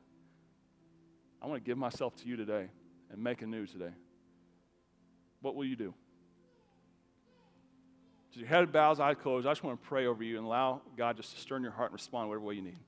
I 1.42 1.46
want 1.46 1.62
to 1.62 1.66
give 1.66 1.78
myself 1.78 2.16
to 2.16 2.28
you 2.28 2.36
today 2.36 2.68
and 3.10 3.22
make 3.22 3.42
a 3.42 3.46
new 3.46 3.66
today. 3.66 3.92
What 5.40 5.54
will 5.54 5.64
you 5.64 5.76
do? 5.76 5.94
So 8.32 8.40
your 8.40 8.48
head 8.48 8.72
bows, 8.72 9.00
eyes 9.00 9.16
closed. 9.22 9.46
I 9.46 9.50
just 9.50 9.62
want 9.62 9.80
to 9.80 9.88
pray 9.88 10.06
over 10.06 10.22
you 10.22 10.36
and 10.36 10.46
allow 10.46 10.82
God 10.96 11.16
just 11.16 11.34
to 11.34 11.40
stir 11.40 11.56
in 11.56 11.62
your 11.62 11.72
heart 11.72 11.90
and 11.90 11.94
respond 11.94 12.28
whatever 12.28 12.44
way 12.44 12.54
you 12.54 12.62
need. 12.62 12.78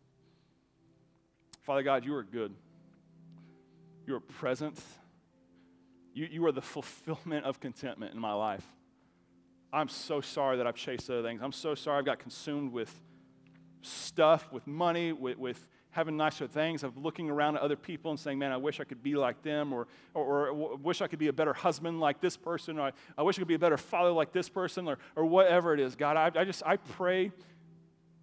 Father 1.63 1.83
God, 1.83 2.05
you 2.05 2.15
are 2.15 2.23
good. 2.23 2.55
You 4.07 4.17
are 4.17 4.21
present. 4.21 4.79
You, 6.15 6.27
you 6.31 6.47
are 6.47 6.53
the 6.53 6.63
fulfillment 6.63 7.45
of 7.45 7.61
contentment 7.61 8.15
in 8.15 8.21
my 8.21 8.33
life. 8.33 8.65
I'm 9.73 9.89
so 9.89 10.21
sorry 10.21 10.57
that 10.57 10.67
I've 10.67 10.75
chased 10.75 11.11
other 11.11 11.23
things. 11.23 11.41
I'm 11.43 11.53
so 11.53 11.75
sorry 11.75 11.99
I've 11.99 12.07
got 12.07 12.19
consumed 12.19 12.73
with 12.73 12.93
stuff, 13.83 14.51
with 14.51 14.67
money, 14.67 15.13
with, 15.13 15.39
with 15.39 15.69
having 15.91 16.17
nicer 16.17 16.47
things, 16.47 16.85
of 16.85 16.97
looking 16.97 17.31
around 17.31 17.57
at 17.57 17.63
other 17.63 17.77
people 17.77 18.11
and 18.11 18.21
saying, 18.21 18.39
man, 18.39 18.53
I 18.53 18.57
wish 18.57 18.79
I 18.79 18.85
could 18.85 19.03
be 19.03 19.15
like 19.15 19.43
them, 19.43 19.73
or, 19.73 19.87
or, 20.15 20.49
or 20.49 20.77
wish 20.77 21.01
I 21.01 21.09
could 21.09 21.19
be 21.19 21.29
a 21.29 21.33
better 21.33 21.55
husband 21.55 21.99
like 21.99 22.21
this 22.21 22.37
person, 22.37 22.79
or 22.79 22.89
I, 22.89 22.93
I, 23.17 23.23
wish 23.23 23.37
I 23.37 23.41
could 23.41 23.49
be 23.49 23.55
a 23.55 23.59
better 23.59 23.79
father 23.79 24.11
like 24.11 24.33
this 24.33 24.49
person, 24.49 24.87
or, 24.87 24.99
or 25.17 25.25
whatever 25.25 25.73
it 25.75 25.81
is. 25.81 25.97
God, 25.97 26.17
I, 26.17 26.41
I 26.41 26.45
just, 26.45 26.63
I 26.65 26.77
pray, 26.77 27.33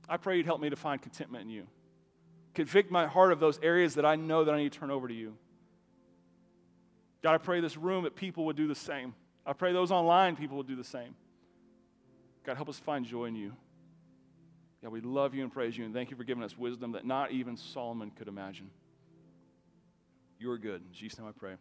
I 0.07 0.17
pray 0.17 0.37
you'd 0.37 0.45
help 0.45 0.61
me 0.61 0.69
to 0.69 0.75
find 0.75 1.01
contentment 1.01 1.43
in 1.43 1.49
you. 1.49 1.67
Convict 2.53 2.91
my 2.91 3.07
heart 3.07 3.31
of 3.31 3.39
those 3.39 3.59
areas 3.61 3.95
that 3.95 4.05
I 4.05 4.15
know 4.15 4.45
that 4.45 4.53
I 4.53 4.57
need 4.57 4.71
to 4.71 4.79
turn 4.79 4.91
over 4.91 5.07
to 5.07 5.13
you. 5.13 5.35
God, 7.21 7.33
I 7.33 7.37
pray 7.39 7.59
this 7.59 7.75
room 7.75 8.03
that 8.03 8.15
people 8.15 8.45
would 8.45 8.55
do 8.55 8.67
the 8.67 8.75
same. 8.75 9.15
I 9.45 9.53
pray 9.53 9.73
those 9.73 9.91
online 9.91 10.35
people 10.35 10.57
would 10.57 10.67
do 10.67 10.75
the 10.75 10.83
same. 10.83 11.15
God, 12.45 12.55
help 12.55 12.69
us 12.69 12.77
find 12.77 13.05
joy 13.05 13.25
in 13.25 13.35
you. 13.35 13.53
God, 14.85 14.91
we 14.91 15.01
love 15.01 15.33
you 15.33 15.41
and 15.41 15.51
praise 15.51 15.75
you, 15.75 15.83
and 15.83 15.95
thank 15.95 16.11
you 16.11 16.15
for 16.15 16.23
giving 16.23 16.43
us 16.43 16.55
wisdom 16.55 16.91
that 16.91 17.05
not 17.05 17.31
even 17.31 17.57
Solomon 17.57 18.11
could 18.11 18.27
imagine. 18.27 18.69
You 20.37 20.51
are 20.51 20.59
good. 20.59 20.83
In 20.87 20.93
Jesus' 20.93 21.17
name 21.17 21.27
I 21.27 21.31
pray. 21.31 21.53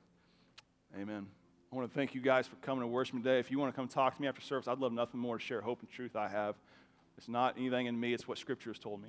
Amen. 0.95 1.27
I 1.73 1.75
want 1.75 1.91
to 1.91 1.95
thank 1.95 2.15
you 2.15 2.21
guys 2.21 2.47
for 2.47 2.57
coming 2.57 2.83
to 2.83 2.87
worship 2.87 3.17
today. 3.17 3.39
If 3.39 3.51
you 3.51 3.59
want 3.59 3.73
to 3.73 3.77
come 3.77 3.89
talk 3.89 4.15
to 4.15 4.21
me 4.21 4.29
after 4.29 4.43
service, 4.43 4.69
I'd 4.69 4.79
love 4.79 4.93
nothing 4.93 5.19
more 5.19 5.39
to 5.39 5.43
share 5.43 5.63
hope 5.63 5.81
and 5.81 5.89
truth 5.89 6.17
I 6.17 6.29
have. 6.29 6.55
It's 7.17 7.27
not 7.27 7.57
anything 7.57 7.87
in 7.87 7.99
me, 7.99 8.13
it's 8.13 8.29
what 8.29 8.37
Scripture 8.37 8.69
has 8.69 8.79
told 8.79 9.01
me. 9.01 9.09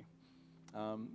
Um, 0.74 1.10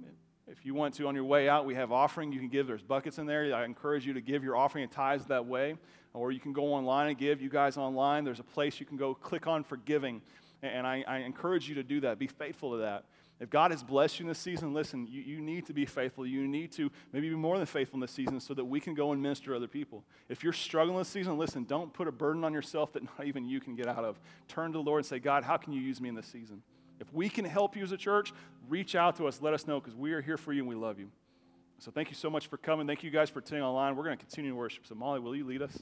if 0.46 0.64
you 0.64 0.76
want 0.76 0.94
to, 0.94 1.08
on 1.08 1.16
your 1.16 1.24
way 1.24 1.50
out, 1.50 1.66
we 1.66 1.74
have 1.74 1.92
offering 1.92 2.32
you 2.32 2.38
can 2.38 2.50
give. 2.50 2.68
There's 2.68 2.84
buckets 2.84 3.18
in 3.18 3.26
there. 3.26 3.52
I 3.56 3.66
encourage 3.66 4.06
you 4.06 4.14
to 4.14 4.22
give 4.22 4.44
your 4.44 4.56
offering 4.56 4.84
and 4.84 4.92
tithes 4.92 5.26
that 5.26 5.48
way. 5.48 5.76
Or 6.14 6.32
you 6.32 6.40
can 6.40 6.54
go 6.54 6.72
online 6.72 7.08
and 7.08 7.18
give. 7.18 7.42
You 7.42 7.50
guys 7.50 7.78
online, 7.78 8.26
there's 8.26 8.40
a 8.40 8.44
place 8.44 8.80
you 8.80 8.86
can 8.86 8.98
go 8.98 9.16
click 9.16 9.48
on 9.48 9.64
for 9.64 9.78
giving. 9.78 10.22
And 10.64 10.86
I, 10.86 11.04
I, 11.08 11.18
encourage 11.20 11.68
you 11.68 11.76
to 11.76 11.84
do 11.84 12.02
that. 12.02 12.20
Be 12.20 12.28
faithful 12.28 12.72
to 12.72 12.78
that. 12.78 13.06
If 13.40 13.50
God 13.50 13.72
has 13.72 13.82
blessed 13.82 14.20
you 14.20 14.26
in 14.26 14.28
this 14.28 14.38
season, 14.38 14.72
listen, 14.72 15.08
you, 15.10 15.22
you 15.22 15.42
need 15.42 15.66
to 15.66 15.74
be 15.74 15.88
faithful. 15.88 16.28
You 16.28 16.48
need 16.48 16.72
to 16.74 16.92
maybe 17.12 17.30
be 17.30 17.36
more 17.36 17.58
than 17.58 17.66
faithful 17.66 17.98
in 17.98 18.02
this 18.02 18.12
season 18.12 18.40
so 18.40 18.54
that 18.54 18.64
we 18.64 18.80
can 18.80 18.94
go 18.94 19.12
and 19.12 19.22
minister 19.22 19.52
to 19.52 19.56
other 19.56 19.68
people. 19.68 20.04
If 20.30 20.44
you're 20.44 20.54
struggling 20.54 21.00
this 21.00 21.08
season, 21.08 21.40
listen, 21.40 21.64
don't 21.64 21.92
put 21.92 22.08
a 22.08 22.12
burden 22.12 22.44
on 22.44 22.54
yourself 22.54 22.94
that 22.94 23.04
not 23.18 23.26
even 23.26 23.44
you 23.44 23.60
can 23.60 23.76
get 23.76 23.88
out 23.88 24.04
of. 24.04 24.20
Turn 24.48 24.72
to 24.72 24.78
the 24.78 24.84
Lord 24.84 25.00
and 25.00 25.06
say, 25.08 25.18
God, 25.18 25.44
how 25.44 25.58
can 25.58 25.74
you 25.74 25.82
use 25.82 26.00
me 26.00 26.10
in 26.10 26.16
this 26.16 26.28
season? 26.28 26.62
If 27.00 27.12
we 27.12 27.30
can 27.30 27.46
help 27.46 27.76
you 27.76 27.82
as 27.82 27.92
a 27.92 27.98
church, 27.98 28.32
reach 28.70 28.94
out 28.94 29.16
to 29.16 29.28
us. 29.28 29.42
Let 29.42 29.56
us 29.56 29.66
know 29.66 29.80
because 29.80 29.96
we 29.96 30.14
are 30.14 30.22
here 30.22 30.38
for 30.38 30.54
you 30.54 30.62
and 30.62 30.70
we 30.70 30.76
love 30.76 31.00
you. 31.00 31.10
So 31.80 31.90
thank 31.90 32.10
you 32.10 32.16
so 32.16 32.30
much 32.30 32.46
for 32.46 32.58
coming. 32.58 32.86
Thank 32.86 33.02
you 33.02 33.10
guys 33.10 33.32
for 33.32 33.40
attending 33.40 33.64
online. 33.64 33.96
We're 33.96 34.04
going 34.04 34.18
to 34.18 34.24
continue 34.24 34.52
to 34.52 34.56
worship. 34.56 34.86
So, 34.86 34.94
Molly, 34.94 35.20
will 35.20 35.36
you 35.36 35.46
lead 35.46 35.64
us? 35.64 35.82